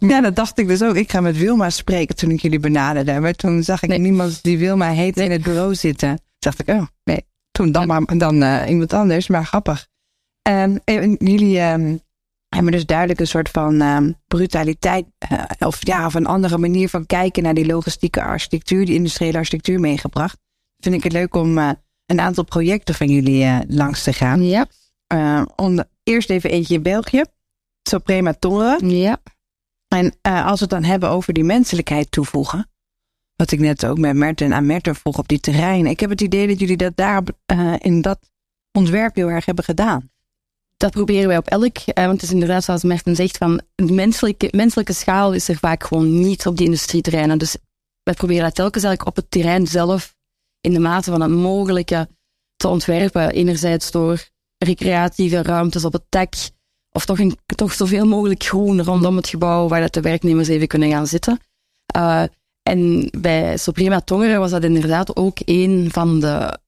Ja, 0.00 0.20
dat 0.20 0.36
dacht 0.36 0.58
ik 0.58 0.68
dus 0.68 0.82
ook. 0.82 0.94
Ik 0.94 1.10
ga 1.10 1.20
met 1.20 1.36
Wilma 1.36 1.70
spreken 1.70 2.16
toen 2.16 2.30
ik 2.30 2.40
jullie 2.40 2.60
benaderde. 2.60 3.20
Maar 3.20 3.34
toen 3.34 3.62
zag 3.62 3.82
ik 3.82 3.98
niemand 3.98 4.42
die 4.42 4.58
Wilma 4.58 4.90
heet 4.90 5.16
in 5.16 5.30
het 5.30 5.42
bureau 5.42 5.74
zitten. 5.74 6.08
Toen 6.08 6.26
dacht 6.38 6.60
ik, 6.60 6.68
oh 6.68 6.86
nee, 7.04 7.26
toen 7.50 7.72
dan 7.72 7.86
maar 7.86 8.18
dan 8.18 8.42
uh, 8.42 8.62
iemand 8.68 8.92
anders. 8.92 9.26
Maar 9.26 9.44
grappig. 9.44 9.88
En 10.42 10.82
jullie 11.18 11.56
uh, 11.56 11.94
hebben 12.56 12.72
dus 12.72 12.86
duidelijk 12.86 13.20
een 13.20 13.26
soort 13.26 13.48
van 13.48 13.82
uh, 13.82 13.98
brutaliteit. 14.26 15.06
Uh, 15.32 15.42
of 15.58 15.86
ja, 15.86 16.06
of 16.06 16.14
een 16.14 16.26
andere 16.26 16.58
manier 16.58 16.88
van 16.88 17.06
kijken 17.06 17.42
naar 17.42 17.54
die 17.54 17.66
logistieke 17.66 18.22
architectuur, 18.22 18.86
die 18.86 18.94
industriële 18.94 19.38
architectuur 19.38 19.80
meegebracht. 19.80 20.38
Vind 20.76 20.94
ik 20.94 21.02
het 21.02 21.12
leuk 21.12 21.34
om 21.34 21.58
een 22.06 22.20
aantal 22.20 22.44
projecten 22.44 22.94
van 22.94 23.08
jullie 23.08 23.66
langs 23.68 24.02
te 24.02 24.12
gaan. 24.12 24.42
Ja. 24.42 24.66
om, 25.56 25.84
eerst 26.02 26.30
even 26.30 26.50
eentje 26.50 26.74
in 26.74 26.82
België. 26.82 27.24
Suprema 27.82 28.32
Torre. 28.32 28.86
Ja. 28.86 29.20
En 29.88 30.14
als 30.22 30.58
we 30.58 30.64
het 30.64 30.70
dan 30.70 30.84
hebben 30.84 31.08
over 31.08 31.32
die 31.32 31.44
menselijkheid 31.44 32.10
toevoegen. 32.10 32.70
Wat 33.36 33.50
ik 33.50 33.58
net 33.58 33.86
ook 33.86 33.98
met 33.98 34.16
Merten 34.16 34.54
aan 34.54 34.66
Merten 34.66 34.94
vroeg 34.94 35.18
op 35.18 35.28
die 35.28 35.40
terrein. 35.40 35.86
Ik 35.86 36.00
heb 36.00 36.10
het 36.10 36.20
idee 36.20 36.46
dat 36.46 36.58
jullie 36.58 36.76
dat 36.76 36.96
daar 36.96 37.22
in 37.78 38.02
dat 38.02 38.30
ontwerp 38.72 39.14
heel 39.14 39.28
erg 39.28 39.44
hebben 39.44 39.64
gedaan. 39.64 40.09
Dat 40.80 40.90
proberen 40.90 41.28
wij 41.28 41.36
op 41.36 41.46
elk, 41.46 41.76
uh, 41.78 41.94
want 41.94 42.10
het 42.10 42.22
is 42.22 42.30
inderdaad 42.30 42.64
zoals 42.64 42.82
Merten 42.82 43.16
zegt, 43.16 43.36
van 43.36 43.60
menselijke, 43.76 44.48
menselijke 44.50 44.92
schaal 44.92 45.32
is 45.32 45.48
er 45.48 45.56
vaak 45.56 45.84
gewoon 45.84 46.20
niet 46.20 46.46
op 46.46 46.56
die 46.56 46.66
industrieterreinen. 46.66 47.38
Dus 47.38 47.56
wij 48.02 48.14
proberen 48.14 48.42
dat 48.42 48.54
telkens 48.54 48.84
eigenlijk 48.84 49.16
op 49.16 49.22
het 49.22 49.30
terrein 49.30 49.66
zelf 49.66 50.14
in 50.60 50.72
de 50.72 50.78
mate 50.78 51.10
van 51.10 51.20
het 51.20 51.30
mogelijke 51.30 52.08
te 52.56 52.68
ontwerpen. 52.68 53.30
Enerzijds 53.30 53.90
door 53.90 54.28
recreatieve 54.58 55.42
ruimtes 55.42 55.84
op 55.84 55.92
het 55.92 56.04
dak, 56.08 56.34
of 56.90 57.04
toch, 57.04 57.18
een, 57.18 57.38
toch 57.46 57.72
zoveel 57.72 58.06
mogelijk 58.06 58.42
groen 58.42 58.82
rondom 58.82 59.16
het 59.16 59.28
gebouw 59.28 59.68
waar 59.68 59.80
dat 59.80 59.94
de 59.94 60.00
werknemers 60.00 60.48
even 60.48 60.68
kunnen 60.68 60.90
gaan 60.90 61.06
zitten. 61.06 61.40
Uh, 61.96 62.22
en 62.62 63.10
bij 63.18 63.56
Suprema 63.56 64.00
Tongeren 64.00 64.40
was 64.40 64.50
dat 64.50 64.64
inderdaad 64.64 65.16
ook 65.16 65.38
een 65.44 65.88
van 65.92 66.20
de. 66.20 66.58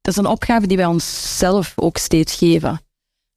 Dat 0.00 0.16
is 0.16 0.16
een 0.16 0.26
opgave 0.26 0.66
die 0.66 0.76
wij 0.76 0.86
onszelf 0.86 1.72
ook 1.76 1.96
steeds 1.96 2.34
geven. 2.34 2.80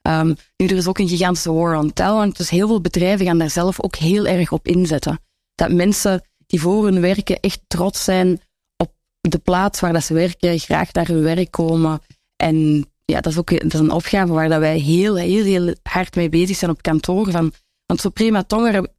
Um, 0.10 0.36
nu, 0.58 0.66
er 0.66 0.76
is 0.76 0.88
ook 0.88 0.98
een 0.98 1.08
gigantische 1.08 1.54
war 1.54 1.78
on 1.78 1.94
talent, 1.94 2.38
dus 2.38 2.50
heel 2.50 2.68
veel 2.68 2.82
bedrijven 2.82 3.26
gaan 3.26 3.38
daar 3.38 3.50
zelf 3.50 3.82
ook 3.82 3.96
heel 3.96 4.26
erg 4.28 4.52
op 4.52 4.68
inzetten. 4.68 5.20
Dat 5.56 5.72
mensen 5.72 6.22
die 6.48 6.62
voor 6.62 6.86
hun 6.86 7.02
werken 7.02 7.40
echt 7.40 7.62
trots 7.68 8.04
zijn 8.04 8.42
op 8.78 8.94
de 9.22 9.38
plaats 9.38 9.80
waar 9.80 9.94
dat 9.94 10.04
ze 10.04 10.14
werken, 10.14 10.60
graag 10.60 10.94
naar 10.94 11.08
hun 11.08 11.22
werk 11.22 11.52
komen 11.52 12.02
en 12.36 12.86
ja, 13.06 13.22
dat 13.22 13.32
is 13.32 13.38
ook 13.38 13.50
dat 13.50 13.74
is 13.74 13.80
een 13.80 13.92
opgave 13.92 14.34
waar 14.34 14.50
dat 14.50 14.60
wij 14.60 14.78
heel, 14.78 15.16
heel, 15.16 15.44
heel 15.44 15.76
hard 15.84 16.16
mee 16.16 16.30
bezig 16.30 16.58
zijn 16.58 16.72
op 16.72 16.82
kantoor. 16.82 17.32
Van, 17.32 17.54
want 17.86 18.00
Suprema 18.00 18.44
Tongeren 18.44 18.92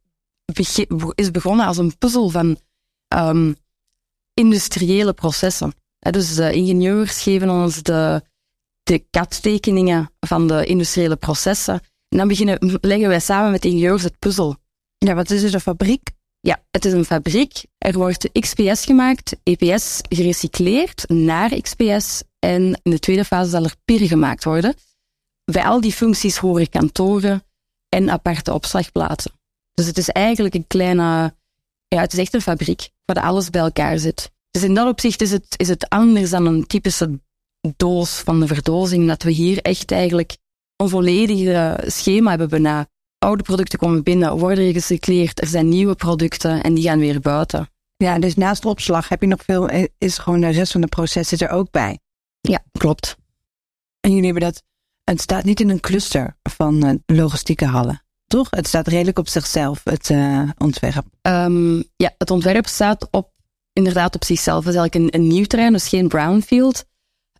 is 1.15 1.31
begonnen 1.31 1.65
als 1.65 1.77
een 1.77 1.97
puzzel 1.97 2.29
van 2.29 2.57
um, 3.15 3.55
industriële 4.33 5.13
processen. 5.13 5.73
dus 5.99 6.37
ingenieurs 6.37 7.21
geven 7.21 7.49
ons 7.49 7.83
de, 7.83 8.23
de 8.83 9.05
CAD-tekeningen 9.09 10.11
van 10.19 10.47
de 10.47 10.65
industriële 10.65 11.15
processen. 11.15 11.81
En 12.09 12.17
dan 12.17 12.27
beginnen, 12.27 12.77
leggen 12.81 13.07
wij 13.07 13.19
samen 13.19 13.51
met 13.51 13.61
de 13.61 13.67
ingenieurs 13.67 14.03
het 14.03 14.19
puzzel. 14.19 14.55
Ja, 14.97 15.15
wat 15.15 15.31
is 15.31 15.41
dus 15.41 15.53
een 15.53 15.59
fabriek? 15.59 16.09
Ja, 16.39 16.63
het 16.71 16.85
is 16.85 16.93
een 16.93 17.05
fabriek. 17.05 17.63
Er 17.77 17.93
wordt 17.93 18.29
XPS 18.39 18.85
gemaakt, 18.85 19.35
EPS 19.43 20.01
gerecycleerd 20.09 21.09
naar 21.09 21.61
XPS 21.61 22.23
en 22.39 22.79
in 22.83 22.91
de 22.91 22.99
tweede 22.99 23.25
fase 23.25 23.49
zal 23.49 23.63
er 23.63 23.75
PIR 23.85 24.07
gemaakt 24.07 24.43
worden. 24.43 24.75
Bij 25.45 25.63
al 25.63 25.81
die 25.81 25.91
functies 25.91 26.37
horen 26.37 26.69
kantoren 26.69 27.43
en 27.89 28.09
aparte 28.09 28.53
opslagplaatsen. 28.53 29.31
Dus 29.73 29.85
het 29.85 29.97
is 29.97 30.09
eigenlijk 30.09 30.55
een 30.55 30.67
kleine, 30.67 31.35
ja, 31.87 31.99
het 31.99 32.13
is 32.13 32.19
echt 32.19 32.33
een 32.33 32.41
fabriek 32.41 32.89
waar 33.05 33.23
alles 33.23 33.49
bij 33.49 33.61
elkaar 33.61 33.99
zit. 33.99 34.31
Dus 34.51 34.63
in 34.63 34.73
dat 34.73 34.87
opzicht 34.87 35.21
is 35.21 35.31
het, 35.31 35.53
is 35.57 35.67
het 35.67 35.89
anders 35.89 36.29
dan 36.29 36.45
een 36.45 36.67
typische 36.67 37.19
doos 37.77 38.09
van 38.09 38.39
de 38.39 38.47
verdozing, 38.47 39.07
dat 39.07 39.23
we 39.23 39.31
hier 39.31 39.61
echt 39.61 39.91
eigenlijk 39.91 40.37
een 40.75 40.89
volledige 40.89 41.83
schema 41.85 42.29
hebben 42.29 42.49
bijna. 42.49 42.87
Oude 43.17 43.43
producten 43.43 43.79
komen 43.79 44.03
binnen, 44.03 44.37
worden 44.37 44.65
gerecycleerd, 44.65 45.41
er 45.41 45.47
zijn 45.47 45.69
nieuwe 45.69 45.95
producten 45.95 46.63
en 46.63 46.73
die 46.73 46.83
gaan 46.83 46.99
weer 46.99 47.19
buiten. 47.19 47.69
Ja, 47.97 48.19
dus 48.19 48.35
naast 48.35 48.61
de 48.61 48.67
opslag 48.67 49.09
heb 49.09 49.21
je 49.21 49.27
nog 49.27 49.43
veel, 49.43 49.69
is 49.97 50.17
gewoon 50.17 50.41
de 50.41 50.49
rest 50.49 50.71
van 50.71 50.81
de 50.81 50.87
proces 50.87 51.31
er 51.31 51.49
ook 51.49 51.71
bij. 51.71 51.99
Ja, 52.41 52.63
klopt. 52.71 53.15
En 53.99 54.09
jullie 54.09 54.25
hebben 54.25 54.43
dat, 54.43 54.63
het 55.03 55.21
staat 55.21 55.43
niet 55.43 55.59
in 55.59 55.69
een 55.69 55.79
cluster 55.79 56.37
van 56.41 56.85
uh, 56.85 56.93
logistieke 57.05 57.65
hallen, 57.65 58.03
toch? 58.25 58.47
Het 58.49 58.67
staat 58.67 58.87
redelijk 58.87 59.19
op 59.19 59.27
zichzelf, 59.27 59.81
het 59.83 60.09
uh, 60.09 60.49
ontwerp. 60.57 61.05
Um, 61.21 61.83
ja, 61.95 62.13
het 62.17 62.31
ontwerp 62.31 62.67
staat 62.67 63.07
op, 63.11 63.31
inderdaad 63.73 64.15
op 64.15 64.23
zichzelf. 64.23 64.65
Het 64.65 64.73
is 64.73 64.79
eigenlijk 64.79 65.13
een, 65.13 65.21
een 65.21 65.27
nieuw 65.27 65.45
terrein, 65.45 65.73
dus 65.73 65.87
geen 65.87 66.07
brownfield. 66.07 66.85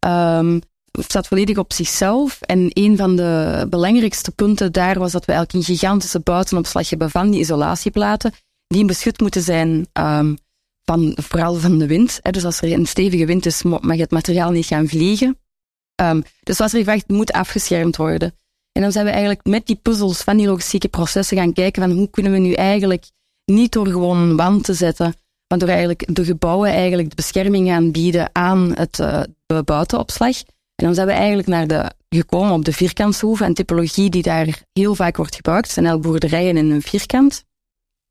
Um, 0.06 0.62
staat 0.92 1.28
volledig 1.28 1.58
op 1.58 1.74
zichzelf. 1.74 2.42
En 2.42 2.68
een 2.74 2.98
van 2.98 3.16
de 3.16 3.66
belangrijkste 3.70 4.32
punten 4.32 4.72
daar 4.72 5.00
was 5.00 5.12
dat 5.12 5.26
we 5.26 5.32
eigenlijk 5.32 5.68
een 5.68 5.76
gigantische 5.76 6.20
buitenopslag 6.20 6.90
hebben 6.90 7.10
van 7.10 7.32
die 7.32 7.40
isolatieplaten, 7.40 8.34
die 8.68 8.86
beschut 8.86 9.20
moeten 9.20 9.42
zijn 9.42 9.88
um, 9.94 10.38
van, 10.84 11.18
vooral 11.22 11.56
van 11.56 11.78
de 11.78 11.88
wind. 11.88 12.20
Hè. 12.22 12.32
Dus 12.32 12.46
als 12.46 12.62
er 12.62 12.72
een 12.72 12.86
stevige 12.86 13.26
wind 13.26 13.46
is, 13.46 13.64
mag 13.64 13.98
het 13.98 14.12
materiaal 14.12 14.52
niet 14.52 14.66
gaan 14.66 14.88
vliegen. 14.88 15.38
Um, 16.02 16.24
dus 16.44 16.56
zoals 16.56 16.74
er 16.74 16.84
gezegd, 16.84 17.08
moet 17.08 17.32
afgeschermd 17.32 17.96
worden. 17.96 18.36
En 18.72 18.82
dan 18.82 18.92
zijn 18.92 19.06
we 19.06 19.12
eigenlijk 19.12 19.46
met 19.46 19.66
die 19.66 19.80
puzzels 19.82 20.22
van 20.22 20.38
die 20.38 20.48
logistieke 20.48 20.88
processen 20.88 21.38
gaan 21.38 21.54
kijken 21.54 21.82
van 21.82 21.92
hoe 21.92 22.10
kunnen 22.10 22.32
we 22.32 22.38
nu 22.38 22.54
eigenlijk 22.54 23.06
niet 23.46 23.72
door 23.72 23.88
gewoon 23.88 24.18
een 24.18 24.36
wand 24.36 24.64
te 24.64 24.74
zetten, 24.74 25.14
maar 25.48 25.60
door 25.60 25.70
eigenlijk 25.70 26.16
de 26.16 26.26
gebouwen 26.26 26.70
eigenlijk 26.70 27.10
de 27.10 27.16
bescherming 27.16 27.68
gaan 27.68 27.92
bieden 27.92 28.30
aan 28.32 28.72
het 28.76 29.00
uh, 29.00 29.22
buitenopslag. 29.66 30.38
En 30.76 30.86
dan 30.86 30.94
zijn 30.94 31.08
we 31.08 31.14
eigenlijk 31.14 31.48
naar 31.48 31.68
de, 31.68 31.92
gekomen 32.10 32.52
op 32.52 32.66
de 32.66 32.74
vierkantshoeven 32.74 33.46
en 33.46 33.54
typologie 33.54 34.10
die 34.10 34.24
daar 34.24 34.62
heel 34.74 34.96
vaak 34.96 35.18
wordt 35.18 35.36
gebruikt. 35.36 35.70
Zijn 35.70 35.86
eigenlijk 35.86 36.14
boerderijen 36.14 36.58
in 36.58 36.72
een 36.72 36.82
vierkant. 36.82 37.44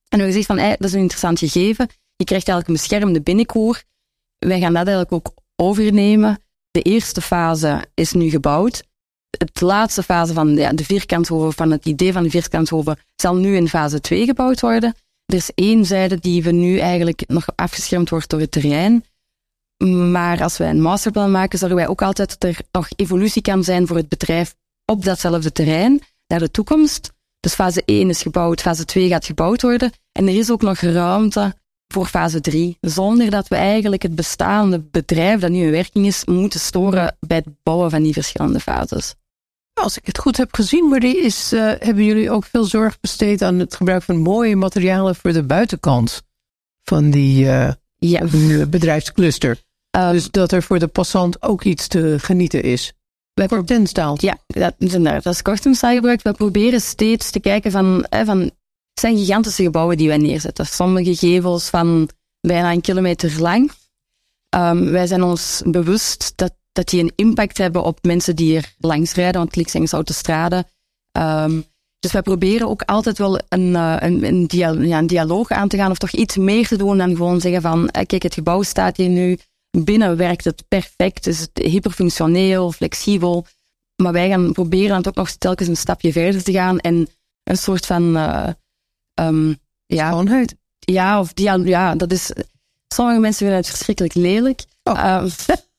En 0.09 0.18
we 0.18 0.24
gezegd 0.24 0.47
van, 0.47 0.57
dat 0.57 0.85
is 0.85 0.93
een 0.93 1.01
interessant 1.01 1.39
gegeven. 1.39 1.89
Je 2.16 2.24
krijgt 2.24 2.49
eigenlijk 2.49 2.68
een 2.68 2.89
beschermde 2.89 3.20
binnenkoer. 3.20 3.83
Wij 4.39 4.61
gaan 4.61 4.72
dat 4.72 4.87
eigenlijk 4.87 5.12
ook 5.12 5.35
overnemen. 5.57 6.39
De 6.70 6.83
eerste 6.83 7.20
fase 7.20 7.85
is 7.95 8.12
nu 8.12 8.30
gebouwd. 8.30 8.83
Het 9.39 9.61
laatste 9.61 10.03
fase 10.03 10.33
van 10.33 10.55
de, 10.55 10.74
de 10.74 11.53
van 11.53 11.70
het 11.70 11.87
idee 11.87 12.12
van 12.12 12.22
de 12.22 12.30
vierkanthoven, 12.30 12.99
zal 13.16 13.37
nu 13.37 13.57
in 13.57 13.68
fase 13.68 14.01
2 14.01 14.24
gebouwd 14.24 14.61
worden. 14.61 14.95
Er 15.33 15.39
is 15.39 15.51
één 15.55 15.85
zijde 15.85 16.18
die 16.18 16.43
we 16.43 16.51
nu 16.51 16.78
eigenlijk 16.78 17.22
nog 17.26 17.47
afgeschermd 17.55 18.11
wordt 18.11 18.30
door 18.30 18.41
het 18.41 18.51
terrein. 18.51 19.05
Maar 20.11 20.43
als 20.43 20.57
wij 20.57 20.70
een 20.70 20.80
masterplan 20.80 21.30
maken, 21.30 21.59
zorgen 21.59 21.76
wij 21.76 21.89
ook 21.89 22.03
altijd 22.03 22.28
dat 22.28 22.51
er 22.51 22.61
nog 22.72 22.89
evolutie 22.97 23.43
kan 23.43 23.64
zijn 23.64 23.87
voor 23.87 23.97
het 23.97 24.09
bedrijf 24.09 24.55
op 24.85 25.05
datzelfde 25.05 25.53
terrein 25.53 26.01
naar 26.26 26.39
de 26.39 26.51
toekomst. 26.51 27.12
Dus 27.41 27.55
fase 27.55 27.83
1 27.85 28.09
is 28.09 28.22
gebouwd, 28.22 28.61
fase 28.61 28.85
2 28.85 29.09
gaat 29.09 29.24
gebouwd 29.24 29.62
worden. 29.62 29.93
En 30.12 30.28
er 30.28 30.37
is 30.37 30.51
ook 30.51 30.62
nog 30.62 30.78
ruimte 30.78 31.55
voor 31.89 32.07
fase 32.07 32.41
3, 32.41 32.76
zonder 32.80 33.30
dat 33.30 33.49
we 33.49 33.57
eigenlijk 33.57 34.03
het 34.03 34.14
bestaande 34.14 34.80
bedrijf 34.80 35.41
dat 35.41 35.51
nu 35.51 35.64
in 35.64 35.70
werking 35.70 36.07
is, 36.07 36.24
moeten 36.24 36.61
storen 36.61 37.16
bij 37.20 37.37
het 37.37 37.55
bouwen 37.62 37.91
van 37.91 38.03
die 38.03 38.12
verschillende 38.12 38.61
fases. 38.61 39.14
Als 39.75 39.97
ik 39.97 40.07
het 40.07 40.18
goed 40.18 40.37
heb 40.37 40.55
gezien, 40.55 40.89
Marie, 40.89 41.20
is, 41.20 41.53
uh, 41.53 41.61
hebben 41.79 42.05
jullie 42.05 42.31
ook 42.31 42.45
veel 42.45 42.64
zorg 42.64 43.01
besteed 43.01 43.43
aan 43.43 43.59
het 43.59 43.75
gebruik 43.75 44.03
van 44.03 44.16
mooie 44.16 44.57
materialen 44.57 45.14
voor 45.14 45.33
de 45.33 45.43
buitenkant 45.43 46.23
van 46.83 47.11
die 47.11 47.45
uh, 47.45 47.73
Ja. 47.97 48.20
een 48.20 48.70
bedrijfscluster. 48.70 49.62
Uh, 49.97 50.11
Dus 50.11 50.31
dat 50.31 50.53
er 50.53 50.62
voor 50.62 50.79
de 50.79 50.87
passant 50.87 51.43
ook 51.43 51.64
iets 51.64 51.87
te 51.89 52.18
genieten 52.18 52.62
is. 52.62 52.93
wij 53.35 53.47
Kort 53.47 53.70
en 53.70 53.87
staal. 53.87 54.16
Ja, 54.20 54.39
dat, 54.47 54.75
dat 55.23 55.27
is 55.27 55.43
kortingstaal 55.43 55.95
gebruikt. 55.95 56.23
We 56.23 56.33
proberen 56.33 56.81
steeds 56.81 57.31
te 57.31 57.41
kijken 57.41 57.70
van, 57.70 58.07
hè, 58.09 58.25
van, 58.25 58.41
het 58.41 59.01
zijn 59.01 59.16
gigantische 59.18 59.62
gebouwen 59.62 59.97
die 59.97 60.09
wij 60.09 60.18
neerzetten. 60.18 60.66
Sommige 60.66 61.16
gevels 61.16 61.68
van 61.68 62.09
bijna 62.41 62.73
een 62.73 62.81
kilometer 62.81 63.41
lang. 63.41 63.70
Um, 64.57 64.91
wij 64.91 65.07
zijn 65.07 65.23
ons 65.23 65.62
bewust 65.64 66.33
dat, 66.37 66.55
dat 66.73 66.89
die 66.89 67.01
een 67.01 67.12
impact 67.16 67.59
hebben 67.59 67.85
op 67.85 67.99
mensen 68.03 68.37
die 68.37 68.57
er 68.57 68.75
langs 68.79 69.14
rijden, 69.14 69.41
want 69.41 69.75
langs 69.75 69.93
autostrade. 69.93 70.64
Um, 71.18 71.64
dus 72.03 72.12
wij 72.12 72.23
proberen 72.23 72.68
ook 72.68 72.83
altijd 72.83 73.18
wel 73.18 73.41
een, 73.49 73.68
uh, 73.68 73.97
een, 73.99 74.25
een, 74.25 74.47
dia 74.47 74.70
ja, 74.73 74.99
een, 74.99 75.07
dialoog 75.07 75.51
aan 75.51 75.68
te 75.68 75.77
gaan 75.77 75.91
of 75.91 75.99
toch 75.99 76.11
iets 76.11 76.37
meer 76.37 76.66
te 76.66 76.77
doen 76.77 76.99
dan 76.99 77.16
gewoon 77.16 77.41
zeggen 77.41 77.62
van, 77.62 77.89
eh, 77.89 78.07
kijk, 78.07 78.23
het 78.23 78.35
gebouw 78.35 78.62
staat 78.62 78.97
hier 78.97 79.09
nu, 79.09 79.39
binnen 79.70 80.16
werkt 80.16 80.45
het 80.45 80.64
perfect, 80.68 81.27
is 81.27 81.41
het 81.41 81.51
hyperfunctioneel, 81.55 82.73
flexibel. 82.73 83.47
Maar 84.03 84.12
wij 84.12 84.29
gaan 84.29 84.53
proberen 84.53 84.89
dan 84.89 85.07
ook 85.07 85.14
nog 85.14 85.31
telkens 85.31 85.68
een 85.68 85.77
stapje 85.77 86.12
verder 86.12 86.43
te 86.43 86.53
gaan 86.53 86.79
en 86.79 87.09
een 87.43 87.57
soort 87.57 87.87
van, 87.87 88.16
uh, 88.16 88.49
um, 89.14 89.59
ja, 89.87 90.11
Schoonheid. 90.11 90.55
ja, 90.79 91.20
of 91.20 91.33
ja, 91.35 91.95
dat 91.95 92.12
is, 92.12 92.33
sommige 92.89 93.20
mensen 93.20 93.39
vinden 93.39 93.57
het 93.57 93.68
verschrikkelijk 93.68 94.14
lelijk. 94.14 94.64
Oh. 94.83 95.23
Um, 95.23 95.31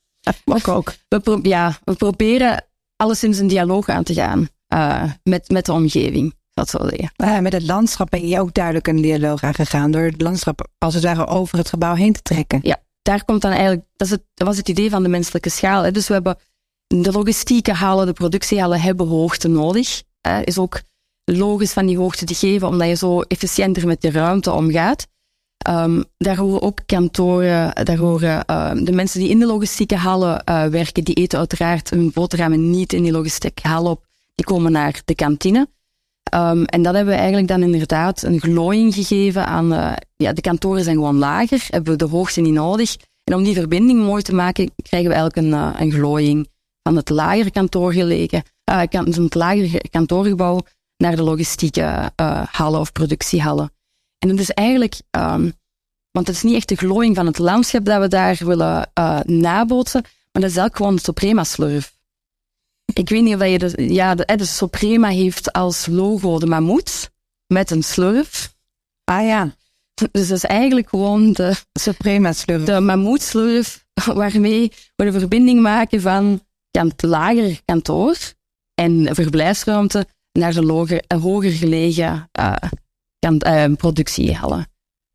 Ook 0.45 0.67
ook. 0.67 0.93
we, 1.07 1.19
pro 1.19 1.39
ja, 1.41 1.77
we 1.83 1.93
proberen 1.93 2.65
alleszins 2.95 3.37
een 3.37 3.47
dialoog 3.47 3.89
aan 3.89 4.03
te 4.03 4.13
gaan 4.13 4.47
uh, 4.73 5.03
met, 5.23 5.49
met 5.49 5.65
de 5.65 5.71
omgeving. 5.71 6.35
Dat 6.53 6.69
zeggen. 6.69 7.11
Uh, 7.17 7.39
met 7.39 7.53
het 7.53 7.63
landschap 7.63 8.09
ben 8.09 8.27
je 8.27 8.39
ook 8.39 8.53
duidelijk 8.53 8.87
een 8.87 9.01
dialoog 9.01 9.43
aangegaan 9.43 9.91
door 9.91 10.01
het 10.01 10.21
landschap 10.21 10.67
als 10.77 10.93
het 10.93 11.03
ware 11.03 11.27
over 11.27 11.57
het 11.57 11.69
gebouw 11.69 11.95
heen 11.95 12.13
te 12.13 12.21
trekken. 12.21 12.59
Ja, 12.63 12.81
daar 13.01 13.25
komt 13.25 13.41
dan 13.41 13.51
eigenlijk, 13.51 13.85
dat, 13.95 14.07
is 14.07 14.13
het, 14.13 14.23
dat 14.33 14.47
was 14.47 14.57
het 14.57 14.69
idee 14.69 14.89
van 14.89 15.03
de 15.03 15.09
menselijke 15.09 15.49
schaal. 15.49 15.83
Hè. 15.83 15.91
Dus 15.91 16.07
we 16.07 16.13
hebben 16.13 16.37
de 16.87 17.11
logistieke 17.11 17.73
halen, 17.73 18.05
de 18.05 18.13
productiehalen 18.13 18.81
hebben 18.81 19.07
hoogte 19.07 19.47
nodig. 19.47 20.03
Uh, 20.27 20.37
is 20.43 20.57
ook 20.57 20.81
logisch 21.25 21.73
van 21.73 21.85
die 21.85 21.97
hoogte 21.97 22.25
te 22.25 22.35
geven, 22.35 22.67
omdat 22.67 22.87
je 22.87 22.95
zo 22.95 23.21
efficiënter 23.21 23.87
met 23.87 24.01
de 24.01 24.11
ruimte 24.11 24.51
omgaat. 24.51 25.07
Um, 25.69 26.03
daar 26.17 26.37
horen 26.37 26.61
ook 26.61 26.79
kantoren, 26.85 27.85
daar 27.85 27.97
horen 27.97 28.43
uh, 28.49 28.71
de 28.73 28.91
mensen 28.91 29.19
die 29.19 29.29
in 29.29 29.39
de 29.39 29.45
logistieke 29.45 29.95
hallen 29.95 30.41
uh, 30.49 30.65
werken, 30.65 31.03
die 31.03 31.15
eten 31.15 31.39
uiteraard 31.39 31.89
hun 31.89 32.11
boterhammen 32.13 32.69
niet 32.69 32.93
in 32.93 33.03
die 33.03 33.11
logistieke 33.11 33.67
hal 33.67 33.85
op, 33.85 34.05
die 34.35 34.45
komen 34.45 34.71
naar 34.71 35.01
de 35.05 35.15
kantine. 35.15 35.67
Um, 36.33 36.65
en 36.65 36.81
dat 36.81 36.93
hebben 36.93 37.13
we 37.13 37.19
eigenlijk 37.19 37.47
dan 37.47 37.63
inderdaad 37.63 38.23
een 38.23 38.39
glooiing 38.39 38.93
gegeven 38.93 39.45
aan, 39.45 39.73
uh, 39.73 39.93
ja, 40.15 40.33
de 40.33 40.41
kantoren 40.41 40.83
zijn 40.83 40.95
gewoon 40.95 41.17
lager, 41.17 41.65
hebben 41.69 41.91
we 41.91 41.97
de 41.97 42.11
hoogte 42.11 42.41
niet 42.41 42.53
nodig. 42.53 42.97
En 43.23 43.35
om 43.35 43.43
die 43.43 43.53
verbinding 43.53 43.99
mooi 43.99 44.21
te 44.21 44.35
maken, 44.35 44.71
krijgen 44.75 45.09
we 45.09 45.15
eigenlijk 45.15 45.47
een, 45.47 45.59
uh, 45.59 45.73
een 45.79 45.91
glooiing 45.91 46.47
van 46.81 46.95
het 46.95 47.09
lagere 47.09 47.51
kantoor 47.51 47.93
gelegen, 47.93 48.43
kan, 48.89 49.05
het 49.05 49.35
lagere 49.35 49.81
kantoorgebouw 49.89 50.61
naar 50.97 51.15
de 51.15 51.23
logistieke 51.23 52.11
hallen 52.51 52.79
of 52.79 52.91
productiehallen. 52.91 53.71
En 54.23 54.29
het 54.29 54.39
is 54.39 54.49
eigenlijk, 54.49 55.01
um, 55.11 55.53
want 56.11 56.27
het 56.27 56.35
is 56.35 56.43
niet 56.43 56.55
echt 56.55 56.69
de 56.69 56.75
glooiing 56.75 57.15
van 57.15 57.25
het 57.25 57.37
landschap 57.37 57.85
dat 57.85 58.01
we 58.01 58.07
daar 58.07 58.39
willen 58.45 58.91
uh, 58.99 59.19
nabootsen, 59.19 60.01
maar 60.01 60.41
dat 60.41 60.51
is 60.51 60.57
eigenlijk 60.57 60.75
gewoon 60.75 60.95
de 60.95 61.01
Suprema 61.01 61.43
slurf. 61.43 61.95
Ik 62.93 63.09
weet 63.09 63.23
niet 63.23 63.35
of 63.35 63.45
je 63.45 63.59
de, 63.59 63.93
ja, 63.93 64.15
de, 64.15 64.35
de 64.35 64.45
Suprema 64.45 65.07
heeft 65.07 65.53
als 65.53 65.85
logo 65.85 66.39
de 66.39 66.45
mammoet 66.45 67.11
met 67.47 67.71
een 67.71 67.83
slurf. 67.83 68.55
Ah 69.03 69.25
ja. 69.25 69.55
Dus 70.11 70.27
dat 70.27 70.37
is 70.37 70.43
eigenlijk 70.43 70.89
gewoon 70.89 71.33
de 71.33 71.53
Suprema 71.73 72.33
slurf. 72.33 72.63
De 72.63 72.79
mammoetslurf 72.79 73.85
waarmee 74.13 74.71
we 74.95 75.03
de 75.03 75.19
verbinding 75.19 75.61
maken 75.61 76.01
van 76.01 76.41
het 76.71 77.01
lagere 77.01 77.59
kantoor 77.65 78.17
en 78.73 79.15
verblijfsruimte 79.15 80.07
naar 80.31 80.53
de 80.53 80.63
loger, 80.63 81.03
hoger 81.07 81.51
gelegen 81.51 82.29
uh, 82.39 82.55
kant, 83.23 83.45
uh, 83.45 83.75
productiehallen. 83.75 84.67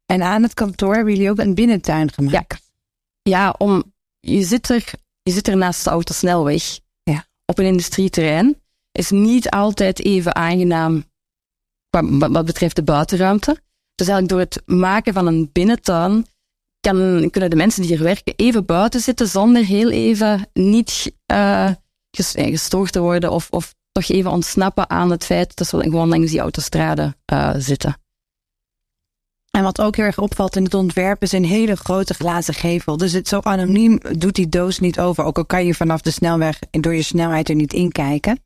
En 0.06 0.22
aan 0.22 0.42
het 0.42 0.54
kantoor 0.54 0.94
hebben 0.94 1.14
jullie 1.14 1.30
ook 1.30 1.38
een 1.38 1.54
binnentuin 1.54 2.12
gemaakt? 2.12 2.60
Ja, 3.22 3.22
ja 3.22 3.54
om, 3.58 3.92
je, 4.20 4.42
zit 4.42 4.68
er, 4.68 4.84
je 5.22 5.32
zit 5.32 5.48
er 5.48 5.56
naast 5.56 5.84
de 5.84 5.90
autosnelweg 5.90 6.78
ja. 7.02 7.26
op 7.46 7.58
een 7.58 7.66
industrieterrein. 7.66 8.60
Is 8.92 9.10
niet 9.10 9.50
altijd 9.50 10.04
even 10.04 10.34
aangenaam 10.34 11.04
wat 12.18 12.44
betreft 12.44 12.76
de 12.76 12.82
buitenruimte. 12.82 13.60
Dus 13.94 14.08
eigenlijk 14.08 14.28
door 14.28 14.40
het 14.40 14.78
maken 14.78 15.12
van 15.12 15.26
een 15.26 15.50
binnentuin 15.52 16.26
kan, 16.80 17.28
kunnen 17.30 17.50
de 17.50 17.56
mensen 17.56 17.82
die 17.82 17.90
hier 17.90 18.04
werken 18.04 18.32
even 18.36 18.64
buiten 18.64 19.00
zitten 19.00 19.28
zonder 19.28 19.64
heel 19.64 19.90
even 19.90 20.48
niet 20.52 21.12
uh, 21.32 21.70
gestoord 22.10 22.92
te 22.92 23.00
worden 23.00 23.30
of, 23.30 23.50
of 23.50 23.74
even 24.06 24.30
ontsnappen 24.30 24.90
aan 24.90 25.10
het 25.10 25.24
feit 25.24 25.56
dat 25.56 25.66
ze 25.66 25.80
gewoon 25.80 26.08
langs 26.08 26.30
die 26.30 26.40
autostrade 26.40 27.14
uh, 27.32 27.54
zitten. 27.56 27.96
En 29.50 29.62
wat 29.62 29.80
ook 29.80 29.96
heel 29.96 30.04
erg 30.04 30.18
opvalt 30.18 30.56
in 30.56 30.64
het 30.64 30.74
ontwerp 30.74 31.22
is 31.22 31.32
een 31.32 31.44
hele 31.44 31.76
grote 31.76 32.14
glazen 32.14 32.54
gevel. 32.54 32.96
Dus 32.96 33.12
het 33.12 33.28
zo 33.28 33.40
anoniem 33.42 34.00
doet 34.18 34.34
die 34.34 34.48
doos 34.48 34.78
niet 34.78 35.00
over. 35.00 35.24
Ook 35.24 35.36
al 35.36 35.46
kan 35.46 35.66
je 35.66 35.74
vanaf 35.74 36.00
de 36.00 36.10
snelweg 36.10 36.58
door 36.70 36.94
je 36.94 37.02
snelheid 37.02 37.48
er 37.48 37.54
niet 37.54 37.72
in 37.72 37.92
kijken. 37.92 38.40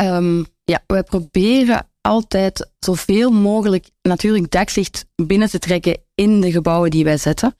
Um, 0.00 0.46
ja, 0.64 0.82
we 0.86 1.02
proberen 1.02 1.88
altijd 2.00 2.70
zoveel 2.78 3.30
mogelijk 3.30 3.90
natuurlijk 4.02 4.50
daklicht 4.50 5.06
binnen 5.16 5.50
te 5.50 5.58
trekken 5.58 5.98
in 6.14 6.40
de 6.40 6.52
gebouwen 6.52 6.90
die 6.90 7.04
wij 7.04 7.16
zetten. 7.16 7.56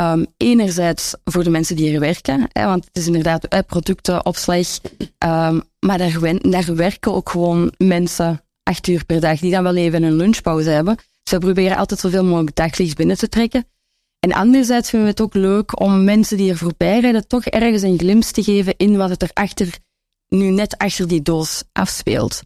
Um, 0.00 0.26
enerzijds 0.36 1.14
voor 1.24 1.44
de 1.44 1.50
mensen 1.50 1.76
die 1.76 1.88
hier 1.88 2.00
werken, 2.00 2.48
hè, 2.52 2.64
want 2.64 2.84
het 2.84 2.96
is 2.96 3.06
inderdaad 3.06 3.66
producten, 3.66 4.26
opslag, 4.26 4.66
um, 5.18 5.62
maar 5.78 5.98
daar, 5.98 6.38
daar, 6.40 6.74
werken 6.74 7.14
ook 7.14 7.30
gewoon 7.30 7.72
mensen 7.78 8.44
acht 8.62 8.86
uur 8.86 9.04
per 9.04 9.20
dag 9.20 9.38
die 9.38 9.50
dan 9.50 9.62
wel 9.62 9.76
even 9.76 10.02
een 10.02 10.16
lunchpauze 10.16 10.70
hebben. 10.70 10.96
Dus 10.96 11.32
we 11.32 11.38
proberen 11.38 11.76
altijd 11.76 12.00
zoveel 12.00 12.24
mogelijk 12.24 12.56
daglicht 12.56 12.96
binnen 12.96 13.16
te 13.16 13.28
trekken. 13.28 13.66
En 14.20 14.32
anderzijds 14.32 14.90
vinden 14.90 15.08
we 15.08 15.14
het 15.14 15.24
ook 15.24 15.34
leuk 15.34 15.80
om 15.80 16.04
mensen 16.04 16.36
die 16.36 16.50
er 16.50 16.56
voorbij 16.56 17.00
rijden 17.00 17.26
toch 17.26 17.44
ergens 17.44 17.82
een 17.82 17.98
glimp 17.98 18.22
te 18.22 18.42
geven 18.42 18.74
in 18.76 18.96
wat 18.96 19.10
het 19.10 19.22
er 19.22 19.30
achter, 19.32 19.78
nu 20.28 20.50
net 20.50 20.78
achter 20.78 21.08
die 21.08 21.22
doos 21.22 21.62
afspeelt. 21.72 22.42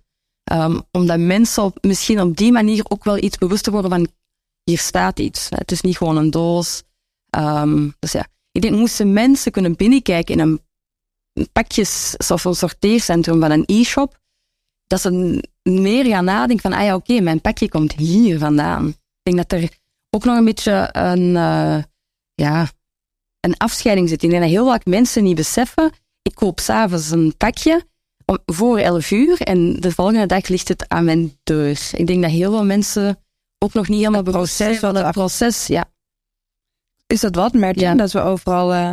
Um, 0.52 0.82
omdat 0.90 1.18
mensen 1.18 1.62
op, 1.62 1.78
misschien 1.80 2.20
op 2.20 2.36
die 2.36 2.52
manier 2.52 2.84
ook 2.88 3.04
wel 3.04 3.22
iets 3.22 3.38
bewuster 3.38 3.72
worden 3.72 3.90
van 3.90 4.08
hier 4.64 4.78
staat 4.78 5.18
iets. 5.18 5.48
Het 5.50 5.72
is 5.72 5.80
niet 5.80 5.96
gewoon 5.96 6.16
een 6.16 6.30
doos. 6.30 6.82
Um, 7.36 7.94
dus 7.98 8.12
ja, 8.12 8.26
ik 8.52 8.62
denk 8.62 8.74
moesten 8.74 9.12
mensen 9.12 9.52
kunnen 9.52 9.76
binnenkijken 9.76 10.34
in 10.34 10.40
een 10.40 10.60
pakjes 11.52 12.16
of 12.28 12.44
een 12.44 12.54
sorteercentrum 12.54 13.40
van 13.40 13.50
een 13.50 13.64
e-shop, 13.66 14.18
dat 14.86 15.00
ze 15.00 15.42
meer 15.62 16.04
gaan 16.04 16.24
nadenken 16.24 16.70
van, 16.70 16.78
ah 16.78 16.84
ja, 16.84 16.94
oké, 16.94 17.10
okay, 17.10 17.24
mijn 17.24 17.40
pakje 17.40 17.68
komt 17.68 17.92
hier 17.92 18.38
vandaan. 18.38 18.88
Ik 18.88 19.34
denk 19.34 19.36
dat 19.36 19.52
er 19.52 19.68
ook 20.10 20.24
nog 20.24 20.36
een 20.36 20.44
beetje 20.44 20.88
een, 20.92 21.34
uh, 21.34 21.82
ja, 22.34 22.68
een 23.40 23.56
afscheiding 23.56 24.08
zit. 24.08 24.22
Ik 24.22 24.30
denk 24.30 24.42
dat 24.42 24.50
heel 24.50 24.66
vaak 24.66 24.84
mensen 24.84 25.24
niet 25.24 25.36
beseffen, 25.36 25.92
ik 26.22 26.34
koop 26.34 26.60
s'avonds 26.60 27.10
een 27.10 27.36
pakje 27.36 27.86
om, 28.24 28.38
voor 28.46 28.78
11 28.78 29.10
uur 29.10 29.40
en 29.40 29.80
de 29.80 29.92
volgende 29.92 30.26
dag 30.26 30.48
ligt 30.48 30.68
het 30.68 30.88
aan 30.88 31.04
mijn 31.04 31.38
deur. 31.42 31.90
Ik 31.92 32.06
denk 32.06 32.22
dat 32.22 32.30
heel 32.30 32.50
veel 32.50 32.64
mensen 32.64 33.18
ook 33.58 33.72
nog 33.72 33.88
niet 33.88 33.98
helemaal 33.98 34.22
bewust 34.22 34.54
zijn 34.54 34.76
van 34.76 34.96
het 34.96 35.10
proces. 35.10 35.66
Ja. 35.66 35.90
Is 37.08 37.20
dat 37.20 37.34
wat, 37.34 37.52
Mertje? 37.52 37.86
Ja. 37.86 37.94
Dat 37.94 38.12
we 38.12 38.20
overal 38.20 38.74
uh, 38.74 38.90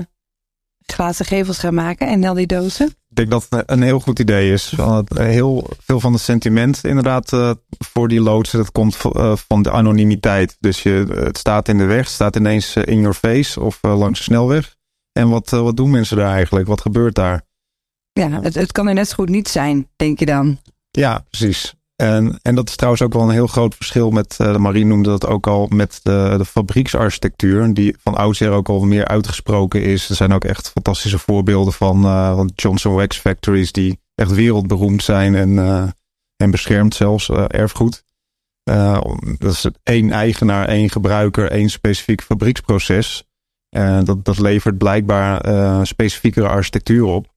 glazen 0.85 1.25
gevels 1.25 1.57
gaan 1.57 1.73
maken 1.73 2.07
en 2.07 2.23
al 2.23 2.33
die 2.33 2.47
dozen? 2.47 2.87
Ik 2.87 3.15
denk 3.15 3.29
dat 3.29 3.47
het 3.49 3.69
een 3.69 3.81
heel 3.81 3.99
goed 3.99 4.19
idee 4.19 4.51
is. 4.51 4.71
Want 4.71 5.17
heel 5.17 5.69
veel 5.77 5.99
van 5.99 6.13
het 6.13 6.21
sentiment 6.21 6.83
inderdaad 6.83 7.31
uh, 7.31 7.51
voor 7.69 8.07
die 8.07 8.21
loodsen, 8.21 8.59
dat 8.59 8.71
komt 8.71 8.97
uh, 9.03 9.35
van 9.35 9.61
de 9.61 9.71
anonimiteit. 9.71 10.57
Dus 10.59 10.83
je, 10.83 11.05
het 11.09 11.37
staat 11.37 11.67
in 11.67 11.77
de 11.77 11.83
weg, 11.83 12.03
het 12.03 12.13
staat 12.13 12.35
ineens 12.35 12.75
in 12.75 12.99
your 12.99 13.13
face 13.13 13.61
of 13.61 13.79
langs 13.81 14.19
de 14.19 14.23
snelweg. 14.23 14.75
En 15.11 15.29
wat, 15.29 15.49
wat 15.49 15.77
doen 15.77 15.89
mensen 15.89 16.17
daar 16.17 16.33
eigenlijk? 16.33 16.67
Wat 16.67 16.81
gebeurt 16.81 17.15
daar? 17.15 17.41
Ja, 18.11 18.41
het, 18.41 18.55
het 18.55 18.71
kan 18.71 18.87
er 18.87 18.93
net 18.93 19.07
zo 19.07 19.15
goed 19.15 19.29
niet 19.29 19.47
zijn, 19.47 19.89
denk 19.95 20.19
je 20.19 20.25
dan. 20.25 20.59
Ja, 20.91 21.25
precies. 21.29 21.73
En, 21.95 22.39
en 22.41 22.55
dat 22.55 22.69
is 22.69 22.75
trouwens 22.75 23.03
ook 23.03 23.13
wel 23.13 23.21
een 23.21 23.29
heel 23.29 23.47
groot 23.47 23.75
verschil 23.75 24.11
met, 24.11 24.35
de 24.37 24.59
Marie 24.59 24.85
noemde 24.85 25.09
dat 25.09 25.25
ook 25.25 25.47
al, 25.47 25.67
met 25.67 25.99
de, 26.03 26.33
de 26.37 26.45
fabrieksarchitectuur, 26.45 27.73
die 27.73 27.95
van 27.99 28.15
oudsher 28.15 28.51
ook 28.51 28.69
al 28.69 28.85
meer 28.85 29.07
uitgesproken 29.07 29.83
is. 29.83 30.09
Er 30.09 30.15
zijn 30.15 30.33
ook 30.33 30.43
echt 30.43 30.69
fantastische 30.69 31.19
voorbeelden 31.19 31.73
van, 31.73 32.03
uh, 32.03 32.35
van 32.35 32.51
Johnson 32.55 32.93
Wax 32.93 33.17
Factories 33.17 33.71
die 33.71 33.99
echt 34.15 34.31
wereldberoemd 34.31 35.03
zijn 35.03 35.35
en, 35.35 35.49
uh, 35.49 35.87
en 36.35 36.51
beschermd 36.51 36.95
zelfs, 36.95 37.29
erfgoed. 37.29 38.03
dat 39.37 39.51
is 39.51 39.65
één 39.83 40.11
eigenaar, 40.11 40.67
één 40.67 40.89
gebruiker, 40.89 41.51
één 41.51 41.69
specifiek 41.69 42.21
fabrieksproces. 42.21 43.23
dat, 44.03 44.25
dat 44.25 44.39
levert 44.39 44.77
blijkbaar 44.77 45.87
specifiekere 45.87 46.47
architectuur 46.47 47.03
op. 47.03 47.34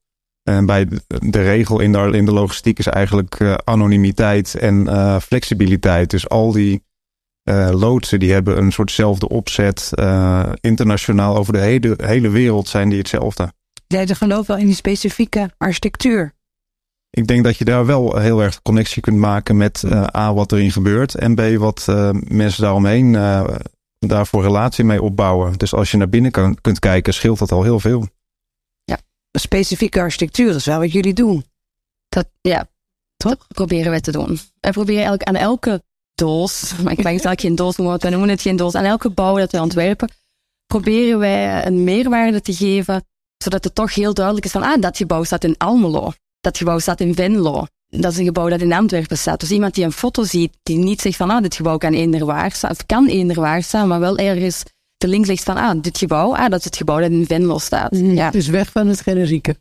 En 0.49 0.67
bij 0.67 0.89
de 1.07 1.43
regel 1.43 1.81
in 1.81 1.93
de, 1.93 2.11
in 2.13 2.25
de 2.25 2.33
logistiek 2.33 2.79
is 2.79 2.87
eigenlijk 2.87 3.41
uh, 3.41 3.55
anonimiteit 3.65 4.55
en 4.55 4.75
uh, 4.75 5.19
flexibiliteit. 5.21 6.11
Dus 6.11 6.29
al 6.29 6.53
die 6.53 6.83
uh, 7.45 7.71
loodsen 7.73 8.21
die 8.21 8.33
hebben 8.33 8.59
een 8.59 8.73
soortzelfde 8.73 9.29
opzet. 9.29 9.91
Internationaal 10.61 11.37
over 11.37 11.53
de 11.53 11.59
hele, 11.59 11.95
hele 11.97 12.29
wereld 12.29 12.69
zijn 12.69 12.89
die 12.89 12.99
hetzelfde. 12.99 13.53
Jij 13.87 14.07
gelooft 14.07 14.47
wel 14.47 14.57
in 14.57 14.67
die 14.67 14.75
specifieke 14.75 15.51
architectuur. 15.59 16.33
Ik 17.11 17.27
denk 17.27 17.45
dat 17.45 17.57
je 17.57 17.65
daar 17.65 17.87
wel 17.87 18.19
heel 18.19 18.43
erg 18.43 18.63
connectie 18.63 19.03
kunt 19.03 19.17
maken 19.17 19.57
met 19.57 19.85
A, 20.17 20.35
wat 20.35 20.53
erin 20.53 20.73
gebeurt. 20.73 21.15
En 21.15 21.35
B, 21.35 21.41
wat 21.57 21.87
mensen 22.29 22.63
daaromheen 22.63 23.13
daarvoor 23.99 24.43
relatie 24.43 24.85
mee 24.85 25.03
opbouwen. 25.03 25.53
Dus 25.57 25.75
als 25.75 25.91
je 25.91 25.97
naar 25.97 26.09
binnen 26.09 26.31
kan, 26.31 26.59
kunt 26.61 26.79
kijken, 26.79 27.15
scheelt 27.15 27.39
dat 27.39 27.53
al 27.53 27.63
heel 27.63 27.81
veel. 27.81 28.07
Specifieke 29.33 30.01
architectuur 30.01 30.55
is 30.55 30.65
wel 30.65 30.79
wat 30.79 30.93
jullie 30.93 31.15
doen. 31.15 31.45
Dat, 32.09 32.29
ja, 32.41 32.69
toch? 33.17 33.47
proberen 33.49 33.91
wij 33.91 34.01
te 34.01 34.13
doen. 34.13 34.39
We 34.61 34.71
proberen 34.71 35.05
eigenlijk 35.05 35.29
aan 35.29 35.37
elke 35.37 35.83
doos, 36.15 36.71
maar 36.83 36.93
ik 36.93 36.97
mag 36.97 36.97
het 36.97 37.07
eigenlijk 37.07 37.41
geen 37.41 37.55
doos 37.55 37.77
noemen, 37.77 38.01
we 38.01 38.09
noemen 38.09 38.29
het 38.29 38.43
geen 38.43 38.57
doos, 38.57 38.75
aan 38.75 38.85
elke 38.85 39.11
bouw 39.11 39.37
dat 39.37 39.53
we 39.53 39.61
ontwerpen, 39.61 40.11
proberen 40.67 41.19
wij 41.19 41.67
een 41.67 41.85
meerwaarde 41.85 42.41
te 42.41 42.55
geven, 42.55 43.05
zodat 43.37 43.65
het 43.65 43.75
toch 43.75 43.95
heel 43.95 44.15
duidelijk 44.15 44.47
is 44.47 44.53
van, 44.53 44.63
ah, 44.63 44.81
dat 44.81 44.97
gebouw 44.97 45.25
staat 45.25 45.45
in 45.45 45.57
Almelo, 45.59 46.13
dat 46.41 46.59
gebouw 46.59 46.79
staat 46.79 47.01
in 47.01 47.15
Venlo, 47.15 47.67
dat 47.89 48.13
is 48.13 48.19
een 48.19 48.25
gebouw 48.25 48.49
dat 48.49 48.61
in 48.61 48.73
Antwerpen 48.73 49.19
staat. 49.19 49.41
Dus 49.41 49.51
iemand 49.51 49.75
die 49.75 49.85
een 49.85 49.93
foto 49.93 50.25
ziet, 50.25 50.57
die 50.63 50.77
niet 50.77 51.01
zegt 51.01 51.17
van, 51.17 51.31
ah, 51.31 51.43
dit 51.43 51.55
gebouw 51.55 51.79
kan 51.79 51.93
eender 51.93 52.25
waar 52.25 52.53
staan, 52.53 52.71
of 52.71 52.87
kan 52.87 53.07
eender 53.07 53.41
waar 53.41 53.63
staan, 53.63 53.89
maar 53.89 54.01
wel 54.01 54.17
ergens 54.17 54.63
de 54.99 55.09
link 55.09 55.27
legt 55.27 55.43
van, 55.43 55.57
ah, 55.57 55.83
dit 55.83 55.99
gebouw, 55.99 56.37
ah, 56.37 56.51
dat 56.51 56.59
is 56.59 56.65
het 56.65 56.77
gebouw 56.77 57.01
dat 57.01 57.11
in 57.11 57.27
Venlo 57.27 57.59
staat. 57.59 57.93
Mm, 57.93 58.15
ja. 58.15 58.31
Dus 58.31 58.47
weg 58.47 58.71
van 58.71 58.87
het 58.87 59.01
generieke. 59.01 59.57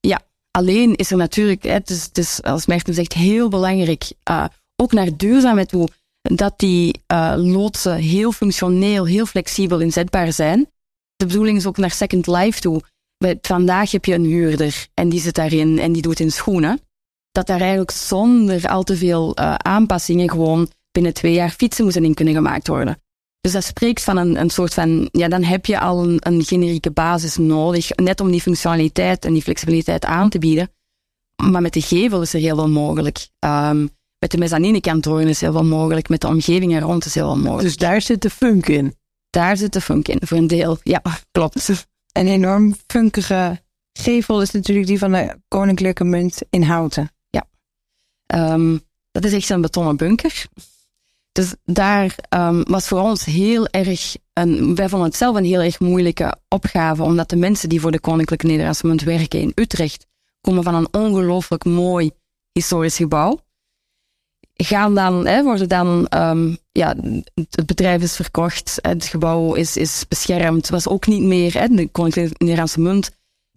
Ja, 0.00 0.20
alleen 0.50 0.94
is 0.94 1.10
er 1.10 1.16
natuurlijk, 1.16 1.62
het 1.62 1.90
is, 1.90 2.04
het 2.04 2.18
is 2.18 2.42
als 2.42 2.66
Merten 2.66 2.94
zegt, 2.94 3.12
heel 3.12 3.48
belangrijk, 3.48 4.12
uh, 4.30 4.44
ook 4.76 4.92
naar 4.92 5.16
duurzaamheid 5.16 5.68
toe, 5.68 5.88
dat 6.22 6.58
die 6.58 7.00
uh, 7.12 7.34
loodsen 7.36 7.96
heel 7.96 8.32
functioneel, 8.32 9.06
heel 9.06 9.26
flexibel 9.26 9.80
inzetbaar 9.80 10.32
zijn. 10.32 10.70
De 11.16 11.26
bedoeling 11.26 11.56
is 11.56 11.66
ook 11.66 11.76
naar 11.76 11.90
Second 11.90 12.26
Life 12.26 12.60
toe. 12.60 12.82
Vandaag 13.40 13.90
heb 13.90 14.04
je 14.04 14.14
een 14.14 14.24
huurder 14.24 14.86
en 14.94 15.08
die 15.08 15.20
zit 15.20 15.34
daarin 15.34 15.78
en 15.78 15.92
die 15.92 16.02
doet 16.02 16.20
in 16.20 16.32
schoenen. 16.32 16.80
Dat 17.30 17.46
daar 17.46 17.60
eigenlijk 17.60 17.90
zonder 17.90 18.68
al 18.68 18.82
te 18.82 18.96
veel 18.96 19.38
uh, 19.38 19.54
aanpassingen 19.54 20.30
gewoon 20.30 20.70
binnen 20.90 21.14
twee 21.14 21.32
jaar 21.32 21.50
fietsen 21.50 21.84
moeten 21.84 22.04
in 22.04 22.14
kunnen 22.14 22.34
gemaakt 22.34 22.68
worden. 22.68 23.02
Dus 23.40 23.52
dat 23.52 23.64
spreekt 23.64 24.02
van 24.02 24.16
een, 24.16 24.40
een 24.40 24.50
soort 24.50 24.74
van, 24.74 25.08
ja, 25.12 25.28
dan 25.28 25.42
heb 25.42 25.66
je 25.66 25.80
al 25.80 26.04
een, 26.04 26.16
een 26.20 26.44
generieke 26.44 26.90
basis 26.90 27.36
nodig, 27.36 27.90
net 27.90 28.20
om 28.20 28.30
die 28.30 28.40
functionaliteit 28.40 29.24
en 29.24 29.32
die 29.32 29.42
flexibiliteit 29.42 30.04
aan 30.04 30.28
te 30.28 30.38
bieden. 30.38 30.70
Maar 31.42 31.62
met 31.62 31.72
de 31.72 31.80
gevel 31.80 32.22
is 32.22 32.34
er 32.34 32.40
heel 32.40 32.56
veel 32.56 32.68
mogelijk. 32.68 33.28
Um, 33.38 33.90
met 34.18 34.30
de 34.30 34.38
mezzaninekantoren 34.38 35.28
is 35.28 35.40
heel 35.40 35.52
veel 35.52 35.64
mogelijk. 35.64 36.08
Met 36.08 36.20
de 36.20 36.26
omgeving 36.26 36.74
er 36.74 36.80
rond 36.80 37.04
is 37.04 37.14
heel 37.14 37.26
veel 37.26 37.42
mogelijk. 37.42 37.62
Dus 37.62 37.76
daar 37.76 38.02
zit 38.02 38.22
de 38.22 38.30
funk 38.30 38.68
in? 38.68 38.94
Daar 39.30 39.56
zit 39.56 39.72
de 39.72 39.80
funk 39.80 40.08
in, 40.08 40.18
voor 40.20 40.36
een 40.36 40.46
deel. 40.46 40.78
Ja, 40.82 41.02
klopt. 41.30 41.86
Een 42.12 42.26
enorm 42.26 42.74
funkige 42.86 43.62
gevel 43.92 44.42
is 44.42 44.50
natuurlijk 44.50 44.86
die 44.86 44.98
van 44.98 45.12
de 45.12 45.36
Koninklijke 45.48 46.04
Munt 46.04 46.42
in 46.50 46.62
Houten. 46.62 47.10
Ja. 47.30 47.46
Um, 48.52 48.80
dat 49.10 49.24
is 49.24 49.32
echt 49.32 49.48
een 49.50 49.60
betonnen 49.60 49.96
bunker. 49.96 50.46
Dus 51.38 51.54
daar 51.64 52.14
um, 52.34 52.62
was 52.62 52.88
voor 52.88 53.00
ons 53.00 53.24
heel 53.24 53.66
erg, 53.66 54.16
een, 54.32 54.74
wij 54.74 54.88
vonden 54.88 55.08
het 55.08 55.16
zelf 55.16 55.36
een 55.36 55.44
heel 55.44 55.60
erg 55.60 55.80
moeilijke 55.80 56.34
opgave, 56.48 57.02
omdat 57.02 57.30
de 57.30 57.36
mensen 57.36 57.68
die 57.68 57.80
voor 57.80 57.90
de 57.90 58.00
Koninklijke 58.00 58.46
Nederlandse 58.46 58.86
Munt 58.86 59.02
werken 59.02 59.40
in 59.40 59.52
Utrecht, 59.54 60.06
komen 60.40 60.62
van 60.62 60.74
een 60.74 60.88
ongelooflijk 60.92 61.64
mooi 61.64 62.10
historisch 62.52 62.96
gebouw 62.96 63.38
gaan 64.54 64.94
dan, 64.94 65.26
hè, 65.26 65.42
worden 65.42 65.68
dan, 65.68 66.06
um, 66.16 66.58
ja, 66.72 66.96
het 67.34 67.66
bedrijf 67.66 68.02
is 68.02 68.16
verkocht, 68.16 68.78
het 68.80 69.04
gebouw 69.04 69.54
is, 69.54 69.76
is 69.76 70.04
beschermd, 70.08 70.68
was 70.68 70.88
ook 70.88 71.06
niet 71.06 71.22
meer, 71.22 71.58
hè, 71.58 71.68
de 71.68 71.88
Koninklijke 71.88 72.34
Nederlandse 72.38 72.80
Munt, 72.80 73.10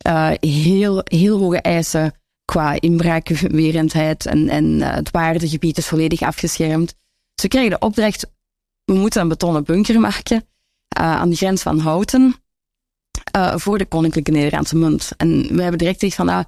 uh, 0.08 0.32
heel, 0.40 1.02
heel 1.04 1.40
hoge 1.40 1.62
eisen 1.62 2.14
qua 2.46 2.80
inbraakwerendheid 2.80 4.26
en, 4.26 4.50
en 4.50 4.66
uh, 4.66 4.94
het 4.94 5.12
waardegebied 5.12 5.78
is 5.78 5.88
volledig 5.88 6.22
afgeschermd. 6.22 7.00
We 7.36 7.48
kregen 7.48 7.70
de 7.70 7.80
opdracht, 7.80 8.32
we 8.84 8.94
moeten 8.94 9.22
een 9.22 9.28
betonnen 9.28 9.64
bunker 9.64 10.00
maken 10.00 10.38
uh, 10.38 10.42
aan 11.04 11.30
de 11.30 11.36
grens 11.36 11.62
van 11.62 11.80
Houten 11.80 12.36
voor 13.56 13.78
de 13.78 13.86
Koninklijke 13.86 14.32
Nederlandse 14.32 14.76
Munt. 14.76 15.12
En 15.18 15.56
we 15.56 15.62
hebben 15.62 15.78
direct 15.78 16.00
gezegd 16.00 16.16
van, 16.16 16.26
nou, 16.26 16.46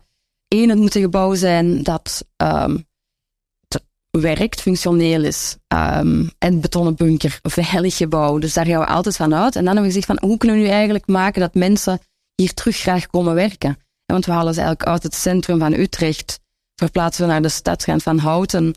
één, 0.47 0.69
het 0.69 0.77
moet 0.77 0.95
een 0.95 1.01
gebouw 1.01 1.33
zijn 1.33 1.83
dat 1.83 2.25
um, 2.37 2.85
werkt, 4.21 4.61
functioneel 4.61 5.23
is. 5.23 5.57
Um, 5.67 6.31
en 6.37 6.61
betonnen 6.61 6.95
bunker, 6.95 7.39
veilig 7.41 7.97
gebouw. 7.97 8.37
Dus 8.37 8.53
daar 8.53 8.65
gaan 8.65 8.79
we 8.79 8.85
altijd 8.85 9.15
van 9.15 9.35
uit. 9.35 9.55
En 9.55 9.65
dan 9.65 9.75
hebben 9.75 9.93
we 9.93 9.99
gezegd 9.99 10.05
van, 10.05 10.29
hoe 10.29 10.37
kunnen 10.37 10.57
we 10.57 10.63
nu 10.63 10.69
eigenlijk 10.69 11.07
maken 11.07 11.41
dat 11.41 11.53
mensen 11.53 11.99
hier 12.35 12.53
terug 12.53 12.77
graag 12.77 13.07
komen 13.07 13.33
werken? 13.33 13.77
Want 14.05 14.25
we 14.25 14.31
halen 14.31 14.53
ze 14.53 14.59
eigenlijk 14.59 14.89
uit 14.89 15.03
het 15.03 15.15
centrum 15.15 15.59
van 15.59 15.73
Utrecht, 15.73 16.39
verplaatsen 16.75 17.25
we 17.25 17.31
naar 17.31 17.41
de 17.41 17.49
stadsgrens 17.49 18.03
van 18.03 18.17
Houten. 18.17 18.75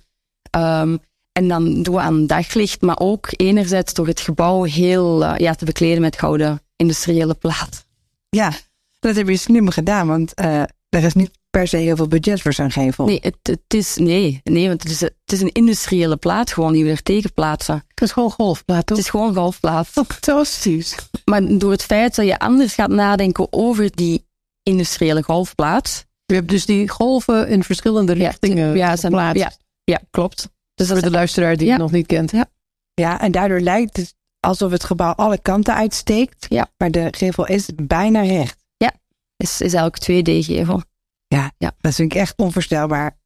Um, 0.57 0.99
en 1.37 1.49
dan 1.49 1.83
doen 1.83 1.95
we 1.95 2.01
aan 2.01 2.27
daglicht, 2.27 2.81
maar 2.81 2.99
ook 2.99 3.29
enerzijds 3.31 3.95
door 3.95 4.07
het 4.07 4.21
gebouw 4.21 4.63
heel 4.63 5.23
uh, 5.23 5.35
ja, 5.37 5.55
te 5.55 5.65
bekleden 5.65 6.01
met 6.01 6.19
gouden 6.19 6.63
industriële 6.77 7.35
plaat. 7.35 7.87
Ja, 8.29 8.53
dat 8.99 9.17
heb 9.17 9.29
je 9.29 9.37
slim 9.37 9.69
gedaan, 9.69 10.07
want 10.07 10.41
uh, 10.41 10.61
er 10.89 11.05
is 11.05 11.15
niet 11.15 11.31
per 11.51 11.69
se 11.69 11.77
heel 11.77 11.97
veel 11.97 12.09
budget 12.09 12.41
voor 12.41 12.53
zo'n 12.53 12.71
gevel. 12.71 13.05
Nee, 13.05 13.19
het, 13.23 13.37
het, 13.43 13.75
is, 13.75 13.97
nee, 13.97 14.41
nee, 14.45 14.69
want 14.69 14.83
het 14.83 14.93
is, 14.93 15.01
het 15.01 15.33
is 15.33 15.41
een 15.41 15.53
industriële 15.53 16.17
plaat 16.17 16.53
gewoon 16.53 16.73
die 16.73 16.85
we 16.85 16.91
er 16.91 17.03
tegen 17.03 17.33
plaatsen. 17.33 17.85
Het 17.89 18.03
is 18.03 18.13
gewoon 18.13 18.31
golfplaat, 18.31 18.87
toch? 18.87 18.97
Het 18.97 19.07
is 19.07 19.11
gewoon 19.11 19.35
golfplaat. 19.35 19.87
Fantastisch. 20.03 20.97
Maar 21.25 21.59
door 21.59 21.71
het 21.71 21.83
feit 21.83 22.15
dat 22.15 22.27
je 22.27 22.39
anders 22.39 22.75
gaat 22.75 22.91
nadenken 22.91 23.53
over 23.53 23.97
die 23.97 24.27
industriële 24.63 25.23
golfplaat. 25.23 26.07
Je 26.27 26.35
hebt 26.35 26.49
dus 26.49 26.67
die 26.67 26.89
golven 26.89 27.49
in 27.49 27.63
verschillende 27.63 28.13
richtingen 28.13 28.77
ja, 28.77 28.97
zijn, 28.97 29.37
ja, 29.37 29.53
ja, 29.85 30.01
klopt. 30.11 30.55
Dus 30.77 30.89
dat 30.89 30.99
voor 30.99 31.07
de 31.07 31.13
luisteraar 31.13 31.57
die 31.57 31.71
het 31.71 31.79
nog 31.79 31.91
niet 31.91 32.07
kent. 32.07 32.31
Ja. 32.31 32.47
ja, 32.95 33.21
en 33.21 33.33
daardoor 33.33 33.61
lijkt 33.61 33.97
het 33.97 34.15
alsof 34.41 34.71
het 34.71 34.85
gebouw 34.85 35.13
alle 35.13 35.39
kanten 35.39 35.75
uitsteekt. 35.75 36.47
Ja. 36.49 36.71
Maar 36.77 36.91
de 36.91 37.09
gevel 37.11 37.47
is 37.47 37.69
bijna 37.75 38.23
recht. 38.23 38.65
Ja, 38.77 38.93
is, 39.37 39.61
is 39.61 39.73
elk 39.73 39.97
2D-gevel. 40.01 40.83
Ja, 41.29 41.53
ja, 41.59 41.73
dat 41.81 41.95
vind 41.95 42.13
ik 42.13 42.19
echt 42.19 42.37
onvoorstelbaar. 42.37 43.19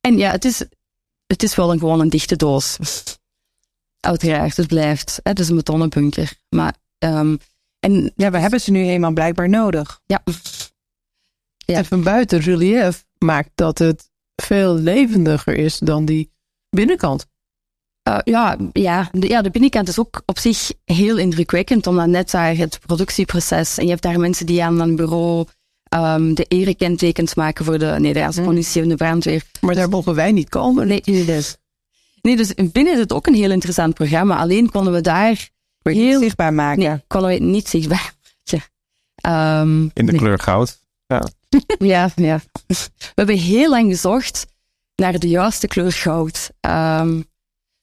En 0.00 0.18
ja, 0.18 0.30
het 0.30 0.44
is, 0.44 0.64
het 1.26 1.42
is 1.42 1.54
wel 1.54 1.72
een, 1.72 1.78
gewoon 1.78 2.00
een 2.00 2.08
dichte 2.08 2.36
doos. 2.36 2.78
Uiteraard, 4.00 4.56
het 4.56 4.66
blijft. 4.66 5.20
Het 5.22 5.38
is 5.38 5.48
een 5.48 5.56
betonnen 5.56 5.88
bunker. 5.88 6.32
Maar, 6.48 6.74
um, 6.98 7.38
en 7.80 8.12
ja, 8.16 8.30
we 8.30 8.38
hebben 8.38 8.60
ze 8.60 8.70
nu 8.70 8.82
eenmaal 8.82 9.12
blijkbaar 9.12 9.48
nodig. 9.48 10.00
Ja. 10.06 10.22
ja. 11.56 11.76
En 11.76 11.84
van 11.84 12.02
buiten 12.02 12.40
relief 12.40 13.04
maakt 13.18 13.50
dat 13.54 13.78
het 13.78 14.10
veel 14.34 14.74
levendiger 14.74 15.54
is 15.54 15.78
dan 15.78 16.04
die 16.04 16.34
binnenkant. 16.76 17.26
Uh, 18.08 18.18
ja, 18.24 18.56
ja, 18.72 19.08
de, 19.12 19.28
ja, 19.28 19.42
de 19.42 19.50
binnenkant 19.50 19.88
is 19.88 19.98
ook 19.98 20.22
op 20.26 20.38
zich 20.38 20.72
heel 20.84 21.16
indrukwekkend, 21.16 21.86
omdat 21.86 22.06
net 22.06 22.30
daar 22.30 22.56
het 22.56 22.78
productieproces 22.86 23.78
en 23.78 23.84
je 23.84 23.90
hebt 23.90 24.02
daar 24.02 24.20
mensen 24.20 24.46
die 24.46 24.64
aan 24.64 24.80
een 24.80 24.96
bureau 24.96 25.46
um, 25.94 26.34
de 26.34 26.44
erekentekens 26.48 27.34
maken 27.34 27.64
voor 27.64 27.78
de 27.78 27.96
Nederlandse 27.98 28.40
mm. 28.40 28.46
politie 28.46 28.82
en 28.82 28.88
de 28.88 28.94
brandweer. 28.94 29.42
Maar 29.60 29.74
daar 29.74 29.88
mogen 29.88 30.14
wij 30.14 30.32
niet 30.32 30.48
komen. 30.48 30.86
Nee, 30.86 31.02
dus. 31.02 31.56
Nee, 32.22 32.36
dus 32.36 32.54
binnen 32.54 32.92
is 32.92 32.98
het 32.98 33.12
ook 33.12 33.26
een 33.26 33.34
heel 33.34 33.50
interessant 33.50 33.94
programma. 33.94 34.36
Alleen 34.36 34.70
konden 34.70 34.92
we 34.92 35.00
daar 35.00 35.48
heel 35.82 36.20
zichtbaar 36.20 36.54
maken. 36.54 36.82
Nee, 36.82 37.02
konden 37.06 37.28
we 37.28 37.34
het 37.34 37.44
niet 37.44 37.68
zichtbaar 37.68 38.14
maken. 38.50 39.66
Um, 39.68 39.90
In 39.94 40.06
de 40.06 40.16
kleur 40.16 40.38
goud. 40.38 40.80
Ja. 41.06 41.28
ja, 41.78 42.10
ja. 42.16 42.40
We 42.66 43.12
hebben 43.14 43.38
heel 43.38 43.70
lang 43.70 43.90
gezocht 43.90 44.46
naar 44.96 45.18
de 45.18 45.28
juiste 45.28 45.66
kleur 45.66 45.92
goud. 45.92 46.50
Um, 46.60 47.24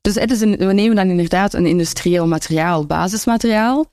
dus 0.01 0.15
we 0.15 0.73
nemen 0.73 0.95
dan 0.95 1.09
inderdaad 1.09 1.53
een 1.53 1.65
industrieel 1.65 2.27
materiaal, 2.27 2.85
basismateriaal. 2.85 3.91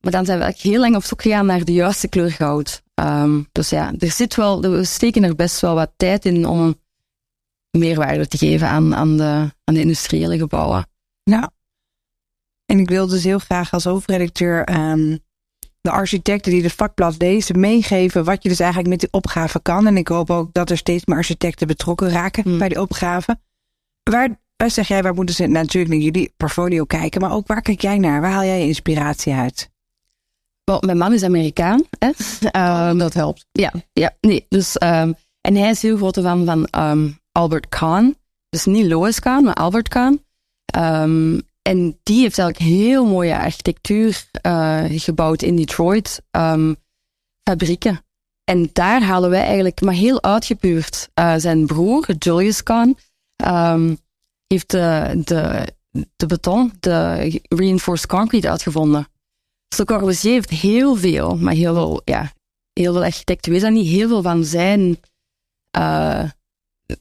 Maar 0.00 0.12
dan 0.12 0.24
zijn 0.24 0.38
we 0.38 0.44
eigenlijk 0.44 0.74
heel 0.74 0.84
lang 0.84 0.96
op 0.96 1.04
zoek 1.04 1.22
gegaan 1.22 1.46
naar 1.46 1.64
de 1.64 1.72
juiste 1.72 2.08
kleur 2.08 2.30
goud. 2.30 2.82
Um, 2.94 3.48
dus 3.52 3.70
ja, 3.70 3.92
er 3.98 4.10
zit 4.10 4.34
wel, 4.34 4.60
we 4.60 4.84
steken 4.84 5.22
er 5.22 5.34
best 5.34 5.60
wel 5.60 5.74
wat 5.74 5.92
tijd 5.96 6.24
in 6.24 6.46
om 6.46 6.80
meerwaarde 7.70 8.28
te 8.28 8.38
geven 8.38 8.68
aan, 8.68 8.94
aan, 8.94 9.16
de, 9.16 9.52
aan 9.64 9.74
de 9.74 9.80
industriële 9.80 10.38
gebouwen. 10.38 10.88
Ja. 11.22 11.50
En 12.64 12.78
ik 12.78 12.88
wil 12.88 13.06
dus 13.06 13.24
heel 13.24 13.38
graag 13.38 13.72
als 13.72 13.84
hoofdredacteur 13.84 14.78
um, 14.78 15.18
de 15.86 15.92
architecten 15.92 16.52
die 16.52 16.62
het 16.62 16.72
vakblad 16.72 17.14
lezen 17.18 17.60
meegeven 17.60 18.24
wat 18.24 18.42
je 18.42 18.48
dus 18.48 18.60
eigenlijk 18.60 18.90
met 18.90 19.00
die 19.00 19.12
opgave 19.12 19.60
kan. 19.60 19.86
En 19.86 19.96
ik 19.96 20.08
hoop 20.08 20.30
ook 20.30 20.52
dat 20.52 20.70
er 20.70 20.76
steeds 20.76 21.04
meer 21.04 21.16
architecten 21.16 21.66
betrokken 21.66 22.10
raken 22.10 22.42
hmm. 22.42 22.58
bij 22.58 22.68
die 22.68 22.80
opgave. 22.80 23.38
Waar, 24.02 24.40
waar 24.56 24.70
zeg 24.70 24.88
jij, 24.88 25.02
waar 25.02 25.14
moeten 25.14 25.34
ze 25.34 25.46
natuurlijk 25.46 25.94
naar 25.94 26.02
jullie 26.02 26.32
portfolio 26.36 26.84
kijken, 26.84 27.20
maar 27.20 27.32
ook 27.32 27.46
waar 27.46 27.62
kijk 27.62 27.80
jij 27.80 27.98
naar? 27.98 28.20
Waar 28.20 28.30
haal 28.30 28.44
jij 28.44 28.60
je 28.60 28.66
inspiratie 28.66 29.34
uit? 29.34 29.70
Wel, 30.64 30.82
mijn 30.86 30.98
man 30.98 31.12
is 31.12 31.22
Amerikaan. 31.22 31.82
Hè? 31.98 32.08
Um, 32.88 32.98
dat 33.04 33.14
helpt. 33.14 33.46
Ja, 33.52 33.72
ja 33.92 34.16
nee. 34.20 34.46
Dus, 34.48 34.82
um, 34.82 35.14
en 35.40 35.56
hij 35.56 35.70
is 35.70 35.82
heel 35.82 35.96
grote 35.96 36.22
fan 36.22 36.44
van 36.44 36.82
um, 36.82 37.18
Albert 37.32 37.68
Kahn. 37.68 38.16
Dus 38.48 38.64
niet 38.64 38.86
Lois 38.86 39.20
Kahn, 39.20 39.44
maar 39.44 39.54
Albert 39.54 39.88
Kahn. 39.88 40.24
En 41.66 41.98
die 42.02 42.20
heeft 42.20 42.38
eigenlijk 42.38 42.70
heel 42.70 43.06
mooie 43.06 43.38
architectuur 43.38 44.24
uh, 44.46 44.84
gebouwd 44.86 45.42
in 45.42 45.56
Detroit. 45.56 46.22
Um, 46.30 46.76
fabrieken. 47.48 48.04
En 48.44 48.70
daar 48.72 49.02
halen 49.02 49.30
wij 49.30 49.44
eigenlijk, 49.44 49.80
maar 49.80 49.94
heel 49.94 50.22
uitgepuurd, 50.22 51.08
uh, 51.14 51.34
zijn 51.36 51.66
broer, 51.66 52.14
Julius 52.18 52.62
Kahn, 52.62 52.96
um, 53.46 53.98
heeft 54.46 54.70
de, 54.70 55.20
de, 55.24 55.66
de 56.16 56.26
beton, 56.26 56.72
de 56.80 57.40
reinforced 57.48 58.06
concrete 58.06 58.50
uitgevonden. 58.50 59.08
Dus 59.68 59.84
Corbusier 59.84 60.32
heeft 60.32 60.50
heel 60.50 60.96
veel, 60.96 61.36
maar 61.36 61.54
heel 61.54 61.74
veel, 61.74 62.02
ja, 62.04 62.32
heel 62.72 62.92
veel 62.92 63.04
architecten 63.04 63.52
weten 63.52 63.72
niet 63.72 63.88
heel 63.88 64.08
veel 64.08 64.22
van 64.22 64.44
zijn 64.44 64.80
uh, 65.78 66.24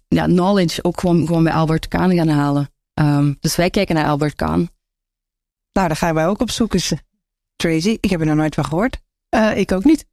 ja, 0.07 0.26
knowledge 0.26 0.84
ook 0.84 0.99
gewoon, 0.99 1.26
gewoon 1.26 1.43
bij 1.43 1.53
Albert 1.53 1.88
Kahn 1.88 2.16
gaan 2.16 2.28
halen. 2.28 2.70
Um, 3.01 3.37
dus 3.39 3.55
wij 3.55 3.69
kijken 3.69 3.95
naar 3.95 4.07
Albert 4.07 4.35
Kahn. 4.35 4.69
Nou, 5.71 5.87
daar 5.87 5.95
gaan 5.95 6.13
wij 6.13 6.27
ook 6.27 6.41
op 6.41 6.51
zoeken. 6.51 6.99
Tracy, 7.55 7.97
ik 7.99 8.09
heb 8.09 8.19
er 8.19 8.25
nog 8.25 8.35
nooit 8.35 8.55
van 8.55 8.65
gehoord. 8.65 8.99
Uh, 9.35 9.57
ik 9.57 9.71
ook 9.71 9.83
niet. 9.83 10.05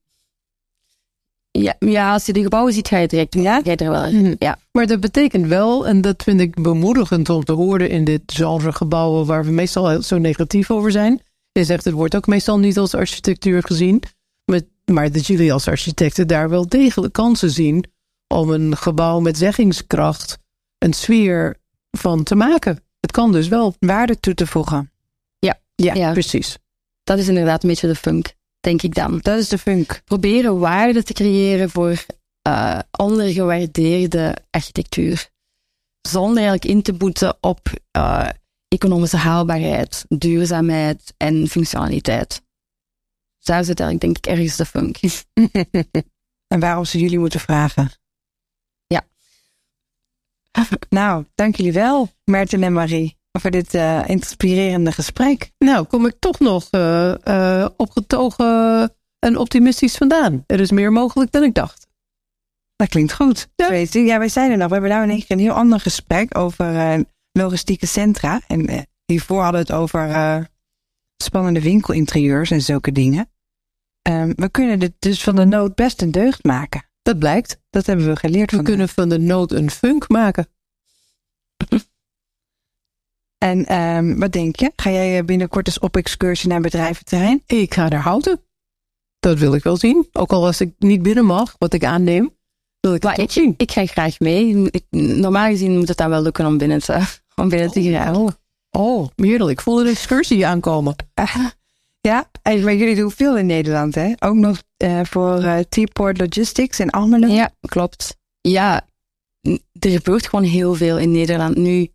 Ja, 1.50 1.76
ja, 1.78 2.12
als 2.12 2.26
je 2.26 2.32
de 2.32 2.42
gebouwen 2.42 2.72
ziet, 2.72 2.88
ga 2.88 2.98
je 2.98 3.08
direct 3.08 3.34
ja? 3.34 3.60
ga 3.62 3.70
je 3.70 3.76
er 3.76 3.90
wel 3.90 4.04
in. 4.04 4.36
Ja. 4.38 4.58
Maar 4.72 4.86
dat 4.86 5.00
betekent 5.00 5.46
wel, 5.46 5.86
en 5.86 6.00
dat 6.00 6.22
vind 6.22 6.40
ik 6.40 6.62
bemoedigend 6.62 7.28
om 7.28 7.44
te 7.44 7.52
horen 7.52 7.90
in 7.90 8.04
dit 8.04 8.22
genre 8.26 8.72
gebouwen 8.72 9.26
waar 9.26 9.44
we 9.44 9.50
meestal 9.50 10.02
zo 10.02 10.18
negatief 10.18 10.70
over 10.70 10.90
zijn. 10.90 11.20
Je 11.52 11.64
zegt, 11.64 11.84
het 11.84 11.94
wordt 11.94 12.16
ook 12.16 12.26
meestal 12.26 12.58
niet 12.58 12.78
als 12.78 12.94
architectuur 12.94 13.62
gezien. 13.62 14.02
Maar 14.84 15.12
dat 15.12 15.26
jullie 15.26 15.52
als 15.52 15.68
architecten 15.68 16.26
daar 16.26 16.48
wel 16.48 16.68
degelijk 16.68 17.12
kansen 17.12 17.50
zien 17.50 17.84
om 18.26 18.50
een 18.50 18.76
gebouw 18.76 19.20
met 19.20 19.38
zeggingskracht 19.38 20.38
een 20.78 20.92
sfeer 20.92 21.60
van 21.98 22.22
te 22.22 22.34
maken. 22.34 22.82
Het 23.00 23.10
kan 23.10 23.32
dus 23.32 23.48
wel 23.48 23.74
waarde 23.78 24.20
toe 24.20 24.34
te 24.34 24.46
voegen. 24.46 24.92
Ja, 25.38 25.60
ja, 25.74 25.94
ja. 25.94 26.12
precies. 26.12 26.58
Dat 27.04 27.18
is 27.18 27.28
inderdaad 27.28 27.62
een 27.62 27.68
beetje 27.68 27.86
de 27.86 27.94
funk, 27.94 28.34
denk 28.60 28.82
ik 28.82 28.94
dan. 28.94 29.18
Dat 29.18 29.38
is 29.38 29.48
de 29.48 29.58
funk. 29.58 30.02
Proberen 30.04 30.58
waarde 30.58 31.02
te 31.02 31.12
creëren 31.12 31.70
voor 31.70 32.04
uh, 32.48 32.78
ondergewaardeerde 32.98 34.36
architectuur. 34.50 35.30
Zonder 36.08 36.36
eigenlijk 36.36 36.64
in 36.64 36.82
te 36.82 36.92
boeten 36.92 37.36
op 37.40 37.70
uh, 37.96 38.28
economische 38.68 39.16
haalbaarheid, 39.16 40.04
duurzaamheid 40.08 41.14
en 41.16 41.48
functionaliteit. 41.48 42.42
Daar 43.38 43.64
zit 43.64 43.80
eigenlijk 43.80 44.00
denk 44.00 44.16
ik 44.16 44.26
ergens 44.26 44.56
de 44.56 44.66
funk. 44.66 44.98
en 46.54 46.60
waarom 46.60 46.84
ze 46.84 46.98
jullie 46.98 47.18
moeten 47.18 47.40
vragen? 47.40 47.90
Nou, 50.88 51.24
dank 51.34 51.56
jullie 51.56 51.72
wel, 51.72 52.08
Merten 52.24 52.62
en 52.62 52.72
Marie, 52.72 53.18
voor 53.40 53.50
dit 53.50 53.74
uh, 53.74 54.08
inspirerende 54.08 54.92
gesprek. 54.92 55.50
Nou, 55.58 55.86
kom 55.86 56.06
ik 56.06 56.14
toch 56.18 56.38
nog 56.38 56.68
uh, 56.70 57.14
uh, 57.24 57.68
opgetogen 57.76 58.92
en 59.18 59.36
optimistisch 59.36 59.96
vandaan. 59.96 60.44
Er 60.46 60.60
is 60.60 60.70
meer 60.70 60.92
mogelijk 60.92 61.32
dan 61.32 61.42
ik 61.42 61.54
dacht. 61.54 61.86
Dat 62.76 62.88
klinkt 62.88 63.12
goed. 63.12 63.48
Ja, 63.54 63.72
ja 63.92 64.18
wij 64.18 64.28
zijn 64.28 64.50
er 64.50 64.56
nog. 64.56 64.66
We 64.66 64.72
hebben 64.72 64.90
nou 64.90 65.02
in 65.02 65.10
één 65.10 65.18
keer 65.18 65.36
een 65.36 65.42
heel 65.42 65.52
ander 65.52 65.80
gesprek 65.80 66.38
over 66.38 67.04
logistieke 67.32 67.86
centra. 67.86 68.40
En 68.46 68.86
hiervoor 69.06 69.42
hadden 69.42 69.66
we 69.66 69.72
het 69.72 69.82
over 69.82 70.48
spannende 71.22 71.62
winkelinterieurs 71.62 72.50
en 72.50 72.60
zulke 72.60 72.92
dingen. 72.92 73.30
Um, 74.08 74.32
we 74.36 74.48
kunnen 74.50 74.78
dit 74.78 74.92
dus 74.98 75.22
van 75.22 75.36
de 75.36 75.44
nood 75.44 75.74
best 75.74 76.02
een 76.02 76.10
deugd 76.10 76.44
maken. 76.44 76.84
Dat 77.02 77.18
blijkt. 77.18 77.60
Dat 77.70 77.86
hebben 77.86 78.06
we 78.06 78.16
geleerd. 78.16 78.50
We 78.50 78.62
kunnen 78.62 78.88
van 78.88 79.08
de 79.08 79.18
nood 79.18 79.52
een 79.52 79.70
funk 79.70 80.08
maken. 80.08 80.48
en 83.38 83.78
um, 83.78 84.18
wat 84.18 84.32
denk 84.32 84.56
je? 84.56 84.72
Ga 84.76 84.90
jij 84.90 85.24
binnenkort 85.24 85.66
eens 85.66 85.78
op 85.78 85.96
excursie 85.96 86.48
naar 86.48 86.60
bedrijventerrein? 86.60 87.42
Ik 87.46 87.74
ga 87.74 87.88
naar 87.88 88.00
houten. 88.00 88.40
Dat 89.18 89.38
wil 89.38 89.54
ik 89.54 89.62
wel 89.62 89.76
zien. 89.76 90.08
Ook 90.12 90.32
al 90.32 90.46
als 90.46 90.60
ik 90.60 90.74
niet 90.78 91.02
binnen 91.02 91.24
mag, 91.24 91.54
wat 91.58 91.72
ik 91.72 91.84
aanneem, 91.84 92.36
wil 92.80 92.94
ik 92.94 93.02
het 93.02 93.32
zien. 93.32 93.54
Ik 93.56 93.70
ga 93.72 93.86
graag 93.86 94.20
mee. 94.20 94.70
Ik, 94.70 94.84
normaal 94.90 95.48
gezien 95.48 95.78
moet 95.78 95.88
het 95.88 95.96
dan 95.96 96.10
wel 96.10 96.22
lukken 96.22 96.46
om 96.46 96.58
binnen 96.58 96.78
te, 96.78 97.06
om 97.42 97.48
binnen 97.48 97.70
te 97.70 97.82
gaan. 97.82 98.16
Oh, 98.16 99.08
oh. 99.16 99.50
Ik 99.50 99.60
voel 99.60 99.80
een 99.80 99.86
excursie 99.86 100.46
aankomen. 100.46 100.96
Ja, 102.08 102.30
maar 102.42 102.74
jullie 102.74 102.94
doen 102.94 103.10
veel 103.10 103.38
in 103.38 103.46
Nederland, 103.46 103.94
hè? 103.94 104.12
Ook 104.18 104.34
nog 104.34 104.62
uh, 104.84 105.00
voor 105.02 105.42
uh, 105.42 105.58
T-Port 105.58 106.18
Logistics 106.18 106.80
in 106.80 106.90
Almelo. 106.90 107.26
Ja, 107.26 107.50
klopt. 107.60 108.16
Ja, 108.40 108.86
er 109.72 109.90
gebeurt 109.90 110.28
gewoon 110.28 110.44
heel 110.44 110.74
veel 110.74 110.98
in 110.98 111.10
Nederland 111.10 111.56
nu. 111.56 111.88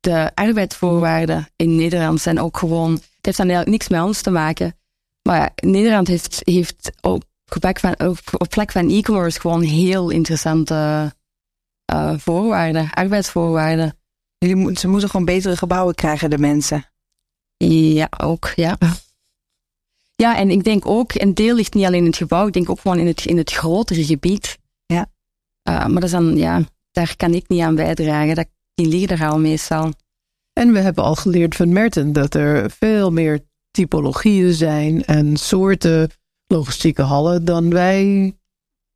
De 0.00 0.30
arbeidsvoorwaarden 0.34 1.48
in 1.56 1.76
Nederland 1.76 2.20
zijn 2.20 2.40
ook 2.40 2.56
gewoon... 2.56 2.92
Het 2.92 3.26
heeft 3.26 3.36
dan 3.36 3.46
eigenlijk 3.48 3.76
niks 3.76 3.88
met 3.88 4.02
ons 4.02 4.22
te 4.22 4.30
maken. 4.30 4.76
Maar 5.22 5.40
ja, 5.40 5.68
Nederland 5.68 6.08
heeft, 6.08 6.40
heeft 6.44 6.90
op, 7.00 7.24
vlak 7.44 7.78
van, 7.78 8.00
op, 8.00 8.18
op 8.38 8.52
vlak 8.52 8.72
van 8.72 8.90
e-commerce 8.90 9.40
gewoon 9.40 9.62
heel 9.62 10.10
interessante 10.10 11.12
uh, 11.92 12.18
voorwaarden, 12.18 12.90
arbeidsvoorwaarden. 12.90 13.98
Jullie, 14.38 14.78
ze 14.78 14.88
moeten 14.88 15.10
gewoon 15.10 15.26
betere 15.26 15.56
gebouwen 15.56 15.94
krijgen, 15.94 16.30
de 16.30 16.38
mensen. 16.38 16.84
Ja, 17.56 18.08
ook, 18.18 18.52
ja. 18.56 18.78
Ja, 20.16 20.36
en 20.36 20.50
ik 20.50 20.64
denk 20.64 20.86
ook, 20.86 21.14
een 21.14 21.34
deel 21.34 21.54
ligt 21.54 21.74
niet 21.74 21.84
alleen 21.84 22.00
in 22.00 22.06
het 22.06 22.16
gebouw, 22.16 22.46
ik 22.46 22.52
denk 22.52 22.70
ook 22.70 22.80
gewoon 22.80 22.98
in 22.98 23.06
het, 23.06 23.24
in 23.24 23.36
het 23.36 23.52
grotere 23.52 24.04
gebied. 24.04 24.58
Ja. 24.86 25.06
Uh, 25.68 25.86
maar 25.86 25.94
dat 25.94 26.02
is 26.02 26.10
dan, 26.10 26.36
ja, 26.36 26.62
daar 26.90 27.16
kan 27.16 27.34
ik 27.34 27.48
niet 27.48 27.60
aan 27.60 27.74
bijdragen. 27.74 28.34
Dat, 28.34 28.46
die 28.74 28.86
liggen 28.86 29.18
er 29.18 29.28
al 29.28 29.38
meestal. 29.38 29.92
En 30.52 30.72
we 30.72 30.78
hebben 30.78 31.04
al 31.04 31.14
geleerd 31.14 31.56
van 31.56 31.72
Merten 31.72 32.12
dat 32.12 32.34
er 32.34 32.70
veel 32.70 33.10
meer 33.10 33.40
typologieën 33.70 34.52
zijn 34.52 35.04
en 35.04 35.36
soorten 35.36 36.10
logistieke 36.46 37.02
hallen 37.02 37.44
dan 37.44 37.70
wij 37.70 38.32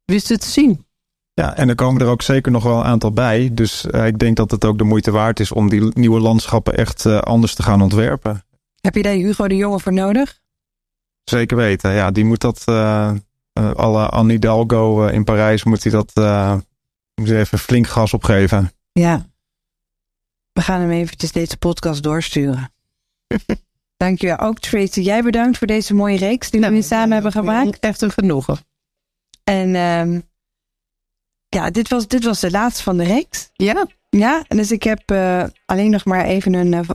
wisten 0.04 0.40
te 0.40 0.48
zien. 0.48 0.86
Ja, 1.32 1.56
en 1.56 1.68
er 1.68 1.74
komen 1.74 2.00
er 2.00 2.08
ook 2.08 2.22
zeker 2.22 2.52
nog 2.52 2.62
wel 2.62 2.78
een 2.78 2.84
aantal 2.84 3.12
bij. 3.12 3.50
Dus 3.52 3.86
uh, 3.90 4.06
ik 4.06 4.18
denk 4.18 4.36
dat 4.36 4.50
het 4.50 4.64
ook 4.64 4.78
de 4.78 4.84
moeite 4.84 5.10
waard 5.10 5.40
is 5.40 5.52
om 5.52 5.68
die 5.68 5.90
nieuwe 5.94 6.20
landschappen 6.20 6.76
echt 6.76 7.04
uh, 7.04 7.18
anders 7.18 7.54
te 7.54 7.62
gaan 7.62 7.82
ontwerpen. 7.82 8.44
Heb 8.80 8.94
je 8.94 9.02
daar 9.02 9.12
Hugo 9.12 9.48
de 9.48 9.56
Jonge 9.56 9.80
voor 9.80 9.92
nodig? 9.92 10.40
Zeker 11.28 11.56
weten. 11.56 11.92
Ja, 11.92 12.10
die 12.10 12.24
moet 12.24 12.40
dat. 12.40 12.62
Uh, 12.66 13.12
uh, 13.58 13.72
alle 13.72 14.08
Anne 14.08 14.32
Hidalgo 14.32 15.06
uh, 15.06 15.12
in 15.12 15.24
Parijs 15.24 15.64
moet 15.64 15.82
hij 15.82 15.92
dat. 15.92 16.14
moet 17.14 17.30
even 17.30 17.58
flink 17.58 17.86
gas 17.86 18.14
opgeven. 18.14 18.72
Ja. 18.92 19.26
We 20.52 20.60
gaan 20.60 20.80
hem 20.80 20.90
eventjes 20.90 21.32
deze 21.32 21.56
podcast 21.56 22.02
doorsturen. 22.02 22.72
Dankjewel. 23.96 24.38
Ook 24.38 24.58
Tracy, 24.58 25.00
jij 25.00 25.22
bedankt 25.22 25.58
voor 25.58 25.66
deze 25.66 25.94
mooie 25.94 26.18
reeks 26.18 26.50
die 26.50 26.60
nou, 26.60 26.74
we 26.74 26.82
samen 26.82 27.12
hebben 27.12 27.32
gemaakt. 27.32 27.78
Echt 27.78 28.02
een 28.02 28.10
genoegen. 28.10 28.58
En 29.44 29.74
um, 29.74 30.28
ja, 31.48 31.70
dit 31.70 31.88
was, 31.88 32.06
dit 32.06 32.24
was 32.24 32.40
de 32.40 32.50
laatste 32.50 32.82
van 32.82 32.96
de 32.96 33.04
reeks. 33.04 33.50
Ja. 33.52 33.86
Ja, 34.10 34.44
en 34.48 34.56
dus 34.56 34.70
ik 34.70 34.82
heb 34.82 35.10
alleen 35.64 35.90
nog 35.90 36.04
maar 36.04 36.24
even 36.24 36.54
een. 36.54 36.86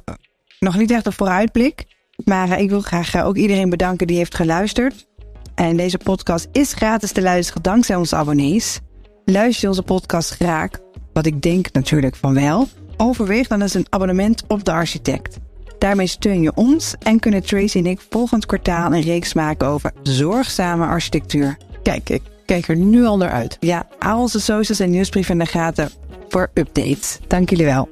nog 0.59 0.77
niet 0.77 0.91
echt 0.91 1.05
een 1.05 1.13
vooruitblik. 1.13 1.85
Maar 2.25 2.49
eh, 2.49 2.59
ik 2.59 2.69
wil 2.69 2.81
graag 2.81 3.13
eh, 3.13 3.27
ook 3.27 3.35
iedereen 3.35 3.69
bedanken 3.69 4.07
die 4.07 4.17
heeft 4.17 4.35
geluisterd. 4.35 5.07
En 5.55 5.77
deze 5.77 5.97
podcast 5.97 6.47
is 6.51 6.73
gratis 6.73 7.11
te 7.11 7.21
luisteren 7.21 7.61
dankzij 7.61 7.95
onze 7.95 8.15
abonnees. 8.15 8.79
Luister 9.25 9.61
je 9.61 9.67
onze 9.67 9.83
podcast 9.83 10.29
graag, 10.29 10.69
wat 11.13 11.25
ik 11.25 11.41
denk 11.41 11.71
natuurlijk 11.71 12.15
van 12.15 12.33
wel, 12.33 12.67
overweeg 12.97 13.47
dan 13.47 13.61
eens 13.61 13.73
een 13.73 13.87
abonnement 13.89 14.43
op 14.47 14.63
de 14.63 14.71
architect. 14.71 15.37
Daarmee 15.77 16.07
steun 16.07 16.41
je 16.41 16.55
ons 16.55 16.95
en 16.99 17.19
kunnen 17.19 17.43
Tracy 17.43 17.77
en 17.77 17.85
ik 17.85 18.01
volgend 18.09 18.45
kwartaal 18.45 18.93
een 18.93 19.01
reeks 19.01 19.33
maken 19.33 19.67
over 19.67 19.91
zorgzame 20.03 20.85
architectuur. 20.85 21.57
Kijk, 21.83 22.09
ik 22.09 22.21
kijk 22.45 22.67
er 22.67 22.75
nu 22.75 23.05
al 23.05 23.17
naar 23.17 23.31
uit. 23.31 23.57
Ja, 23.59 23.87
al 23.99 24.19
onze 24.19 24.39
socials 24.39 24.79
en 24.79 24.89
nieuwsbrieven 24.89 25.33
in 25.33 25.39
de 25.39 25.45
gaten 25.45 25.89
voor 26.29 26.51
updates. 26.53 27.19
Dank 27.27 27.49
jullie 27.49 27.65
wel. 27.65 27.89